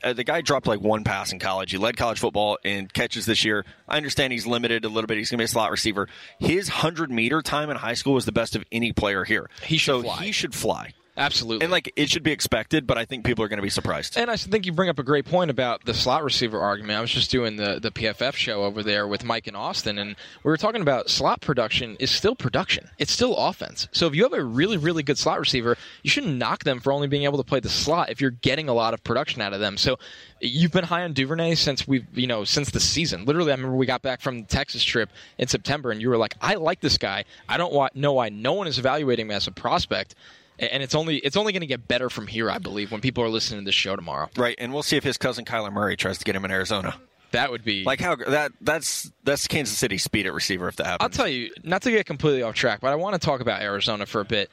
Uh, 0.02 0.14
the 0.14 0.24
guy 0.24 0.40
dropped 0.40 0.66
like 0.66 0.80
one 0.80 1.04
pass 1.04 1.32
in 1.32 1.38
college. 1.38 1.70
He 1.70 1.76
led 1.76 1.98
college 1.98 2.18
football 2.18 2.56
in 2.64 2.88
catches 2.88 3.26
this 3.26 3.44
year. 3.44 3.66
I 3.86 3.98
understand 3.98 4.32
he's 4.32 4.46
limited 4.46 4.86
a 4.86 4.88
little 4.88 5.06
bit. 5.06 5.18
He's 5.18 5.28
going 5.30 5.36
to 5.36 5.42
be 5.42 5.44
a 5.44 5.48
slot 5.48 5.70
receiver. 5.70 6.08
His 6.38 6.70
100 6.70 7.10
meter 7.10 7.42
time 7.42 7.68
in 7.68 7.76
high 7.76 7.92
school 7.92 8.14
was 8.14 8.24
the 8.24 8.32
best 8.32 8.56
of 8.56 8.64
any 8.72 8.92
player 8.92 9.22
here. 9.22 9.41
He 9.64 9.76
should 9.76 9.92
so 9.92 10.02
fly. 10.02 10.24
he 10.24 10.33
should 10.33 10.55
fly. 10.55 10.94
Absolutely. 11.16 11.64
And 11.64 11.70
like 11.70 11.92
it 11.94 12.09
should 12.09 12.22
be 12.22 12.33
expected, 12.33 12.87
but 12.87 12.96
I 12.96 13.05
think 13.05 13.27
people 13.27 13.44
are 13.44 13.48
going 13.48 13.59
to 13.59 13.62
be 13.62 13.68
surprised. 13.68 14.16
And 14.16 14.31
I 14.31 14.37
think 14.37 14.64
you 14.64 14.72
bring 14.72 14.88
up 14.88 14.98
a 14.98 15.03
great 15.03 15.27
point 15.27 15.51
about 15.51 15.85
the 15.85 15.92
slot 15.92 16.25
receiver 16.25 16.59
argument. 16.59 16.96
I 16.96 17.03
was 17.03 17.11
just 17.11 17.31
doing 17.31 17.57
the, 17.57 17.79
the 17.81 17.90
PFF 17.90 18.35
show 18.35 18.64
over 18.64 18.83
there 18.83 19.07
with 19.07 19.22
Mike 19.22 19.46
and 19.46 19.57
Austin, 19.57 19.98
and 19.98 20.16
we 20.42 20.51
were 20.51 20.57
talking 20.57 20.81
about 20.81 21.11
slot 21.11 21.42
production 21.42 21.96
is 22.01 22.11
still 22.11 22.35
production. 22.35 22.88
It's 22.98 23.12
still 23.12 23.37
offense. 23.37 23.88
So 23.92 24.07
if 24.07 24.14
you 24.14 24.22
have 24.22 24.33
a 24.33 24.42
really, 24.42 24.79
really 24.79 25.03
good 25.03 25.18
slot 25.18 25.38
receiver, 25.38 25.77
you 26.03 26.09
shouldn't 26.09 26.38
knock 26.38 26.64
them 26.64 26.81
for 26.81 26.92
only 26.92 27.09
being 27.09 27.25
able 27.25 27.38
to 27.38 27.44
play 27.44 27.61
the 27.61 27.68
slot 27.68 28.09
if 28.09 28.20
you're 28.20 28.31
getting 28.31 28.70
a 28.70 28.75
lot 28.75 28.94
of 28.94 29.05
production 29.05 29.42
out 29.42 29.53
of 29.53 29.61
them. 29.61 29.77
So 29.77 29.98
you've 30.40 30.72
been 30.72 30.85
high 30.85 31.03
on 31.03 31.12
Duvernay 31.12 31.57
since 31.57 31.87
we've, 31.87 32.07
you 32.16 32.27
know, 32.27 32.44
since 32.44 32.70
the 32.70 32.81
season. 32.81 33.27
Literally, 33.27 33.53
I 33.53 33.57
remember 33.57 33.77
we 33.77 33.85
got 33.85 34.01
back 34.01 34.22
from 34.22 34.40
the 34.40 34.46
Texas 34.46 34.83
trip 34.83 35.11
in 35.37 35.46
September, 35.46 35.90
and 35.90 36.01
you 36.01 36.09
were 36.09 36.16
like, 36.16 36.37
I 36.40 36.55
like 36.55 36.81
this 36.81 36.96
guy. 36.96 37.25
I 37.51 37.59
don't 37.59 37.75
want, 37.75 37.94
know 37.94 38.14
why 38.14 38.31
no 38.31 38.55
one 38.55 38.66
is 38.66 38.79
evaluating 38.79 39.27
him 39.27 39.33
as 39.33 39.46
a 39.46 39.53
prospect 39.53 40.14
and 40.58 40.82
it's 40.82 40.94
only 40.94 41.16
it's 41.18 41.36
only 41.36 41.52
going 41.52 41.60
to 41.62 41.66
get 41.66 41.86
better 41.88 42.08
from 42.10 42.26
here, 42.26 42.50
I 42.50 42.58
believe, 42.58 42.92
when 42.92 43.00
people 43.00 43.24
are 43.24 43.28
listening 43.28 43.60
to 43.60 43.64
this 43.64 43.74
show 43.74 43.96
tomorrow. 43.96 44.28
Right, 44.36 44.54
and 44.58 44.72
we'll 44.72 44.82
see 44.82 44.96
if 44.96 45.04
his 45.04 45.18
cousin 45.18 45.44
Kyler 45.44 45.72
Murray 45.72 45.96
tries 45.96 46.18
to 46.18 46.24
get 46.24 46.36
him 46.36 46.44
in 46.44 46.50
Arizona. 46.50 46.94
That 47.32 47.50
would 47.50 47.64
be 47.64 47.82
like 47.84 48.00
how 48.00 48.16
that 48.16 48.52
that's 48.60 49.10
that's 49.24 49.46
Kansas 49.48 49.76
City 49.78 49.96
speed 49.98 50.26
at 50.26 50.34
receiver 50.34 50.68
if 50.68 50.76
that 50.76 50.86
happens. 50.86 51.04
I'll 51.04 51.08
tell 51.24 51.28
you, 51.28 51.50
not 51.64 51.80
to 51.82 51.90
get 51.90 52.04
completely 52.06 52.42
off 52.42 52.54
track, 52.54 52.80
but 52.80 52.92
I 52.92 52.94
want 52.96 53.14
to 53.14 53.18
talk 53.18 53.40
about 53.40 53.62
Arizona 53.62 54.04
for 54.04 54.20
a 54.20 54.24
bit. 54.26 54.50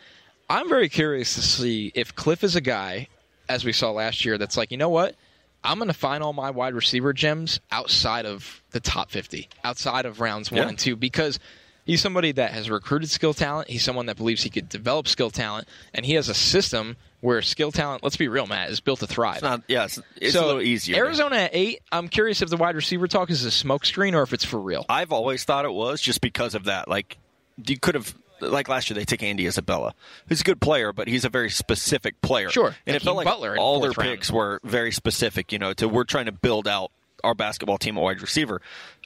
I'm 0.50 0.70
very 0.70 0.88
curious 0.90 1.36
to 1.36 1.42
see 1.42 1.92
if 1.94 2.16
Kliff 2.16 2.44
is 2.44 2.56
a 2.56 2.62
guy, 2.62 3.08
as 3.50 3.66
we 3.66 3.74
saw 3.74 3.92
last 3.92 4.24
year, 4.26 4.38
that's 4.38 4.56
like, 4.58 4.72
you 4.72 4.78
know 4.78 4.90
what? 4.90 5.16
I'm 5.64 5.78
going 5.78 5.90
to 5.90 5.94
find 5.94 6.24
all 6.24 6.32
my 6.32 6.52
wide 6.52 6.74
receiver 6.74 7.12
gems 7.12 7.60
outside 7.70 8.26
of 8.26 8.64
the 8.72 8.80
top 8.80 9.12
50, 9.12 9.50
outside 9.66 10.06
of 10.06 10.22
rounds 10.22 10.50
one 10.50 10.62
Yeah. 10.62 10.70
and 10.70 10.80
two, 10.80 10.96
because 10.96 11.38
he's 11.90 12.02
somebody 12.02 12.32
that 12.34 12.52
has 12.52 12.70
recruited 12.70 13.10
skill 13.10 13.34
talent. 13.34 13.68
He's 13.68 13.84
someone 13.84 14.06
that 14.06 14.18
believes 14.18 14.44
he 14.44 14.52
could 14.52 14.70
develop 14.70 15.08
skill 15.08 15.32
talent, 15.32 15.68
and 15.92 16.06
he 16.06 16.14
has 16.14 16.30
a 16.30 16.36
system 16.36 16.98
where 17.22 17.42
skill 17.42 17.72
talent, 17.72 18.04
let's 18.04 18.16
be 18.16 18.28
real, 18.28 18.46
Matt, 18.46 18.70
is 18.70 18.80
built 18.80 19.00
to 19.00 19.08
thrive. 19.08 19.38
It's 19.38 19.44
not, 19.44 19.64
yeah, 19.68 19.86
it's, 19.86 20.00
it's 20.16 20.34
so 20.34 20.46
a 20.46 20.46
little 20.46 20.62
easier. 20.62 20.98
Arizona 20.98 21.38
at 21.38 21.50
eight. 21.54 21.82
I'm 21.92 22.08
curious 22.08 22.44
if 22.44 22.50
the 22.50 22.58
wide 22.58 22.76
receiver 22.76 23.08
talk 23.08 23.32
is 23.32 23.44
a 23.44 23.50
smokescreen 23.50 24.14
or 24.14 24.22
if 24.22 24.34
it's 24.34 24.46
for 24.46 24.60
real. 24.60 24.86
I've 24.88 25.12
always 25.12 25.44
thought 25.46 25.66
it 25.66 25.74
was 25.74 26.00
just 26.00 26.22
because 26.22 26.54
of 26.54 26.66
that. 26.66 26.88
Like 26.88 27.18
you 27.66 27.78
could 27.80 27.96
have. 27.96 28.16
Like 28.42 28.70
last 28.70 28.90
year, 28.90 28.96
they 28.96 29.04
took 29.04 29.22
Andy 29.22 29.48
Isabella, 29.48 29.94
who's 30.30 30.40
a 30.40 30.44
good 30.46 30.62
player, 30.62 30.94
but 30.94 31.10
he's 31.10 31.26
a 31.26 31.30
very 31.30 31.50
specific 31.50 32.22
player. 32.22 32.50
Sure. 32.50 32.74
and 32.88 32.96
it 32.96 33.02
felt 33.02 33.18
like 33.18 33.26
Butler 33.26 33.58
all 33.58 33.82
their 33.82 33.92
round. 33.92 34.12
picks 34.12 34.32
were 34.32 34.62
very 34.64 34.94
specific. 34.94 35.52
You 35.52 35.60
know, 35.60 35.74
to 35.74 35.90
we're 35.90 36.06
trying 36.06 36.28
to 36.28 36.32
build 36.32 36.66
out 36.66 36.92
our 37.22 37.36
basketball 37.36 37.78
team 37.78 37.98
at 37.98 38.02
wide 38.02 38.22
receiver. 38.22 38.62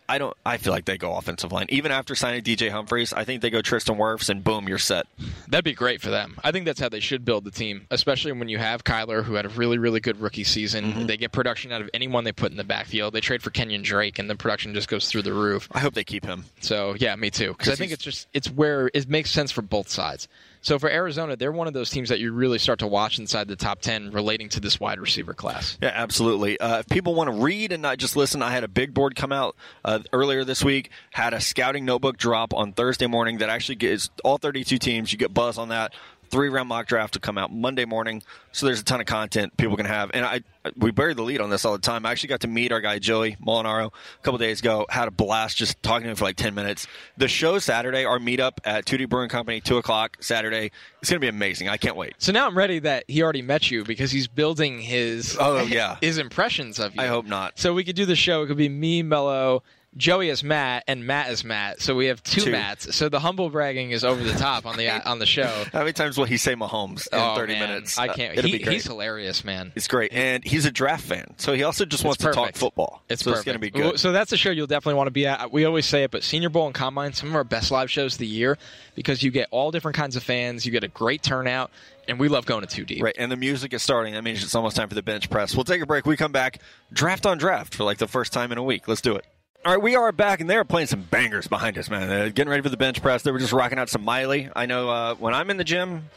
I 0.08 0.18
don't. 0.18 0.36
I 0.46 0.58
feel 0.58 0.74
like 0.74 0.86
they 0.86 0.98
go 0.98 1.16
offensive 1.16 1.52
line. 1.52 1.68
Even 1.70 1.92
after 1.92 2.16
signing 2.16 2.42
DJ 2.42 2.70
Humphries, 2.70 3.13
I 3.13 3.24
think 3.24 3.42
they 3.42 3.50
go 3.50 3.62
Tristan 3.62 3.96
Wirfs, 3.96 4.30
and 4.30 4.44
boom, 4.44 4.68
you're 4.68 4.78
set. 4.78 5.08
That'd 5.48 5.63
be 5.63 5.74
great 5.74 6.02
for 6.02 6.10
them. 6.10 6.38
I 6.44 6.52
think 6.52 6.66
that's 6.66 6.80
how 6.80 6.89
they 6.89 7.00
should 7.00 7.26
build 7.26 7.46
the 7.46 7.52
team, 7.52 7.88
especially 7.92 8.32
when 8.34 8.50
you 8.50 8.58
have 8.58 8.84
Kyler, 8.84 9.24
who 9.24 9.36
had 9.36 9.46
a 9.46 9.50
really, 9.50 9.78
really 9.78 10.00
good 10.00 10.20
rookie 10.20 10.44
season. 10.44 10.86
Mm-hmm. 10.86 11.06
They 11.06 11.18
get 11.18 11.32
production 11.32 11.72
out 11.72 11.82
of 11.82 11.89
anyone 11.94 12.24
they 12.24 12.32
put 12.32 12.52
in 12.52 12.58
the 12.58 12.63
backfield. 12.63 13.13
They 13.13 13.22
trade 13.22 13.42
for 13.42 13.50
Kenyan 13.50 13.84
Drake, 13.84 14.20
and 14.20 14.30
the 14.30 14.36
production 14.36 14.74
just 14.74 14.88
goes 14.88 15.08
through 15.08 15.24
the 15.24 15.34
roof. 15.34 15.68
I 15.72 15.80
hope 15.80 15.94
they 15.94 16.04
keep 16.04 16.26
him. 16.26 16.46
So 16.62 16.96
yeah, 16.98 17.16
me 17.16 17.30
too. 17.30 17.54
Because 17.54 17.70
I 17.70 17.76
think 17.76 17.92
it's 17.92 18.04
just 18.04 18.28
it's 18.34 18.50
where 18.50 18.89
it 18.94 19.08
makes 19.08 19.32
sense 19.32 19.52
for 19.52 19.62
both 19.62 19.89
sides. 19.89 20.28
So 20.63 20.80
for 20.80 20.89
Arizona, 20.89 21.36
they're 21.36 21.52
one 21.52 21.67
of 21.67 21.73
those 21.73 21.89
teams 21.89 22.10
that 22.10 22.19
you 22.19 22.32
really 22.32 22.58
start 22.58 22.80
to 22.80 22.88
watch 22.88 23.19
inside 23.19 23.47
the 23.47 23.56
top 23.56 23.82
ten 23.82 24.12
relating 24.12 24.49
to 24.49 24.60
this 24.60 24.80
wide 24.80 24.99
receiver 24.99 25.34
class. 25.34 25.78
Yeah, 25.82 25.91
absolutely. 25.93 26.60
Uh, 26.60 26.80
if 26.80 26.89
people 26.89 27.13
want 27.15 27.30
to 27.30 27.36
read 27.36 27.71
and 27.73 27.82
not 27.82 27.97
just 27.97 28.15
listen, 28.15 28.41
I 28.41 28.49
had 28.52 28.63
a 28.63 28.69
big 28.69 28.93
board 28.93 29.15
come 29.15 29.32
out 29.32 29.56
uh, 29.84 29.99
earlier 30.13 30.43
this 30.43 30.63
week. 30.63 30.89
Had 31.12 31.34
a 31.34 31.41
scouting 31.41 31.86
notebook 31.86 32.17
drop 32.17 32.54
on 32.54 32.71
Thursday 32.71 33.08
morning 33.08 33.39
that 33.39 33.49
actually 33.49 33.76
gets 33.76 34.10
all 34.23 34.38
32 34.38 34.78
teams. 34.78 35.12
You 35.12 35.17
get 35.17 35.34
buzz 35.34 35.58
on 35.58 35.69
that. 35.69 35.93
Three 36.34 36.50
round 36.50 36.67
mock 36.67 36.88
draft 36.88 37.13
to 37.13 37.19
come 37.19 37.38
out 37.38 37.54
Monday 37.54 37.86
morning. 37.86 38.24
So 38.54 38.65
there's 38.65 38.82
a 38.82 38.84
ton 38.84 39.00
of 39.00 39.06
content 39.06 39.56
people 39.56 39.78
can 39.78 39.86
have. 39.86 40.10
And 40.15 40.26
I 40.26 40.41
we 40.76 40.89
buried 40.89 41.15
the 41.17 41.22
lead 41.22 41.41
on 41.41 41.52
this 41.52 41.63
all 41.63 41.74
the 41.74 41.78
time. 41.78 42.08
I 42.08 42.12
actually 42.12 42.30
got 42.30 42.39
to 42.39 42.48
meet 42.48 42.72
our 42.72 42.82
guy 42.82 42.98
Joey 42.98 43.38
Molinaro 43.46 43.88
a 43.88 44.24
couple 44.24 44.39
days 44.39 44.60
ago. 44.60 44.88
Had 44.89 45.08
a 45.08 45.12
blast 45.12 45.58
just 45.58 45.84
talking 45.84 46.06
to 46.06 46.10
him 46.10 46.15
for 46.15 46.24
like 46.24 46.36
10 46.36 46.56
minutes. 46.56 46.88
The 47.17 47.28
show 47.28 47.60
Saturday, 47.60 48.04
our 48.04 48.17
meetup 48.17 48.54
at 48.65 48.86
2D 48.86 49.10
Brewing 49.10 49.30
Company, 49.30 49.62
2 49.62 49.78
o'clock 49.78 50.17
Saturday. 50.22 50.72
It's 51.02 51.12
going 51.12 51.19
to 51.19 51.24
be 51.24 51.28
amazing. 51.28 51.69
I 51.69 51.78
can't 51.78 51.96
wait. 51.96 52.15
So 52.17 52.32
now 52.32 52.48
I'm 52.48 52.58
ready 52.58 52.80
that 52.80 53.04
he 53.08 53.22
already 53.22 53.43
met 53.43 53.69
you 53.69 53.84
because 53.84 54.10
he's 54.10 54.28
building 54.28 54.80
his 54.80 55.38
Oh, 55.39 55.62
yeah. 55.62 55.98
his 56.02 56.17
impressions 56.17 56.80
of 56.80 56.96
you. 56.96 57.02
I 57.04 57.06
hope 57.08 57.28
not. 57.28 57.60
So 57.60 57.76
we 57.76 57.84
could 57.84 57.96
do 57.96 58.08
the 58.08 58.15
show. 58.15 58.41
It 58.41 58.48
could 58.48 58.58
be 58.58 58.69
me, 58.69 59.04
Mello, 59.04 59.62
Joey 59.95 60.29
is 60.29 60.43
Matt, 60.43 60.84
and 60.88 61.06
Matt 61.06 61.29
is 61.29 61.43
Matt. 61.43 61.79
So 61.82 61.95
we 61.95 62.08
have 62.08 62.23
two, 62.23 62.41
Two. 62.41 62.51
Matts. 62.51 62.95
So 62.95 63.10
the 63.10 63.19
humble 63.19 63.49
bragging 63.49 63.91
is 63.91 64.03
over 64.03 64.23
the 64.23 64.34
top 64.34 64.65
on 64.65 64.75
the 64.77 64.89
on 65.10 65.19
the 65.19 65.25
show. 65.25 65.45
How 65.71 65.79
many 65.79 65.93
times 65.93 66.17
will 66.17 66.25
he 66.25 66.38
say 66.38 66.56
Mahomes 66.56 67.08
in 67.12 67.19
oh, 67.19 67.36
30 67.36 67.53
man. 67.53 67.69
minutes? 67.69 67.97
I 67.97 68.08
Uh, 68.08 68.13
can't. 68.13 68.38
it'll 68.38 68.49
he- 68.49 68.58
he's 68.58 68.86
hilarious, 68.86 69.43
man. 69.43 69.71
It's 69.75 69.88
great, 69.88 70.12
and 70.13 70.43
he's 70.43 70.65
a 70.65 70.71
draft 70.71 71.03
fan, 71.03 71.36
so 71.38 71.53
he 71.53 71.63
also 71.63 71.86
just 71.86 72.03
wants 72.03 72.23
to 72.23 72.32
talk 72.32 72.56
football. 72.56 73.03
It's 73.10 73.23
so 73.23 73.32
perfect. 73.32 73.39
it's 73.39 73.45
going 73.45 73.56
to 73.56 73.60
be 73.60 73.69
good. 73.69 73.99
So 73.99 74.12
that's 74.12 74.32
a 74.32 74.38
show 74.38 74.49
you'll 74.49 74.67
definitely 74.67 74.95
want 74.97 75.08
to 75.08 75.12
be 75.12 75.27
at. 75.27 75.51
We 75.51 75.65
always 75.65 75.86
say 75.86 76.03
it, 76.03 76.12
but 76.12 76.23
Senior 76.23 76.49
Bowl 76.49 76.65
and 76.65 76.73
Combine, 76.75 77.13
some 77.13 77.29
of 77.29 77.36
our 77.36 77.43
best 77.43 77.69
live 77.69 77.91
shows 77.91 78.13
of 78.13 78.19
the 78.19 78.27
year, 78.27 78.58
because 78.95 79.21
you 79.21 79.29
get 79.32 79.47
all 79.51 79.69
different 79.71 79.95
kinds 79.95 80.15
of 80.15 80.23
fans. 80.23 80.65
You 80.65 80.71
get 80.71 80.84
a 80.84 80.88
great 80.88 81.21
turnout, 81.21 81.69
and 82.08 82.19
we 82.19 82.29
love 82.29 82.45
going 82.47 82.62
to 82.62 82.67
two 82.67 82.84
deep. 82.84 83.03
Right, 83.03 83.15
and 83.19 83.32
the 83.32 83.38
music 83.38 83.73
is 83.73 83.84
starting. 83.84 84.13
That 84.15 84.23
means 84.23 84.43
it's 84.43 84.56
almost 84.56 84.75
time 84.75 84.89
for 84.89 84.95
the 84.95 85.03
bench 85.03 85.29
press. 85.29 85.56
We'll 85.56 85.65
take 85.65 85.82
a 85.82 85.86
break. 85.86 86.06
We 86.08 86.17
come 86.17 86.32
back, 86.32 86.60
draft 86.91 87.25
on 87.27 87.38
draft 87.38 87.75
for 87.75 87.84
like 87.84 87.99
the 87.99 88.08
first 88.08 88.34
time 88.34 88.51
in 88.51 88.58
a 88.58 88.63
week. 88.63 88.88
Let's 88.88 89.01
do 89.01 89.15
it. 89.15 89.25
All 89.65 89.71
right, 89.71 89.82
we 89.82 89.95
are 89.95 90.12
back, 90.12 90.41
and 90.41 90.49
they're 90.49 90.65
playing 90.65 90.88
some 90.88 91.04
bangers 91.04 91.47
behind 91.47 91.78
us, 91.78 91.89
man. 91.89 92.10
Uh, 92.12 92.26
getting 92.26 92.49
ready 92.49 92.62
for 92.62 92.67
the 92.67 92.76
bench 92.76 93.02
press. 93.02 93.21
They 93.21 93.32
were 93.32 93.39
just 93.39 93.54
rocking 93.54 93.80
out 93.80 93.88
some 93.88 94.04
Miley. 94.04 94.49
I 94.54 94.65
know 94.65 94.89
uh, 94.89 95.15
when 95.15 95.34
I'm 95.34 95.49
in 95.49 95.56
the 95.56 95.63
gym, 95.63 96.10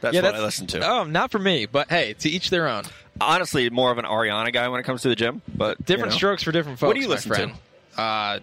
that's 0.00 0.14
yeah, 0.14 0.22
what 0.22 0.30
that's 0.30 0.40
I 0.40 0.44
listen 0.44 0.66
to. 0.68 0.88
Oh, 0.88 1.04
not 1.04 1.30
for 1.30 1.38
me, 1.38 1.66
but 1.66 1.90
hey, 1.90 2.14
to 2.20 2.30
each 2.30 2.48
their 2.48 2.66
own. 2.66 2.84
Honestly, 3.20 3.68
more 3.68 3.92
of 3.92 3.98
an 3.98 4.06
Ariana 4.06 4.50
guy 4.50 4.66
when 4.68 4.80
it 4.80 4.84
comes 4.84 5.02
to 5.02 5.10
the 5.10 5.14
gym, 5.14 5.42
but 5.54 5.78
you 5.80 5.84
Different 5.84 6.12
know, 6.12 6.16
strokes 6.16 6.42
for 6.42 6.52
different 6.52 6.78
folks. 6.78 6.88
What 6.88 6.94
do 6.96 7.02
you 7.02 7.08
listen 7.08 7.32
to? 7.96 8.00
Uh, 8.00 8.40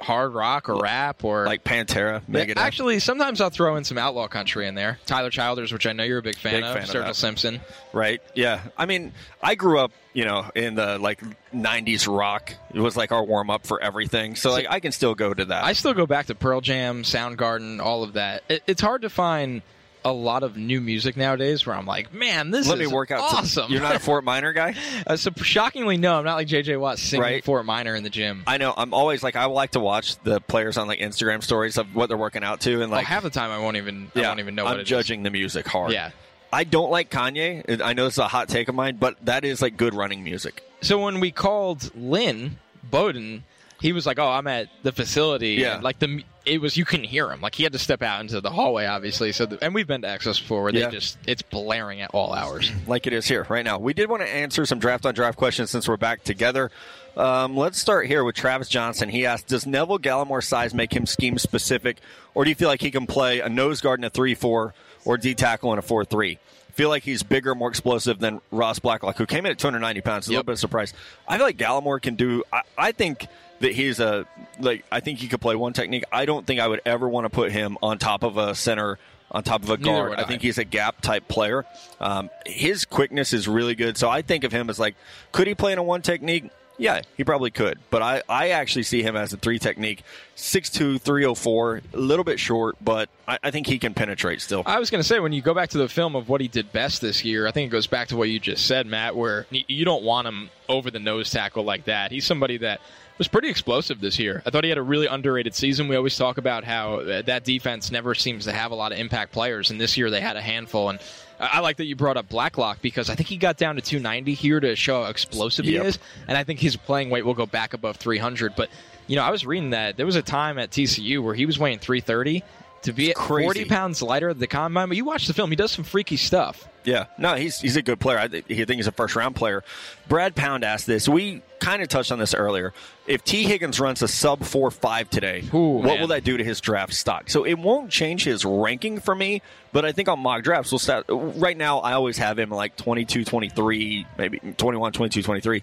hard 0.00 0.32
rock 0.34 0.68
or 0.68 0.80
rap 0.80 1.24
or 1.24 1.44
like 1.46 1.64
Pantera, 1.64 2.22
Megadeth. 2.28 2.56
Actually, 2.56 2.98
sometimes 2.98 3.40
I'll 3.40 3.50
throw 3.50 3.76
in 3.76 3.84
some 3.84 3.98
outlaw 3.98 4.26
country 4.28 4.66
in 4.66 4.74
there. 4.74 4.98
Tyler 5.06 5.30
Childers, 5.30 5.72
which 5.72 5.86
I 5.86 5.92
know 5.92 6.04
you're 6.04 6.18
a 6.18 6.22
big 6.22 6.36
fan 6.36 6.54
Big 6.54 6.64
of. 6.64 6.74
fan 6.74 6.82
of 6.84 6.88
Sturgill 6.88 7.06
that. 7.06 7.16
Simpson. 7.16 7.60
Right. 7.92 8.22
Yeah. 8.34 8.60
I 8.76 8.86
mean, 8.86 9.12
I 9.42 9.54
grew 9.54 9.78
up, 9.78 9.92
you 10.12 10.24
know, 10.24 10.50
in 10.54 10.74
the 10.74 10.98
like 10.98 11.20
'90s 11.54 12.06
rock. 12.14 12.54
It 12.74 12.80
was 12.80 12.96
like 12.96 13.12
our 13.12 13.24
warm 13.24 13.50
up 13.50 13.66
for 13.66 13.80
everything. 13.82 14.36
So 14.36 14.50
like, 14.50 14.66
I 14.68 14.80
can 14.80 14.92
still 14.92 15.14
go 15.14 15.32
to 15.34 15.44
that. 15.46 15.64
I 15.64 15.72
still 15.74 15.94
go 15.94 16.06
back 16.06 16.26
to 16.26 16.34
Pearl 16.34 16.60
Jam, 16.60 17.02
Soundgarden, 17.02 17.80
all 17.80 18.02
of 18.02 18.14
that. 18.14 18.42
It, 18.48 18.62
it's 18.66 18.80
hard 18.82 19.02
to 19.02 19.10
find 19.10 19.62
a 20.04 20.12
lot 20.12 20.42
of 20.42 20.56
new 20.56 20.80
music 20.80 21.16
nowadays 21.16 21.66
where 21.66 21.76
I'm 21.76 21.86
like, 21.86 22.12
man, 22.14 22.50
this 22.50 22.66
Let 22.68 22.80
is 22.80 22.88
me 22.88 22.94
work 22.94 23.10
out. 23.10 23.28
some- 23.30 23.38
awesome. 23.40 23.72
You're 23.72 23.82
not 23.82 23.96
a 23.96 23.98
Fort 24.00 24.24
Minor 24.24 24.52
guy. 24.52 24.74
uh, 25.06 25.16
so 25.16 25.30
shockingly, 25.36 25.96
no, 25.98 26.16
I'm 26.16 26.24
not 26.24 26.36
like 26.36 26.48
JJ 26.48 26.78
Watt 26.80 26.98
singing 26.98 27.22
Right. 27.22 27.44
Fort 27.44 27.64
Minor 27.66 27.94
in 27.94 28.02
the 28.02 28.10
gym. 28.10 28.42
I 28.46 28.56
know. 28.58 28.72
I'm 28.76 28.94
always 28.94 29.22
like, 29.22 29.36
I 29.36 29.44
like 29.46 29.72
to 29.72 29.80
watch 29.80 30.16
the 30.22 30.40
players 30.40 30.76
on 30.78 30.86
like 30.88 31.00
Instagram 31.00 31.42
stories 31.42 31.76
of 31.78 31.94
what 31.94 32.06
they're 32.08 32.16
working 32.16 32.42
out 32.44 32.60
to, 32.62 32.80
and 32.82 32.90
Like 32.90 33.00
like, 33.00 33.06
half 33.06 33.22
the 33.22 33.30
time, 33.30 33.50
I 33.50 33.58
won't 33.58 33.76
even. 33.76 34.10
I 34.14 34.20
yeah, 34.20 34.28
won't 34.28 34.40
even 34.40 34.54
know 34.54 34.64
I'm 34.64 34.72
what 34.72 34.80
it 34.80 34.82
is. 34.84 34.88
judging 34.88 35.22
the 35.22 35.30
music 35.30 35.66
hard. 35.66 35.92
Yeah. 35.92 36.10
I 36.52 36.64
don't 36.64 36.90
like 36.90 37.10
Kanye. 37.10 37.80
I 37.80 37.92
know 37.92 38.06
it's 38.06 38.18
a 38.18 38.26
hot 38.26 38.48
take 38.48 38.68
of 38.68 38.74
mine, 38.74 38.96
but 38.98 39.16
that 39.26 39.44
is 39.44 39.62
like 39.62 39.76
good 39.76 39.94
running 39.94 40.24
music. 40.24 40.62
So 40.80 40.98
when 41.04 41.20
we 41.20 41.30
called 41.30 41.94
Lynn 41.94 42.58
Bowden, 42.82 43.44
he 43.80 43.92
was 43.92 44.06
like, 44.06 44.18
"Oh, 44.18 44.28
I'm 44.28 44.46
at 44.46 44.68
the 44.82 44.92
facility." 44.92 45.52
Yeah. 45.54 45.74
And, 45.74 45.82
like 45.84 45.98
the 45.98 46.22
it 46.46 46.60
was 46.60 46.76
you 46.76 46.84
couldn't 46.84 47.04
hear 47.06 47.30
him. 47.30 47.40
Like 47.40 47.54
he 47.54 47.62
had 47.64 47.72
to 47.72 47.78
step 47.78 48.02
out 48.02 48.20
into 48.20 48.40
the 48.40 48.50
hallway, 48.50 48.86
obviously. 48.86 49.32
So 49.32 49.46
the, 49.46 49.62
and 49.62 49.74
we've 49.74 49.86
been 49.86 50.02
to 50.02 50.08
Access 50.08 50.38
before, 50.40 50.62
where 50.62 50.72
Yeah. 50.74 50.86
they 50.86 50.92
just 50.96 51.18
it's 51.26 51.42
blaring 51.42 52.00
at 52.00 52.10
all 52.12 52.32
hours. 52.32 52.70
like 52.86 53.06
it 53.06 53.12
is 53.12 53.26
here 53.26 53.46
right 53.48 53.64
now. 53.64 53.78
We 53.78 53.92
did 53.94 54.08
want 54.08 54.22
to 54.22 54.28
answer 54.28 54.64
some 54.66 54.78
draft 54.78 55.04
on 55.06 55.14
draft 55.14 55.36
questions 55.38 55.70
since 55.70 55.88
we're 55.88 55.96
back 55.96 56.24
together. 56.24 56.70
Um, 57.16 57.56
let's 57.56 57.78
start 57.78 58.06
here 58.06 58.22
with 58.24 58.36
Travis 58.36 58.68
Johnson. 58.68 59.08
He 59.08 59.26
asked, 59.26 59.48
"Does 59.48 59.66
Neville 59.66 59.98
Gallimore's 59.98 60.46
size 60.46 60.72
make 60.72 60.92
him 60.94 61.06
scheme 61.06 61.38
specific, 61.38 61.98
or 62.34 62.44
do 62.44 62.50
you 62.50 62.54
feel 62.56 62.68
like 62.68 62.80
he 62.80 62.90
can 62.90 63.06
play 63.06 63.40
a 63.40 63.48
nose 63.48 63.80
guard 63.80 63.98
in 64.00 64.04
a 64.04 64.10
three-four 64.10 64.74
or 65.04 65.18
D 65.18 65.34
tackle 65.34 65.72
in 65.72 65.78
a 65.78 65.82
four-three? 65.82 66.38
Feel 66.72 66.88
like 66.88 67.02
he's 67.02 67.24
bigger, 67.24 67.54
more 67.56 67.68
explosive 67.68 68.20
than 68.20 68.40
Ross 68.52 68.78
Blacklock, 68.78 69.16
who 69.18 69.26
came 69.26 69.44
in 69.44 69.50
at 69.52 69.58
290 69.58 70.00
pounds. 70.02 70.28
A 70.28 70.30
little 70.30 70.44
bit 70.44 70.52
of 70.52 70.58
surprise. 70.60 70.94
I 71.28 71.36
feel 71.36 71.44
like 71.44 71.56
Gallimore 71.58 72.00
can 72.00 72.14
do. 72.14 72.44
I, 72.52 72.62
I 72.78 72.92
think 72.92 73.26
that 73.60 73.72
he's 73.72 74.00
a 74.00 74.26
like. 74.58 74.84
I 74.90 75.00
think 75.00 75.18
he 75.18 75.28
could 75.28 75.40
play 75.40 75.54
one 75.54 75.72
technique. 75.72 76.04
I 76.10 76.24
don't 76.24 76.46
think 76.46 76.60
I 76.60 76.66
would 76.68 76.80
ever 76.84 77.08
want 77.08 77.24
to 77.26 77.30
put 77.30 77.52
him 77.52 77.78
on 77.82 77.98
top 77.98 78.22
of 78.22 78.36
a 78.36 78.54
center. 78.54 78.98
On 79.32 79.44
top 79.44 79.62
of 79.62 79.70
a 79.70 79.76
guard, 79.76 80.18
I 80.18 80.22
I. 80.22 80.24
think 80.24 80.42
he's 80.42 80.58
a 80.58 80.64
gap 80.64 81.00
type 81.02 81.28
player. 81.28 81.64
Um, 82.00 82.30
his 82.46 82.84
quickness 82.84 83.32
is 83.32 83.46
really 83.46 83.76
good, 83.76 83.96
so 83.96 84.10
I 84.10 84.22
think 84.22 84.42
of 84.42 84.50
him 84.50 84.68
as 84.68 84.80
like, 84.80 84.96
could 85.30 85.46
he 85.46 85.54
play 85.54 85.70
in 85.70 85.78
a 85.78 85.84
one 85.84 86.02
technique? 86.02 86.50
Yeah, 86.78 87.02
he 87.16 87.22
probably 87.24 87.50
could, 87.52 87.78
but 87.90 88.02
I, 88.02 88.22
I 88.28 88.48
actually 88.48 88.84
see 88.84 89.02
him 89.02 89.14
as 89.14 89.34
a 89.34 89.36
three 89.36 89.58
technique, 89.58 90.02
6'2", 90.34 90.98
304, 90.98 91.82
a 91.92 91.96
little 91.96 92.24
bit 92.24 92.40
short, 92.40 92.74
but 92.80 93.10
I, 93.28 93.38
I 93.42 93.50
think 93.50 93.66
he 93.66 93.78
can 93.78 93.92
penetrate 93.92 94.40
still. 94.40 94.62
I 94.64 94.78
was 94.78 94.88
going 94.90 95.00
to 95.02 95.06
say 95.06 95.20
when 95.20 95.32
you 95.32 95.42
go 95.42 95.52
back 95.52 95.68
to 95.70 95.78
the 95.78 95.88
film 95.88 96.16
of 96.16 96.28
what 96.30 96.40
he 96.40 96.48
did 96.48 96.72
best 96.72 97.02
this 97.02 97.22
year, 97.22 97.46
I 97.46 97.50
think 97.50 97.68
it 97.68 97.70
goes 97.70 97.86
back 97.86 98.08
to 98.08 98.16
what 98.16 98.30
you 98.30 98.40
just 98.40 98.66
said, 98.66 98.86
Matt, 98.86 99.14
where 99.14 99.46
you 99.50 99.84
don't 99.84 100.02
want 100.02 100.26
him 100.26 100.48
over 100.68 100.90
the 100.90 100.98
nose 100.98 101.30
tackle 101.30 101.64
like 101.64 101.84
that. 101.84 102.10
He's 102.12 102.24
somebody 102.24 102.56
that 102.56 102.80
was 103.20 103.28
pretty 103.28 103.50
explosive 103.50 104.00
this 104.00 104.18
year. 104.18 104.42
I 104.46 104.50
thought 104.50 104.64
he 104.64 104.70
had 104.70 104.78
a 104.78 104.82
really 104.82 105.06
underrated 105.06 105.54
season. 105.54 105.88
We 105.88 105.96
always 105.96 106.16
talk 106.16 106.38
about 106.38 106.64
how 106.64 107.00
uh, 107.00 107.20
that 107.22 107.44
defense 107.44 107.90
never 107.90 108.14
seems 108.14 108.46
to 108.46 108.52
have 108.52 108.70
a 108.70 108.74
lot 108.74 108.92
of 108.92 108.98
impact 108.98 109.32
players, 109.32 109.70
and 109.70 109.78
this 109.78 109.98
year 109.98 110.08
they 110.10 110.22
had 110.22 110.38
a 110.38 110.40
handful. 110.40 110.88
And 110.88 110.98
I 111.38 111.60
like 111.60 111.76
that 111.76 111.84
you 111.84 111.96
brought 111.96 112.16
up 112.16 112.30
Blacklock 112.30 112.80
because 112.80 113.10
I 113.10 113.14
think 113.16 113.28
he 113.28 113.36
got 113.36 113.58
down 113.58 113.76
to 113.76 113.82
290 113.82 114.32
here 114.32 114.58
to 114.58 114.74
show 114.74 115.04
how 115.04 115.10
explosive 115.10 115.66
Yep. 115.66 115.82
he 115.82 115.88
is, 115.88 115.98
and 116.28 116.38
I 116.38 116.44
think 116.44 116.60
his 116.60 116.76
playing 116.76 117.10
weight 117.10 117.26
will 117.26 117.34
go 117.34 117.44
back 117.44 117.74
above 117.74 117.96
300. 117.98 118.54
But 118.56 118.70
you 119.06 119.16
know, 119.16 119.22
I 119.22 119.30
was 119.30 119.44
reading 119.44 119.70
that 119.70 119.98
there 119.98 120.06
was 120.06 120.16
a 120.16 120.22
time 120.22 120.58
at 120.58 120.70
TCU 120.70 121.22
where 121.22 121.34
he 121.34 121.44
was 121.44 121.58
weighing 121.58 121.78
330 121.78 122.42
to 122.84 122.92
be 122.94 123.10
at 123.10 123.18
40 123.18 123.66
pounds 123.66 124.00
lighter 124.00 124.30
at 124.30 124.38
the 124.38 124.46
combine. 124.46 124.88
But 124.88 124.96
you 124.96 125.04
watch 125.04 125.26
the 125.26 125.34
film; 125.34 125.50
he 125.50 125.56
does 125.56 125.72
some 125.72 125.84
freaky 125.84 126.16
stuff. 126.16 126.66
Yeah, 126.84 127.06
no, 127.18 127.34
he's 127.34 127.60
he's 127.60 127.76
a 127.76 127.82
good 127.82 128.00
player. 128.00 128.18
I 128.18 128.28
think, 128.28 128.46
I 128.50 128.54
think 128.54 128.70
he's 128.76 128.86
a 128.86 128.92
first 128.92 129.14
round 129.14 129.36
player. 129.36 129.62
Brad 130.08 130.34
Pound 130.34 130.64
asked 130.64 130.86
this. 130.86 131.08
We 131.08 131.42
kind 131.58 131.82
of 131.82 131.88
touched 131.88 132.10
on 132.10 132.18
this 132.18 132.34
earlier. 132.34 132.72
If 133.06 133.22
Tee 133.22 133.42
Higgins 133.42 133.78
runs 133.78 134.00
a 134.02 134.08
sub 134.08 134.44
four 134.44 134.70
five 134.70 135.10
today, 135.10 135.44
Ooh, 135.52 135.58
what 135.76 135.84
man. 135.84 136.00
will 136.00 136.08
that 136.08 136.24
do 136.24 136.36
to 136.36 136.44
his 136.44 136.60
draft 136.60 136.94
stock? 136.94 137.28
So 137.28 137.44
it 137.44 137.58
won't 137.58 137.90
change 137.90 138.24
his 138.24 138.44
ranking 138.44 138.98
for 139.00 139.14
me, 139.14 139.42
but 139.72 139.84
I 139.84 139.92
think 139.92 140.08
on 140.08 140.20
mock 140.20 140.42
drafts, 140.42 140.72
we'll 140.72 140.78
start. 140.78 141.04
Right 141.08 141.56
now, 141.56 141.80
I 141.80 141.92
always 141.92 142.16
have 142.18 142.38
him 142.38 142.50
like 142.50 142.76
22, 142.76 143.24
23, 143.24 144.06
maybe 144.16 144.38
21, 144.56 144.92
22, 144.92 145.22
23. 145.22 145.62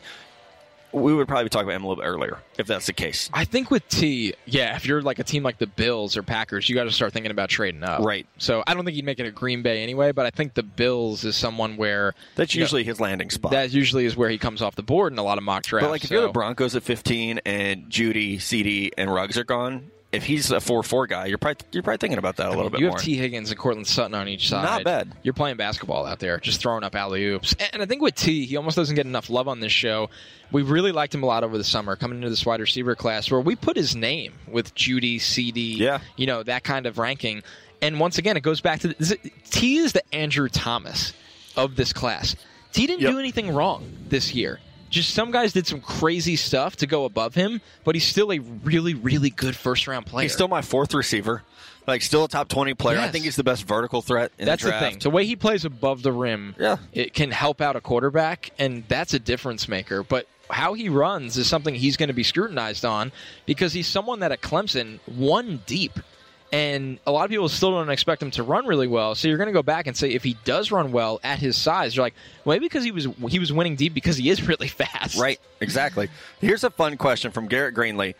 We 0.98 1.14
would 1.14 1.28
probably 1.28 1.50
talk 1.50 1.64
about 1.64 1.76
him 1.76 1.84
a 1.84 1.88
little 1.88 2.02
bit 2.04 2.08
earlier 2.08 2.40
if 2.58 2.68
that's 2.68 2.88
the 2.88 2.94
case. 2.94 3.30
I 3.34 3.46
think 3.46 3.72
with 3.72 3.88
T, 3.90 4.34
yeah, 4.46 4.76
if 4.76 4.86
you're 4.86 5.02
like 5.02 5.20
a 5.20 5.24
team 5.24 5.44
like 5.44 5.58
the 5.58 5.68
Bills 5.68 6.18
or 6.18 6.24
Packers, 6.24 6.68
you 6.68 6.76
got 6.76 6.86
to 6.86 6.92
start 6.92 7.14
thinking 7.14 7.32
about 7.32 7.50
trading 7.50 7.84
up. 7.84 8.02
Right. 8.04 8.26
So 8.38 8.64
I 8.68 8.74
don't 8.74 8.84
think 8.86 8.96
he'd 8.96 9.06
make 9.06 9.20
it 9.20 9.26
at 9.26 9.36
Green 9.36 9.62
Bay 9.62 9.84
anyway, 9.84 10.12
but 10.12 10.26
I 10.26 10.30
think 10.32 10.54
the 10.54 10.64
Bills 10.64 11.24
is 11.24 11.36
someone 11.36 11.78
where 11.78 12.14
That's 12.36 12.54
you 12.56 12.60
know, 12.60 12.64
usually 12.66 12.84
his 12.84 13.00
landing 13.00 13.30
spot. 13.30 13.52
that 13.52 13.72
usually 13.72 14.06
is 14.06 14.16
where 14.18 14.30
he 14.30 14.38
comes 14.38 14.62
off 14.62 14.76
the 14.76 14.84
board 14.84 15.14
in 15.14 15.20
a 15.20 15.24
lot 15.24 15.38
of 15.38 15.44
mock 15.44 15.64
drafts. 15.64 15.86
But 15.86 15.92
like 15.92 16.04
if 16.04 16.10
so- 16.10 16.16
you're 16.16 16.24
the 16.28 16.34
Broncos 16.34 16.76
at 16.76 16.84
15 16.84 17.40
and 17.46 17.90
Jeudy, 17.90 18.42
CD, 18.42 18.92
and 18.98 19.14
Ruggs 19.14 19.38
are 19.38 19.44
gone, 19.44 19.92
if 20.18 20.26
he's 20.26 20.52
a 20.52 20.60
four-four 20.60 21.08
guy, 21.08 21.28
you're 21.28 21.38
probably 21.38 21.66
you're 21.72 21.84
probably 21.84 21.98
thinking 22.00 22.18
about 22.18 22.36
that 22.38 22.48
a 22.48 22.50
I 22.50 22.50
little 22.50 22.64
mean, 22.66 22.72
bit 22.72 22.80
you 22.82 22.88
more. 22.88 22.98
have 22.98 23.04
Tee 23.06 23.16
Higgins 23.16 23.50
and 23.50 23.58
Courtland 23.60 23.88
Sutton 23.88 24.14
on 24.16 24.28
each 24.28 24.50
side. 24.50 24.64
Not 24.64 24.84
bad. 24.84 25.14
You're 25.24 25.34
playing 25.34 25.58
basketball 25.58 26.06
out 26.06 26.20
there, 26.20 26.40
just 26.40 26.60
throwing 26.62 26.84
up 26.84 26.96
alley 26.96 27.24
oops. 27.26 27.56
And 27.74 27.82
I 27.82 27.86
think 27.86 28.02
with 28.02 28.16
T, 28.16 28.46
he 28.46 28.58
almost 28.58 28.76
doesn't 28.76 28.96
get 28.96 29.06
enough 29.06 29.30
love 29.30 29.48
on 29.48 29.60
this 29.60 29.72
show. 29.72 30.10
We 30.52 30.62
really 30.64 30.92
liked 30.92 31.14
him 31.16 31.24
a 31.24 31.26
lot 31.26 31.44
over 31.44 31.58
the 31.58 31.64
summer, 31.64 31.96
coming 31.96 32.18
into 32.18 32.30
this 32.30 32.46
wide 32.46 32.60
receiver 32.60 32.96
class, 32.96 33.30
where 33.32 33.40
we 33.42 33.56
put 33.56 33.76
his 33.78 33.96
name 33.96 34.34
with 34.48 34.74
Jeudy, 34.76 35.18
CeeDee, 35.18 35.78
Yeah. 35.78 36.00
you 36.16 36.28
know 36.28 36.44
that 36.44 36.64
kind 36.64 36.86
of 36.86 36.98
ranking. 36.98 37.44
And 37.82 38.00
once 38.00 38.18
again, 38.18 38.38
it 38.38 38.42
goes 38.42 38.60
back 38.62 38.80
to 38.82 38.88
the, 38.90 39.18
T 39.50 39.78
is 39.78 39.94
the 39.94 40.02
Andrew 40.16 40.50
Thomas 40.50 41.14
of 41.56 41.76
this 41.76 41.94
class. 41.94 42.36
T 42.74 42.88
didn't 42.88 43.02
Yep. 43.02 43.12
do 43.12 43.20
anything 43.20 43.54
wrong 43.54 43.84
this 44.10 44.34
year. 44.34 44.60
Just 44.90 45.14
some 45.14 45.32
guys 45.32 45.54
did 45.54 45.68
some 45.68 45.82
crazy 45.82 46.36
stuff 46.36 46.76
to 46.78 46.88
go 46.88 47.06
above 47.06 47.36
him, 47.36 47.62
but 47.84 47.96
he's 47.96 48.06
still 48.06 48.32
a 48.32 48.40
really, 48.40 48.94
really 48.94 49.30
good 49.30 49.56
first 49.56 49.88
round 49.88 50.06
player. 50.06 50.24
He's 50.24 50.34
still 50.34 50.48
my 50.48 50.62
fourth 50.62 50.94
receiver, 50.94 51.44
like 51.88 52.02
still 52.02 52.24
a 52.24 52.28
top 52.30 52.48
20 52.48 52.74
player. 52.74 53.00
I 53.00 53.10
think 53.10 53.26
he's 53.26 53.36
the 53.36 53.44
best 53.44 53.66
vertical 53.66 54.02
threat 54.02 54.32
in 54.38 54.46
That's 54.46 54.64
the 54.64 54.72
the, 54.72 54.80
thing. 54.80 55.00
The 55.00 55.10
way 55.10 55.26
he 55.26 55.36
plays 55.36 55.66
above 55.66 56.04
the 56.04 56.12
rim, 56.14 56.56
Yeah. 56.58 56.78
it 56.94 57.14
can 57.14 57.32
help 57.32 57.60
out 57.62 57.76
a 57.76 57.82
quarterback, 57.82 58.52
and 58.58 58.84
that's 58.88 59.14
a 59.14 59.20
difference 59.20 59.68
maker. 59.68 60.04
But 60.04 60.28
how 60.50 60.74
he 60.74 60.88
runs 60.88 61.38
is 61.38 61.48
something 61.48 61.76
he's 61.76 61.98
going 61.98 62.08
to 62.08 62.14
be 62.14 62.24
scrutinized 62.24 62.86
on 62.86 63.12
because 63.46 63.74
he's 63.74 63.88
someone 63.88 64.20
that 64.22 64.32
at 64.32 64.42
Clemson 64.42 65.00
won 65.06 65.62
deep. 65.66 66.00
And 66.52 67.00
a 67.06 67.12
lot 67.12 67.26
of 67.26 67.30
people 67.30 67.50
still 67.50 67.72
don't 67.72 67.90
expect 67.90 68.22
him 68.22 68.32
to 68.32 68.44
run 68.44 68.66
really 68.68 68.88
well. 68.88 69.16
So 69.16 69.28
you're 69.28 69.38
going 69.38 69.48
to 69.48 69.54
go 69.54 69.64
back 69.64 69.86
and 69.86 69.98
say 69.98 70.12
if 70.12 70.24
he 70.24 70.38
does 70.46 70.72
run 70.72 70.94
well 70.94 71.20
at 71.22 71.40
his 71.40 71.58
size, 71.58 71.96
you're 71.96 72.06
like, 72.06 72.16
well, 72.46 72.56
maybe 72.56 72.66
because 72.66 72.86
he 72.86 72.92
was 72.92 73.08
he 73.28 73.40
was 73.40 73.52
winning 73.52 73.76
deep 73.76 73.94
because 73.94 74.16
he 74.16 74.30
is 74.30 74.48
really 74.48 74.68
fast. 74.70 75.18
Right, 75.18 75.40
exactly. 75.60 76.08
Here's 76.40 76.64
a 76.64 76.70
fun 76.70 76.96
question 76.98 77.32
from 77.32 77.48
Garrett 77.48 77.76
Greenlee. 77.76 78.16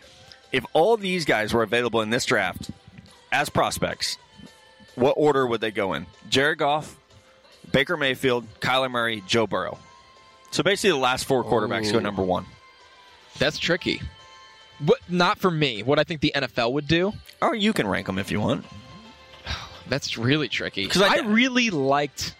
If 0.52 0.64
all 0.74 0.96
these 0.96 1.24
guys 1.24 1.54
were 1.54 1.62
available 1.62 2.00
in 2.02 2.10
this 2.10 2.26
draft 2.26 2.70
as 3.32 3.48
prospects, 3.48 4.18
what 4.94 5.12
order 5.12 5.46
would 5.46 5.60
they 5.60 5.70
go 5.70 5.94
in? 5.94 6.06
Jared 6.28 6.58
Goff, 6.58 6.96
Baker 7.72 7.96
Mayfield, 7.96 8.46
Kyler 8.60 8.90
Murray, 8.90 9.22
Joe 9.26 9.46
Burrow. 9.46 9.78
So 10.50 10.62
basically, 10.62 10.90
the 10.90 10.96
last 10.96 11.24
four 11.24 11.44
quarterbacks 11.44 11.92
go 11.92 11.98
number 12.00 12.22
one. 12.22 12.46
That's 13.38 13.58
tricky. 13.58 14.00
But 14.80 14.98
not 15.08 15.38
for 15.38 15.50
me. 15.50 15.82
What 15.82 15.98
I 15.98 16.04
think 16.04 16.20
the 16.20 16.32
NFL 16.34 16.72
would 16.72 16.86
do. 16.88 17.12
Or 17.40 17.54
you 17.54 17.72
can 17.72 17.86
rank 17.86 18.06
them 18.06 18.18
if 18.18 18.30
you 18.30 18.40
want. 18.40 18.64
That's 19.88 20.18
really 20.18 20.48
tricky. 20.48 20.86
'Cause 20.86 21.02
I- 21.02 21.16
I, 21.16 21.20
really 21.20 21.70
liked. 21.70 22.34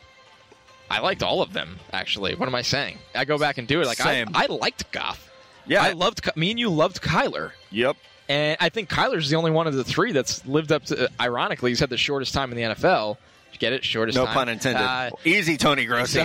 I 0.91 1.01
liked 1.01 1.23
all 1.23 1.43
of 1.43 1.53
them. 1.53 1.79
Actually, 1.93 2.35
what 2.35 2.49
am 2.49 2.55
I 2.55 2.63
saying? 2.63 2.99
I 3.15 3.25
go 3.27 3.37
back 3.39 3.59
and 3.59 3.69
do 3.69 3.81
it. 3.83 3.87
Like 3.87 3.99
Same. 3.99 4.29
I, 4.35 4.45
I 4.45 4.47
liked 4.47 4.91
Goff. 4.93 5.31
Yeah. 5.67 5.83
I 5.83 5.93
loved. 5.93 6.29
Me 6.35 6.51
and 6.51 6.59
you 6.59 6.71
loved 6.71 7.03
Kyler, 7.03 7.51
Yep. 7.71 7.97
and 8.31 8.57
I 8.59 8.71
think 8.71 8.89
Kyler's 8.89 9.29
the 9.29 9.37
only 9.37 9.51
one 9.51 9.67
of 9.67 9.75
the 9.75 9.85
three 9.85 10.13
that's 10.13 10.45
lived 10.47 10.73
up 10.73 10.85
to. 10.87 11.11
ironically, 11.21 11.71
he's 11.73 11.81
had 11.81 11.91
the 11.91 11.99
shortest 11.99 12.33
time 12.33 12.51
in 12.53 12.57
the 12.57 12.63
NFL. 12.75 13.19
Did 13.19 13.53
you 13.55 13.59
get 13.59 13.73
it? 13.75 13.85
Shortest. 13.85 14.17
No 14.17 14.25
time? 14.25 14.35
pun 14.35 14.49
intended. 14.49 14.83
Uh, 14.83 15.11
Easy, 15.27 15.59
Tony 15.59 15.85
Grossi. 15.85 16.21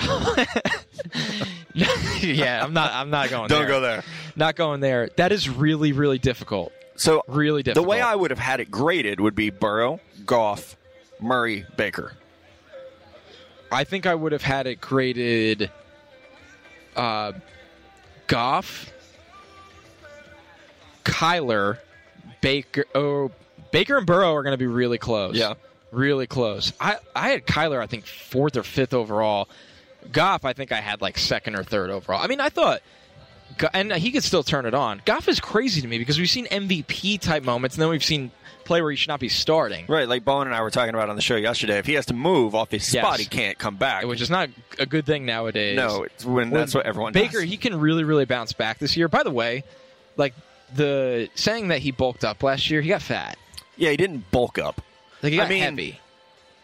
yeah, 2.22 2.64
I'm 2.64 2.74
not. 2.74 2.92
I'm 2.94 3.10
not 3.10 3.30
going. 3.30 3.50
Don't 3.50 3.60
there. 3.60 3.68
go 3.68 3.82
there. 3.82 4.04
Not 4.36 4.56
going 4.56 4.80
there. 4.80 5.10
That 5.18 5.32
is 5.32 5.50
really, 5.50 5.92
really 5.92 6.20
difficult. 6.20 6.72
So 6.96 7.24
Really 7.28 7.64
The 7.64 7.82
way 7.82 8.02
I 8.02 8.16
would 8.16 8.32
have 8.32 8.40
had 8.40 8.60
it 8.60 8.70
graded 8.70 9.20
would 9.20 9.36
be 9.36 9.50
Burrow, 9.50 10.00
Goff, 10.26 10.78
Murray, 11.20 11.66
Baker. 11.76 12.14
I 13.72 13.84
think 13.84 14.06
I 14.06 14.14
would 14.14 14.32
have 14.32 14.44
had 14.44 14.68
it 14.68 14.80
graded 14.80 15.72
uh, 16.96 17.34
Goff, 18.28 18.92
Kyler, 21.04 21.80
Baker. 22.42 22.86
Oh, 22.94 23.32
Baker 23.72 23.98
and 23.98 24.06
Burrow 24.06 24.34
are 24.34 24.44
going 24.44 24.54
to 24.54 24.58
be 24.58 24.68
really 24.68 25.00
close. 25.00 25.36
Yeah. 25.36 25.56
really 25.92 26.28
close. 26.28 26.72
I 26.80 26.98
I 27.16 27.30
had 27.30 27.48
Kyler. 27.48 27.82
I 27.82 27.88
think 27.88 28.06
fourth 28.06 28.56
or 28.56 28.64
fifth 28.64 28.94
overall. 28.94 29.50
Goff, 30.12 30.46
I 30.46 30.54
think 30.54 30.72
I 30.72 30.82
had 30.82 31.02
like 31.02 31.18
second 31.18 31.56
or 31.56 31.64
third 31.64 31.90
overall. 31.90 32.22
I 32.22 32.28
mean, 32.28 32.40
I 32.40 32.50
thought. 32.50 32.82
And 33.74 33.92
he 33.94 34.12
could 34.12 34.24
still 34.24 34.44
turn 34.44 34.66
it 34.66 34.74
on. 34.74 35.02
Goff 35.06 35.28
is 35.28 35.40
crazy 35.40 35.82
to 35.82 35.88
me 35.88 35.98
because 35.98 36.18
we've 36.20 36.30
seen 36.30 36.48
MVP 36.48 37.20
type 37.20 37.44
moments, 37.44 37.76
and 37.76 37.82
then 37.82 37.90
we've 37.90 38.04
seen 38.04 38.32
play 38.66 38.82
where 38.82 38.92
he 38.92 38.96
should 38.98 39.10
not 39.10 39.20
be 39.20 39.28
starting, 39.28 39.86
Right, 39.90 40.08
like 40.08 40.24
Bowen 40.24 40.48
and 40.48 40.56
I 40.56 40.62
were 40.62 40.72
talking 40.72 40.94
about 40.96 41.10
on 41.10 41.18
the 41.18 41.22
show 41.22 41.36
yesterday. 41.36 41.80
If 41.80 41.86
he 41.86 41.96
has 41.96 42.06
to 42.06 42.14
move 42.14 42.56
off 42.56 42.72
his 42.72 42.94
Yes. 42.94 43.04
spot, 43.04 43.20
he 43.20 43.26
can't 43.26 43.58
come 43.58 43.76
back. 43.76 44.06
which 44.06 44.22
is 44.22 44.30
not 44.30 44.50
a 44.80 44.86
good 44.86 45.06
thing 45.06 45.26
nowadays. 45.26 45.76
no, 45.76 46.04
it's 46.04 46.24
when 46.24 46.50
that's 46.50 46.74
what 46.74 46.86
everyone 46.86 47.12
Baker, 47.12 47.42
does. 47.42 47.50
he 47.50 47.58
can 47.58 47.78
really, 47.78 48.06
really 48.06 48.24
bounce 48.24 48.54
back 48.54 48.80
this 48.80 48.96
year. 48.96 49.10
By 49.10 49.24
the 49.24 49.32
way, 49.32 49.66
like 50.16 50.34
the 50.74 51.28
saying 51.36 51.68
that 51.70 51.80
he 51.80 51.92
bulked 51.92 52.24
up 52.24 52.42
last 52.42 52.70
year, 52.70 52.80
he 52.82 52.88
got 52.88 53.02
fat. 53.02 53.38
yeah, 53.76 53.90
he 53.92 53.98
didn't 53.98 54.32
bulk 54.32 54.58
up. 54.58 54.80
Like 55.22 55.34
he 55.34 55.40
I 55.40 55.44
got 55.44 55.50
mean, 55.50 55.62
heavy. 55.64 56.00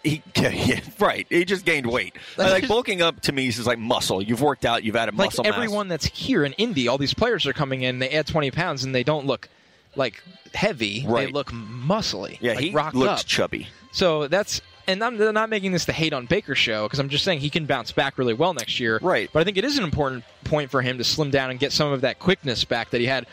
He, 0.03 0.23
yeah, 0.35 0.49
yeah, 0.49 0.79
right. 0.99 1.25
He 1.29 1.43
just 1.45 1.65
gained 1.65 1.85
weight. 1.85 2.15
That's 2.37 2.51
like 2.51 2.67
bulking 2.67 3.01
up 3.01 3.19
to 3.21 3.31
me 3.31 3.47
is 3.47 3.67
like 3.67 3.79
muscle. 3.79 4.21
You've 4.21 4.41
worked 4.41 4.65
out. 4.65 4.83
You've 4.83 4.95
added 4.95 5.17
Like 5.17 5.27
muscle 5.27 5.43
mass. 5.43 5.53
everyone 5.53 5.87
that's 5.87 6.05
here 6.05 6.45
in 6.45 6.53
Indy, 6.53 6.87
all 6.87 6.97
these 6.97 7.13
players 7.13 7.45
are 7.45 7.53
coming 7.53 7.81
in. 7.81 7.99
They 7.99 8.09
add 8.11 8.27
twenty 8.27 8.51
pounds 8.51 8.83
and 8.83 8.95
they 8.95 9.03
don't 9.03 9.25
look 9.25 9.49
like 9.95 10.23
heavy. 10.53 11.05
They 11.05 11.27
look 11.27 11.51
muscly. 11.51 12.37
Yeah, 12.39 12.53
like 12.53 12.63
he 12.63 12.71
rocked 12.71 12.95
looks 12.95 13.21
up. 13.21 13.27
chubby. 13.27 13.67
So 13.91 14.27
that's 14.27 14.61
and 14.87 15.03
I'm 15.03 15.17
they're 15.17 15.33
not 15.33 15.49
making 15.49 15.71
this 15.73 15.85
the 15.85 15.93
hate 15.93 16.13
on 16.13 16.25
Baker 16.27 16.55
show 16.55 16.83
because 16.87 16.99
I'm 16.99 17.09
just 17.09 17.23
saying 17.25 17.39
he 17.41 17.49
can 17.49 17.65
bounce 17.65 17.91
back 17.91 18.17
really 18.17 18.33
well 18.33 18.53
next 18.53 18.79
year. 18.79 18.99
Right. 19.01 19.29
But 19.33 19.41
I 19.41 19.43
think 19.43 19.57
it 19.57 19.65
is 19.65 19.77
an 19.77 19.83
important 19.83 20.23
point 20.45 20.71
for 20.71 20.81
him 20.81 20.97
to 20.97 21.03
slim 21.03 21.29
down 21.29 21.49
and 21.51 21.59
get 21.59 21.71
some 21.73 21.91
of 21.91 22.01
that 22.01 22.19
quickness 22.19 22.63
back 22.65 22.91
that 22.91 23.01
he 23.01 23.07
had. 23.07 23.25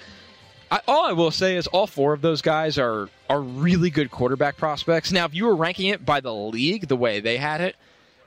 I, 0.70 0.80
all 0.88 1.04
I 1.04 1.12
will 1.12 1.30
say 1.30 1.56
is 1.56 1.66
all 1.68 1.86
four 1.86 2.12
of 2.12 2.22
those 2.22 2.42
guys 2.42 2.78
are 2.78 3.08
are 3.30 3.40
really 3.40 3.90
good 3.90 4.10
quarterback 4.10 4.56
prospects. 4.56 5.12
Now, 5.12 5.24
if 5.24 5.34
you 5.34 5.46
were 5.46 5.56
ranking 5.56 5.86
it 5.88 6.04
by 6.04 6.20
the 6.20 6.34
league 6.34 6.88
the 6.88 6.96
way 6.96 7.20
they 7.20 7.36
had 7.36 7.60
it, 7.60 7.76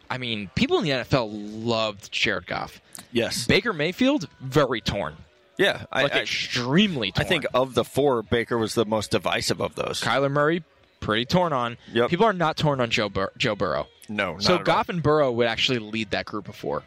I 0.09 0.17
mean, 0.17 0.49
people 0.55 0.77
in 0.79 0.83
the 0.85 0.91
NFL 0.91 1.29
loved 1.65 2.11
Jared 2.11 2.47
Goff. 2.47 2.81
Yes. 3.11 3.45
Baker 3.45 3.73
Mayfield 3.73 4.27
very 4.39 4.81
torn, 4.81 5.15
yeah. 5.57 5.85
I, 5.91 6.03
like 6.03 6.15
I, 6.15 6.19
extremely 6.21 7.11
Torn. 7.11 7.25
I 7.25 7.27
think 7.29 7.45
of 7.53 7.73
the 7.73 7.83
four, 7.83 8.23
Baker 8.23 8.57
was 8.57 8.75
the 8.75 8.85
most 8.85 9.11
divisive 9.11 9.61
of 9.61 9.75
those. 9.75 10.01
Kyler 10.01 10.31
Murray 10.31 10.63
pretty 10.99 11.25
torn 11.25 11.53
on. 11.53 11.77
Yep. 11.93 12.09
People 12.09 12.25
are 12.25 12.33
not 12.33 12.57
torn 12.57 12.81
on 12.81 12.89
Joe 12.89 13.09
Bur- 13.09 13.31
Joe 13.37 13.55
Burrow. 13.55 13.87
No, 14.07 14.37
So 14.39 14.55
at 14.55 14.59
all. 14.59 14.63
Goff 14.65 14.89
and 14.89 15.03
Burrow 15.03 15.31
would 15.31 15.47
actually 15.47 15.79
lead 15.79 16.11
that 16.11 16.25
group 16.25 16.47
of 16.49 16.55
four. 16.55 16.83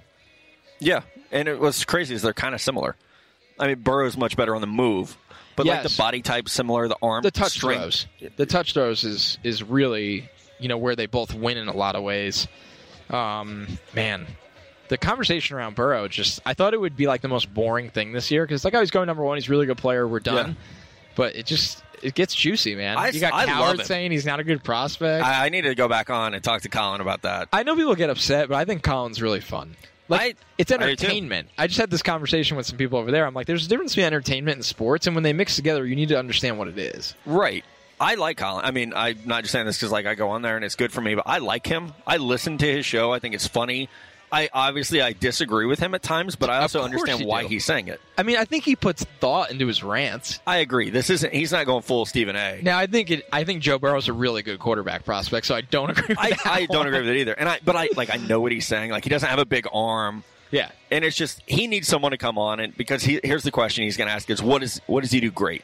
Yeah, 0.81 1.03
and 1.31 1.47
it 1.49 1.61
was 1.61 1.85
crazy 1.85 2.15
is 2.15 2.23
they're 2.23 2.33
kind 2.33 2.55
of 2.55 2.61
similar. 2.61 2.97
I 3.59 3.69
mean, 3.69 3.81
Burrow's 3.81 4.17
much 4.17 4.37
better 4.37 4.55
on 4.55 4.61
the 4.61 4.67
move, 4.67 5.17
but 5.57 5.67
like 5.67 5.83
the 5.83 5.95
body 5.97 6.23
type 6.23 6.49
similar, 6.49 6.88
the 6.88 6.97
arm, 7.03 7.23
The 7.23 7.31
touch 7.31 7.53
strength. 7.53 7.81
throws, 7.81 8.07
the 8.37 8.47
touch 8.47 8.73
throws 8.75 9.05
is 9.05 9.38
is 9.43 9.62
really 9.62 10.29
you 10.59 10.69
know 10.69 10.79
where 10.79 10.95
they 10.97 11.07
both 11.07 11.35
win 11.35 11.57
in 11.59 11.69
a 11.69 11.77
lot 11.77 11.97
of 11.97 12.03
ways. 12.03 12.47
Um, 13.11 13.67
man, 13.95 14.27
the 14.88 14.97
conversation 14.99 15.57
around 15.57 15.75
Burrow 15.75 16.09
just 16.09 16.41
I 16.47 16.55
thought 16.55 16.75
it 16.75 16.81
would 16.81 16.97
be 16.97 17.07
like 17.07 17.21
the 17.21 17.29
most 17.29 17.53
boring 17.53 17.91
thing 17.91 18.12
this 18.12 18.31
year 18.31 18.45
because 18.47 18.65
like 18.65 18.75
I 18.75 18.81
was 18.81 18.91
going 18.91 19.07
number 19.07 19.23
one, 19.23 19.37
he's 19.37 19.49
a 19.49 19.51
really 19.51 19.67
good 19.67 19.79
player, 19.79 20.07
we're 20.07 20.21
done. 20.21 20.49
Yeah. 20.51 20.55
But 21.15 21.37
it 21.37 21.47
just 21.47 21.83
it 22.03 22.15
gets 22.15 22.35
juicy, 22.35 22.75
man. 22.75 22.97
I- 22.97 23.09
you 23.09 23.21
got 23.21 23.35
I 23.35 23.45
Cowherd 23.47 23.85
saying 23.87 24.11
he's 24.12 24.25
not 24.27 24.41
a 24.41 24.45
good 24.45 24.65
prospect. 24.65 25.25
I, 25.25 25.43
I, 25.43 25.47
I 25.47 25.49
need 25.51 25.62
to 25.62 25.75
go 25.75 25.88
back 25.88 26.11
on 26.11 26.35
and 26.35 26.43
talk 26.43 26.62
to 26.62 26.69
Colin 26.69 27.01
about 27.01 27.23
that. 27.23 27.49
I 27.53 27.62
know 27.65 27.77
people 27.77 27.95
get 27.95 28.11
upset, 28.11 28.49
but 28.49 28.57
I 28.57 28.65
think 28.65 28.83
Colin's 28.83 29.21
really 29.21 29.41
fun. 29.41 29.77
Like 30.12 30.37
I- 30.38 30.44
it's 30.59 30.70
I 30.72 30.77
entertainment. 30.77 31.48
I, 31.59 31.66
just 31.66 31.79
had 31.81 31.90
this 31.90 32.03
conversation 32.03 32.57
with 32.57 32.66
some 32.66 32.79
people 32.79 32.98
over 32.98 33.11
there. 33.11 33.27
I'm 33.27 33.35
like, 33.35 33.46
there's 33.46 33.66
a 33.66 33.68
difference 33.68 33.92
between 33.92 34.07
entertainment 34.07 34.57
and 34.57 34.64
sports, 34.64 35.07
and 35.07 35.16
when 35.16 35.22
they 35.22 35.33
mix 35.33 35.56
together, 35.56 35.85
you 35.87 35.96
need 35.96 36.08
to 36.10 36.19
understand 36.19 36.58
what 36.58 36.69
it 36.69 36.79
is. 36.79 37.15
Right. 37.27 37.65
I 38.00 38.15
like 38.17 38.37
Colin. 38.37 38.65
I 38.65 38.73
mean, 38.73 38.92
I'm 38.96 39.19
not 39.27 39.42
just 39.42 39.52
saying 39.52 39.67
this 39.67 39.79
because 39.79 39.92
like 39.92 40.06
I 40.06 40.15
go 40.15 40.31
on 40.31 40.42
there 40.42 40.56
and 40.56 40.65
it's 40.65 40.75
good 40.75 40.92
for 40.92 41.00
me, 41.00 41.15
but 41.15 41.25
I 41.27 41.38
like 41.38 41.67
him. 41.67 41.92
I 42.06 42.17
listen 42.17 42.58
to 42.58 42.67
his 42.67 42.85
show. 42.85 43.13
I 43.13 43.21
think 43.21 43.35
it's 43.35 43.46
funny. 43.46 43.88
I 44.33 44.49
obviously 44.53 45.03
I 45.03 45.13
disagree 45.13 45.67
with 45.67 45.79
him 45.79 45.95
at 45.95 46.03
times, 46.03 46.37
but 46.37 46.49
I 46.49 46.61
also 46.61 46.83
understand 46.83 47.27
why 47.27 47.43
do. 47.43 47.49
he's 47.49 47.67
saying 47.67 47.89
it. 47.89 48.01
I 48.17 48.23
mean, 48.23 48.39
I 48.39 48.47
think 48.47 48.65
he 48.65 48.75
puts 48.75 49.05
thought 49.21 49.51
into 49.51 49.67
his 49.67 49.83
rants. 49.83 50.41
I 50.47 50.59
agree. 50.59 50.89
This 50.89 51.11
isn't. 51.11 51.35
He's 51.35 51.53
not 51.53 51.67
going 51.67 51.83
full 51.83 52.07
Stephen 52.07 52.35
A. 52.35 52.61
Now, 52.63 52.79
I 52.79 52.87
think 52.87 53.11
it. 53.11 53.27
I 53.31 53.45
think 53.45 53.61
Joe 53.63 53.79
Burrow's 53.79 54.09
a 54.09 54.13
really 54.15 54.43
good 54.43 54.59
quarterback 54.59 55.05
prospect, 55.05 55.45
so 55.47 55.55
I 55.55 55.61
don't 55.61 55.91
agree. 55.99 56.07
With 56.09 56.19
I, 56.19 56.31
that 56.31 56.47
I 56.47 56.67
don't 56.67 56.87
agree 56.87 57.01
with 57.01 57.11
it 57.11 57.19
either. 57.19 57.35
And 57.35 57.47
I, 57.49 57.61
but 57.63 57.77
I 57.77 57.91
like 57.95 58.13
I 58.13 58.17
know 58.17 58.41
what 58.41 58.53
he's 58.53 58.67
saying. 58.67 58.91
Like 58.91 59.05
he 59.05 59.11
doesn't 59.11 59.29
have 59.29 59.39
a 59.39 59.45
big 59.45 59.67
arm, 59.73 60.25
Yeah, 60.51 60.71
and 60.91 61.05
it's 61.05 61.17
just 61.17 61.43
he 61.47 61.67
needs 61.67 61.87
someone 61.87 62.13
to 62.13 62.19
come 62.19 62.39
on 62.39 62.59
and 62.59 62.75
because 62.75 63.03
he 63.03 63.21
here's 63.23 63.43
the 63.43 63.51
question 63.51 63.85
he's 63.85 63.99
going 63.99 64.09
to 64.09 64.15
ask 64.15 64.31
is 64.31 64.43
what 64.43 64.63
is 64.63 64.81
what 64.87 65.03
does 65.03 65.11
he 65.11 65.21
do 65.21 65.31
great? 65.31 65.63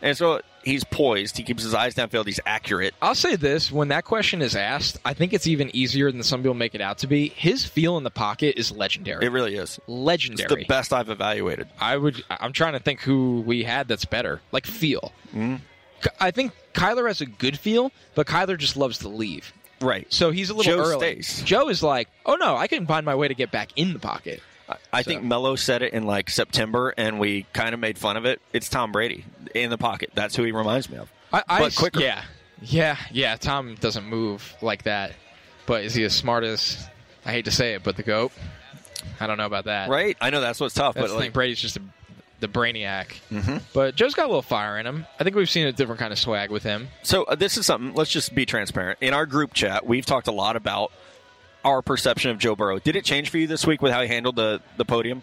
And 0.00 0.16
so 0.16 0.40
he's 0.68 0.84
poised. 0.84 1.36
He 1.36 1.42
keeps 1.42 1.62
his 1.62 1.74
eyes 1.74 1.94
downfield. 1.94 2.26
He's 2.26 2.40
accurate. 2.46 2.94
I'll 3.02 3.14
say 3.14 3.36
this: 3.36 3.72
when 3.72 3.88
that 3.88 4.04
question 4.04 4.42
is 4.42 4.54
asked, 4.54 4.98
I 5.04 5.14
think 5.14 5.32
it's 5.32 5.46
even 5.46 5.74
easier 5.74 6.12
than 6.12 6.22
some 6.22 6.40
people 6.40 6.54
make 6.54 6.74
it 6.74 6.80
out 6.80 6.98
to 6.98 7.06
be. 7.06 7.28
His 7.28 7.64
feel 7.64 7.96
in 7.98 8.04
the 8.04 8.10
pocket 8.10 8.58
is 8.58 8.70
legendary. 8.70 9.24
It 9.24 9.30
really 9.30 9.54
is. 9.56 9.78
It's 9.78 9.88
legendary. 9.88 10.62
the 10.62 10.66
best 10.66 10.92
I've 10.92 11.10
evaluated. 11.10 11.68
I 11.80 11.96
would. 11.96 12.22
I'm 12.30 12.52
trying 12.52 12.74
to 12.74 12.80
think 12.80 13.00
who 13.00 13.42
we 13.46 13.64
had 13.64 13.88
that's 13.88 14.04
better. 14.04 14.40
Like 14.52 14.66
feel. 14.66 15.12
Mm-hmm. 15.34 15.56
I 16.20 16.30
think 16.30 16.52
Kyler 16.74 17.08
has 17.08 17.20
a 17.20 17.26
good 17.26 17.58
feel, 17.58 17.90
but 18.14 18.26
Kyler 18.26 18.56
just 18.56 18.76
loves 18.76 18.98
to 18.98 19.08
leave. 19.08 19.52
Right. 19.80 20.06
So 20.12 20.30
he's 20.30 20.50
a 20.50 20.54
little 20.54 20.72
Joe 20.76 20.82
early. 20.82 21.22
stays. 21.22 21.42
Joe 21.44 21.68
is 21.68 21.82
like, 21.82 22.08
oh 22.26 22.36
no, 22.36 22.56
I 22.56 22.66
can 22.66 22.86
find 22.86 23.04
my 23.04 23.14
way 23.14 23.28
to 23.28 23.34
get 23.34 23.50
back 23.50 23.70
in 23.76 23.92
the 23.92 23.98
pocket. 23.98 24.40
I- 24.68 24.76
I 24.92 25.02
think 25.02 25.22
Mello 25.22 25.56
said 25.56 25.82
it 25.82 25.92
in 25.94 26.04
like 26.04 26.28
September, 26.30 26.92
and 26.98 27.18
we 27.18 27.46
kind 27.52 27.72
of 27.74 27.80
made 27.80 27.96
fun 27.96 28.16
of 28.16 28.26
it. 28.26 28.40
It's 28.52 28.68
Tom 28.68 28.92
Brady 28.92 29.24
in 29.54 29.70
the 29.70 29.78
pocket. 29.78 30.10
That's 30.14 30.36
who 30.36 30.44
he 30.44 30.52
reminds 30.52 30.88
me 30.90 30.98
of. 30.98 31.10
I, 31.32 31.42
I 31.48 31.58
But 31.60 31.76
quicker. 31.76 32.00
Yeah, 32.00 32.22
yeah, 32.62 32.96
yeah. 33.10 33.36
Tom 33.36 33.74
doesn't 33.76 34.04
move 34.04 34.54
like 34.62 34.84
that, 34.84 35.12
but 35.66 35.84
is 35.84 35.94
he 35.94 36.04
as 36.04 36.14
smart 36.14 36.44
as? 36.44 36.88
I 37.24 37.32
hate 37.32 37.44
to 37.44 37.50
say 37.50 37.74
it, 37.74 37.82
but 37.82 37.96
the 37.96 38.02
goat. 38.02 38.32
I 39.20 39.26
don't 39.26 39.36
know 39.36 39.46
about 39.46 39.64
that. 39.64 39.90
Right. 39.90 40.16
I 40.20 40.30
know 40.30 40.40
that's 40.40 40.60
what's 40.60 40.74
tough, 40.74 40.94
That's 40.94 41.08
but 41.08 41.14
the 41.14 41.20
thing. 41.20 41.30
Brady's 41.32 41.60
just 41.60 41.76
a, 41.76 41.82
the 42.40 42.48
brainiac. 42.48 43.18
Mm-hmm. 43.30 43.58
But 43.74 43.94
Joe's 43.96 44.14
got 44.14 44.24
a 44.24 44.28
little 44.28 44.42
fire 44.42 44.78
in 44.78 44.86
him. 44.86 45.06
I 45.18 45.24
think 45.24 45.36
we've 45.36 45.50
seen 45.50 45.66
a 45.66 45.72
different 45.72 45.98
kind 46.00 46.12
of 46.12 46.18
swag 46.18 46.50
with 46.50 46.62
him. 46.62 46.88
So 47.02 47.24
uh, 47.24 47.34
this 47.34 47.56
is 47.56 47.66
something. 47.66 47.94
Let's 47.94 48.10
just 48.10 48.34
be 48.34 48.46
transparent. 48.46 48.98
In 49.00 49.14
our 49.14 49.26
group 49.26 49.54
chat, 49.54 49.86
we've 49.86 50.06
talked 50.06 50.28
a 50.28 50.32
lot 50.32 50.56
about 50.56 50.92
our 51.64 51.82
perception 51.82 52.30
of 52.30 52.38
Joe 52.38 52.54
Burrow. 52.56 52.78
Did 52.78 52.96
it 52.96 53.04
change 53.04 53.30
for 53.30 53.38
you 53.38 53.46
this 53.46 53.66
week 53.66 53.82
with 53.82 53.92
how 53.92 54.02
he 54.02 54.08
handled 54.08 54.36
the 54.36 54.60
the 54.76 54.84
podium? 54.84 55.22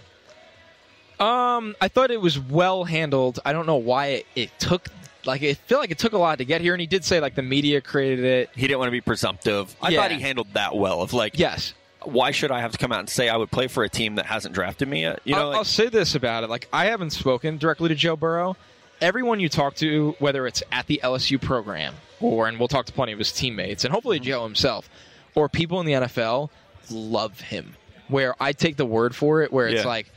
Um, 1.20 1.76
I 1.80 1.88
thought 1.88 2.11
it 2.11 2.20
was 2.22 2.38
well 2.39 2.84
handled. 2.84 3.39
I 3.45 3.53
don't 3.53 3.66
know 3.66 3.76
why 3.78 4.07
it, 4.07 4.26
it 4.36 4.59
took. 4.59 4.88
Like, 5.26 5.41
I 5.41 5.53
feel 5.55 5.80
like 5.80 5.89
it 5.91 5.97
took 5.97 6.13
a 6.13 6.18
lot 6.18 6.38
to 6.38 6.45
get 6.45 6.61
here, 6.61 6.74
and 6.74 6.82
he 6.82 6.86
did 6.88 7.03
say 7.03 7.20
like 7.20 7.34
the 7.36 7.41
media 7.41 7.82
created 7.82 8.26
it. 8.26 8.49
He 8.55 8.61
didn't 8.68 8.78
want 8.80 8.88
to 8.88 8.91
be 8.91 9.01
presumptive. 9.01 9.76
I 9.82 9.89
Yeah. 9.89 10.01
thought 10.01 10.11
he 10.11 10.20
handled 10.22 10.47
that 10.53 10.76
well. 10.76 11.01
Of 11.01 11.13
like, 11.13 11.39
Yes, 11.39 11.74
why 12.03 12.30
should 12.32 12.51
I 12.51 12.59
have 12.61 12.72
to 12.74 12.78
come 12.78 12.91
out 12.91 12.99
and 12.99 13.09
say 13.09 13.28
I 13.30 13.36
would 13.38 13.49
play 13.49 13.68
for 13.68 13.84
a 13.84 13.89
team 13.89 14.16
that 14.16 14.28
hasn't 14.28 14.53
drafted 14.53 14.88
me 14.88 15.01
yet? 15.01 15.22
You 15.24 15.34
know, 15.36 15.41
I'll, 15.41 15.47
like, 15.47 15.57
I'll 15.57 15.63
say 15.66 15.89
this 15.89 16.13
about 16.13 16.43
it: 16.43 16.49
like, 16.49 16.68
I 16.72 16.86
haven't 16.86 17.09
spoken 17.11 17.57
directly 17.57 17.89
to 17.89 17.95
Joe 17.95 18.16
Burrow. 18.16 18.55
Everyone 19.01 19.39
you 19.39 19.49
talk 19.49 19.76
to, 19.78 20.16
whether 20.20 20.45
it's 20.47 20.61
at 20.72 20.86
the 20.88 21.01
LSU 21.03 21.41
program 21.41 21.95
or, 22.22 22.47
and 22.47 22.57
we'll 22.59 22.68
talk 22.70 22.86
to 22.86 22.93
plenty 22.93 23.11
of 23.11 23.20
his 23.20 23.32
teammates, 23.32 23.84
and 23.84 23.91
hopefully 23.93 24.20
Joe 24.20 24.43
himself, 24.43 24.89
or 25.34 25.49
people 25.49 25.80
in 25.80 25.86
the 25.86 25.93
NFL, 25.93 26.49
love 26.91 27.39
him. 27.41 27.76
Where 28.07 28.36
I 28.39 28.53
take 28.53 28.78
the 28.78 28.86
word 28.86 29.16
for 29.16 29.41
it, 29.41 29.51
where 29.51 29.68
it's 29.68 29.82
Yeah. 29.82 29.88
like, 29.89 30.11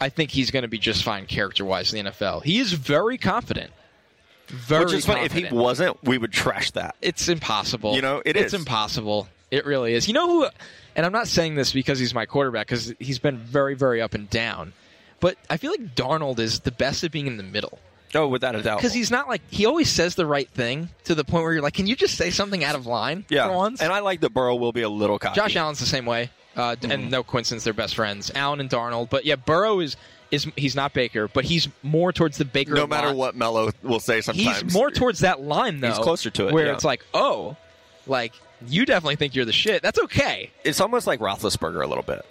I 0.00 0.08
think 0.08 0.30
he's 0.30 0.50
going 0.50 0.62
to 0.62 0.68
be 0.68 0.78
just 0.78 1.02
fine 1.04 1.26
character-wise 1.26 1.92
in 1.92 2.04
the 2.04 2.10
NFL. 2.10 2.42
He 2.44 2.58
is 2.58 2.72
very 2.72 3.18
confident. 3.18 3.72
Very 4.48 4.84
which 4.84 4.94
is 4.94 5.06
funny. 5.06 5.22
If 5.22 5.32
he 5.32 5.46
wasn't, 5.50 6.02
we 6.04 6.18
would 6.18 6.32
trash 6.32 6.70
that. 6.72 6.96
it's 7.00 7.28
impossible. 7.28 7.94
You 7.94 8.02
know, 8.02 8.22
it 8.24 8.36
it's 8.36 8.52
is. 8.52 8.60
impossible. 8.60 9.28
It 9.50 9.64
really 9.66 9.94
is. 9.94 10.06
You 10.08 10.14
know 10.14 10.28
who? 10.28 10.46
And 10.96 11.06
I'm 11.06 11.12
not 11.12 11.28
saying 11.28 11.54
this 11.54 11.72
because 11.72 11.98
he's 11.98 12.12
my 12.14 12.26
quarterback, 12.26 12.66
because 12.66 12.92
he's 12.98 13.18
been 13.18 13.38
very, 13.38 13.74
very 13.74 14.02
up 14.02 14.14
and 14.14 14.28
down. 14.28 14.72
But 15.20 15.38
I 15.48 15.56
feel 15.56 15.70
like 15.70 15.94
Darnold 15.94 16.38
is 16.38 16.60
the 16.60 16.70
best 16.70 17.04
at 17.04 17.10
being 17.12 17.26
in 17.26 17.36
the 17.36 17.42
middle 17.42 17.78
Oh, 18.14 18.28
without 18.28 18.54
a 18.54 18.62
doubt. 18.62 18.78
because 18.78 18.92
he's 18.92 19.10
not 19.10 19.26
like 19.28 19.42
he 19.50 19.66
always 19.66 19.90
says 19.90 20.14
the 20.14 20.26
right 20.26 20.48
thing 20.48 20.88
to 21.04 21.14
the 21.14 21.24
point 21.24 21.42
where 21.44 21.52
you're 21.54 21.62
like, 21.62 21.74
can 21.74 21.86
you 21.86 21.96
just 21.96 22.16
say 22.16 22.30
something 22.30 22.62
out 22.62 22.74
of 22.76 22.86
line 22.86 23.24
yeah, 23.28 23.48
for 23.48 23.54
once? 23.56 23.80
and 23.80 23.92
I 23.92 24.00
like 24.00 24.20
that 24.20 24.30
Burrow 24.34 24.54
will 24.56 24.72
be 24.72 24.82
a 24.82 24.88
little 24.88 25.18
cocky. 25.18 25.34
Josh 25.34 25.56
Allen's 25.56 25.80
the 25.80 25.86
same 25.86 26.04
way, 26.06 26.30
uh, 26.56 26.76
Mm-hmm. 26.76 26.90
and 26.90 27.10
no 27.10 27.22
coincidence, 27.22 27.64
they're 27.64 27.72
best 27.72 27.94
friends. 27.94 28.30
Allen 28.34 28.60
and 28.60 28.70
Darnold, 28.70 29.10
but 29.10 29.24
yeah, 29.24 29.36
Burrow 29.36 29.80
is 29.80 29.96
is 30.30 30.46
he's 30.56 30.74
not 30.74 30.92
Baker, 30.94 31.28
but 31.28 31.44
he's 31.44 31.68
more 31.82 32.12
towards 32.12 32.38
the 32.38 32.44
Baker. 32.44 32.74
no 32.74 32.86
matter 32.86 33.08
line. 33.08 33.16
what 33.16 33.36
Mello 33.36 33.70
will 33.82 34.00
say, 34.00 34.20
sometimes 34.20 34.62
He's 34.62 34.74
more 34.74 34.90
towards 34.90 35.20
that 35.20 35.40
line 35.40 35.80
though. 35.80 35.88
He's 35.88 35.98
closer 35.98 36.30
to 36.30 36.48
it, 36.48 36.54
where 36.54 36.66
yeah. 36.66 36.72
it's 36.74 36.84
like, 36.84 37.04
oh, 37.14 37.56
like 38.06 38.32
you 38.66 38.86
definitely 38.86 39.16
think 39.16 39.34
you're 39.34 39.44
the 39.44 39.52
shit. 39.52 39.82
That's 39.82 39.98
okay. 40.04 40.50
It's 40.64 40.80
almost 40.80 41.06
like 41.06 41.20
Roethlisberger 41.20 41.82
a 41.84 41.86
little 41.86 42.02
bit. 42.04 42.24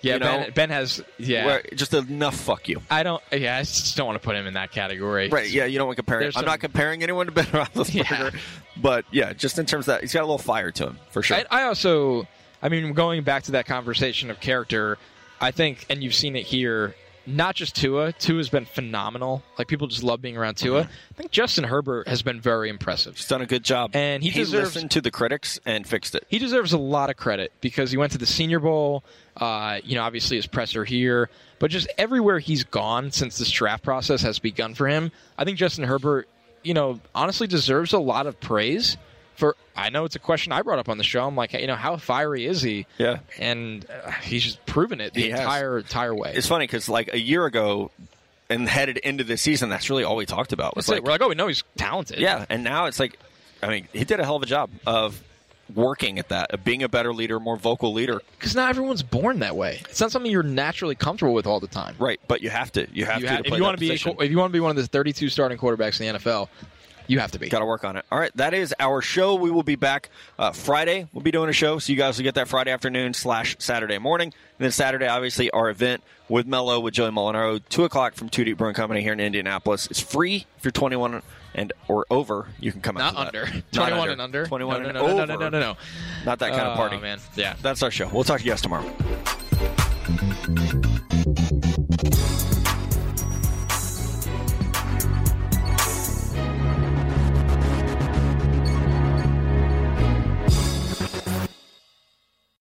Yeah, 0.00 0.14
You 0.14 0.20
ben, 0.20 0.40
know? 0.42 0.46
ben 0.54 0.70
has. 0.70 1.02
Yeah, 1.18 1.46
Where 1.46 1.62
just 1.74 1.92
enough 1.92 2.36
fuck 2.36 2.68
you. 2.68 2.80
I 2.90 3.02
don't. 3.02 3.22
Yeah, 3.32 3.56
I 3.56 3.60
just 3.60 3.96
don't 3.96 4.06
want 4.06 4.20
to 4.20 4.24
put 4.24 4.36
him 4.36 4.46
in 4.46 4.54
that 4.54 4.70
category. 4.70 5.28
Right, 5.28 5.50
yeah, 5.50 5.64
you 5.64 5.76
don't 5.78 5.88
want 5.88 5.96
to 5.96 6.02
compare. 6.02 6.20
There's 6.20 6.36
I'm 6.36 6.40
some- 6.42 6.46
not 6.46 6.60
comparing 6.60 7.02
anyone 7.02 7.26
to 7.26 7.32
Ben 7.32 7.44
Roethlisberger, 7.46 8.32
Yeah. 8.32 8.38
but 8.76 9.04
yeah, 9.10 9.32
just 9.32 9.58
in 9.58 9.66
terms 9.66 9.82
of 9.88 9.94
that, 9.94 10.00
he's 10.02 10.12
got 10.12 10.20
a 10.20 10.26
little 10.26 10.38
fire 10.38 10.70
to 10.72 10.86
him 10.88 10.98
for 11.10 11.22
sure. 11.22 11.38
I, 11.38 11.44
I 11.50 11.62
also, 11.64 12.28
I 12.62 12.68
mean, 12.68 12.92
going 12.92 13.22
back 13.22 13.44
to 13.44 13.52
that 13.52 13.66
conversation 13.66 14.30
of 14.30 14.40
character, 14.40 14.98
I 15.40 15.50
think, 15.50 15.86
and 15.88 16.02
you've 16.02 16.14
seen 16.14 16.36
it 16.36 16.44
here. 16.46 16.94
Not 17.26 17.56
just 17.56 17.76
Tua. 17.76 18.12
Tua's 18.14 18.48
been 18.48 18.64
phenomenal. 18.64 19.42
Like 19.58 19.68
people 19.68 19.86
just 19.86 20.02
love 20.02 20.22
being 20.22 20.38
around 20.38 20.56
Tua. 20.56 20.84
Mm-hmm. 20.84 20.90
I 20.90 21.14
think 21.14 21.30
Justin 21.30 21.64
Herbert 21.64 22.08
has 22.08 22.22
been 22.22 22.40
very 22.40 22.70
impressive. 22.70 23.16
He's 23.18 23.28
done 23.28 23.42
a 23.42 23.46
good 23.46 23.62
job, 23.62 23.90
And 23.92 24.22
he 24.22 24.30
deserves- 24.30 24.74
listened 24.74 24.92
to 24.92 25.02
the 25.02 25.10
critics 25.10 25.60
and 25.66 25.86
fixed 25.86 26.14
it. 26.14 26.24
he 26.30 26.38
deserves 26.38 26.72
a 26.72 26.78
lot 26.78 27.10
of 27.10 27.16
credit 27.18 27.52
because 27.60 27.90
he 27.90 27.98
went 27.98 28.12
to 28.12 28.18
the 28.18 28.24
Senior 28.24 28.60
Bowl. 28.60 29.04
Uh, 29.36 29.78
you 29.84 29.94
know, 29.94 30.04
obviously 30.04 30.36
his 30.38 30.46
presser 30.46 30.86
here, 30.86 31.28
but 31.58 31.70
just 31.70 31.86
everywhere 31.98 32.38
he's 32.38 32.64
gone 32.64 33.10
since 33.12 33.36
this 33.36 33.50
draft 33.50 33.84
process 33.84 34.22
has 34.22 34.38
begun 34.38 34.74
for 34.74 34.88
him. 34.88 35.12
I 35.36 35.44
think 35.44 35.58
Justin 35.58 35.84
Herbert, 35.84 36.28
you 36.62 36.72
know, 36.72 36.98
honestly 37.14 37.46
deserves 37.46 37.92
a 37.92 37.98
lot 37.98 38.26
of 38.26 38.40
praise. 38.40 38.96
For 39.38 39.54
I 39.76 39.90
know 39.90 40.04
it's 40.04 40.16
a 40.16 40.18
question 40.18 40.50
I 40.52 40.62
brought 40.62 40.80
up 40.80 40.88
on 40.88 40.98
the 40.98 41.04
show. 41.04 41.24
I'm 41.26 41.36
like, 41.36 41.52
you 41.52 41.66
know, 41.68 41.76
how 41.76 41.96
fiery 41.96 42.44
is 42.44 42.60
he? 42.60 42.86
Yeah. 42.98 43.20
and 43.38 43.86
uh, 43.88 44.10
he's 44.10 44.42
just 44.42 44.66
proven 44.66 45.00
it 45.00 45.14
the 45.14 45.22
He 45.22 45.30
has. 45.30 45.38
entire 45.40 45.78
entire 45.78 46.14
way. 46.14 46.32
It's 46.34 46.48
funny 46.48 46.64
because 46.66 46.88
like 46.88 47.12
a 47.12 47.18
year 47.20 47.46
ago, 47.46 47.90
and 48.50 48.68
headed 48.68 48.96
into 48.96 49.22
this 49.24 49.40
season, 49.40 49.68
that's 49.68 49.90
really 49.90 50.02
all 50.04 50.16
we 50.16 50.26
talked 50.26 50.52
about 50.52 50.74
was 50.74 50.86
That's 50.86 50.98
it. 50.98 51.00
like, 51.00 51.04
We're 51.04 51.10
like, 51.12 51.22
oh, 51.22 51.28
we 51.28 51.34
know 51.36 51.46
he's 51.46 51.62
talented. 51.76 52.18
yeah, 52.18 52.46
and 52.50 52.64
now 52.64 52.86
it's 52.86 52.98
like, 52.98 53.16
I 53.62 53.68
mean, 53.68 53.86
he 53.92 54.04
did 54.04 54.18
a 54.20 54.24
hell 54.24 54.36
of 54.36 54.42
a 54.42 54.46
job 54.46 54.70
of 54.86 55.22
working 55.74 56.18
at 56.18 56.30
that, 56.30 56.52
of 56.52 56.64
being 56.64 56.82
a 56.82 56.88
better 56.88 57.12
leader, 57.12 57.38
more 57.38 57.56
vocal 57.56 57.92
leader. 57.92 58.20
because 58.38 58.56
not 58.56 58.70
everyone's 58.70 59.02
born 59.02 59.40
that 59.40 59.54
way. 59.54 59.80
It's 59.90 60.00
not 60.00 60.10
something 60.10 60.32
you're 60.32 60.42
naturally 60.42 60.94
comfortable 60.94 61.34
with 61.34 61.46
all 61.46 61.60
the 61.60 61.66
time. 61.68 61.94
Right, 61.98 62.18
but 62.26 62.40
you 62.40 62.48
have 62.50 62.72
to. 62.72 62.88
You 62.92 63.04
have 63.04 63.20
You 63.20 63.26
to. 63.28 63.32
ha- 63.34 63.42
to 63.42 63.48
if 63.52 63.56
you 63.56 63.62
want 63.62 63.76
to 63.76 63.80
be, 63.80 63.92
if 63.92 64.04
you 64.30 64.38
want 64.38 64.50
to 64.50 64.56
be 64.56 64.60
one 64.60 64.70
of 64.70 64.76
the 64.76 64.86
32 64.86 65.28
starting 65.28 65.58
quarterbacks 65.58 66.00
in 66.00 66.12
the 66.14 66.18
NFL, 66.18 66.48
you 67.08 67.18
have 67.18 67.32
to 67.32 67.38
be. 67.40 67.48
Got 67.48 67.58
to 67.58 67.64
work 67.66 67.82
on 67.84 67.96
it. 67.96 68.04
All 68.12 68.18
right, 68.18 68.30
that 68.36 68.54
is 68.54 68.72
our 68.78 69.02
show. 69.02 69.34
We 69.34 69.50
will 69.50 69.64
be 69.64 69.74
back 69.74 70.10
uh, 70.38 70.52
Friday. 70.52 71.08
We'll 71.12 71.22
be 71.22 71.32
doing 71.32 71.50
a 71.50 71.52
show, 71.52 71.78
so 71.80 71.92
you 71.92 71.98
guys 71.98 72.16
will 72.16 72.22
get 72.24 72.36
that 72.36 72.46
Friday 72.46 72.70
afternoon 72.70 73.14
slash 73.14 73.56
Saturday 73.58 73.98
morning. 73.98 74.28
And 74.28 74.64
then 74.64 74.70
Saturday, 74.70 75.08
obviously, 75.08 75.50
our 75.50 75.68
event 75.70 76.02
with 76.28 76.46
Mello 76.46 76.78
with 76.80 76.94
Joey 76.94 77.10
Molinaro, 77.10 77.60
two 77.68 77.84
o'clock 77.84 78.14
from 78.14 78.28
Two 78.28 78.44
Deep 78.44 78.58
Brewing 78.58 78.74
Company 78.74 79.02
here 79.02 79.12
in 79.12 79.20
Indianapolis. 79.20 79.86
It's 79.88 80.00
free 80.00 80.46
if 80.58 80.64
you're 80.64 80.72
21 80.72 81.22
and 81.54 81.72
or 81.88 82.04
over. 82.10 82.48
You 82.60 82.70
can 82.70 82.80
come 82.82 82.96
out. 82.98 83.14
Not 83.14 83.26
under. 83.28 83.46
Not 83.46 83.72
21 83.72 84.10
and 84.10 84.20
under. 84.20 84.46
21 84.46 84.82
no, 84.82 84.88
and 84.88 84.94
no, 84.94 85.00
no, 85.00 85.12
over. 85.12 85.26
no, 85.26 85.34
no, 85.34 85.40
no, 85.40 85.48
no, 85.48 85.60
no. 85.60 85.76
Not 86.26 86.38
that 86.40 86.50
kind 86.50 86.62
of 86.62 86.74
Oh, 86.74 86.76
party, 86.76 86.98
man. 86.98 87.18
Yeah. 87.34 87.56
That's 87.62 87.82
our 87.82 87.90
show. 87.90 88.08
We'll 88.12 88.24
talk 88.24 88.40
to 88.40 88.44
you 88.44 88.52
guys 88.52 88.60
tomorrow. 88.60 88.84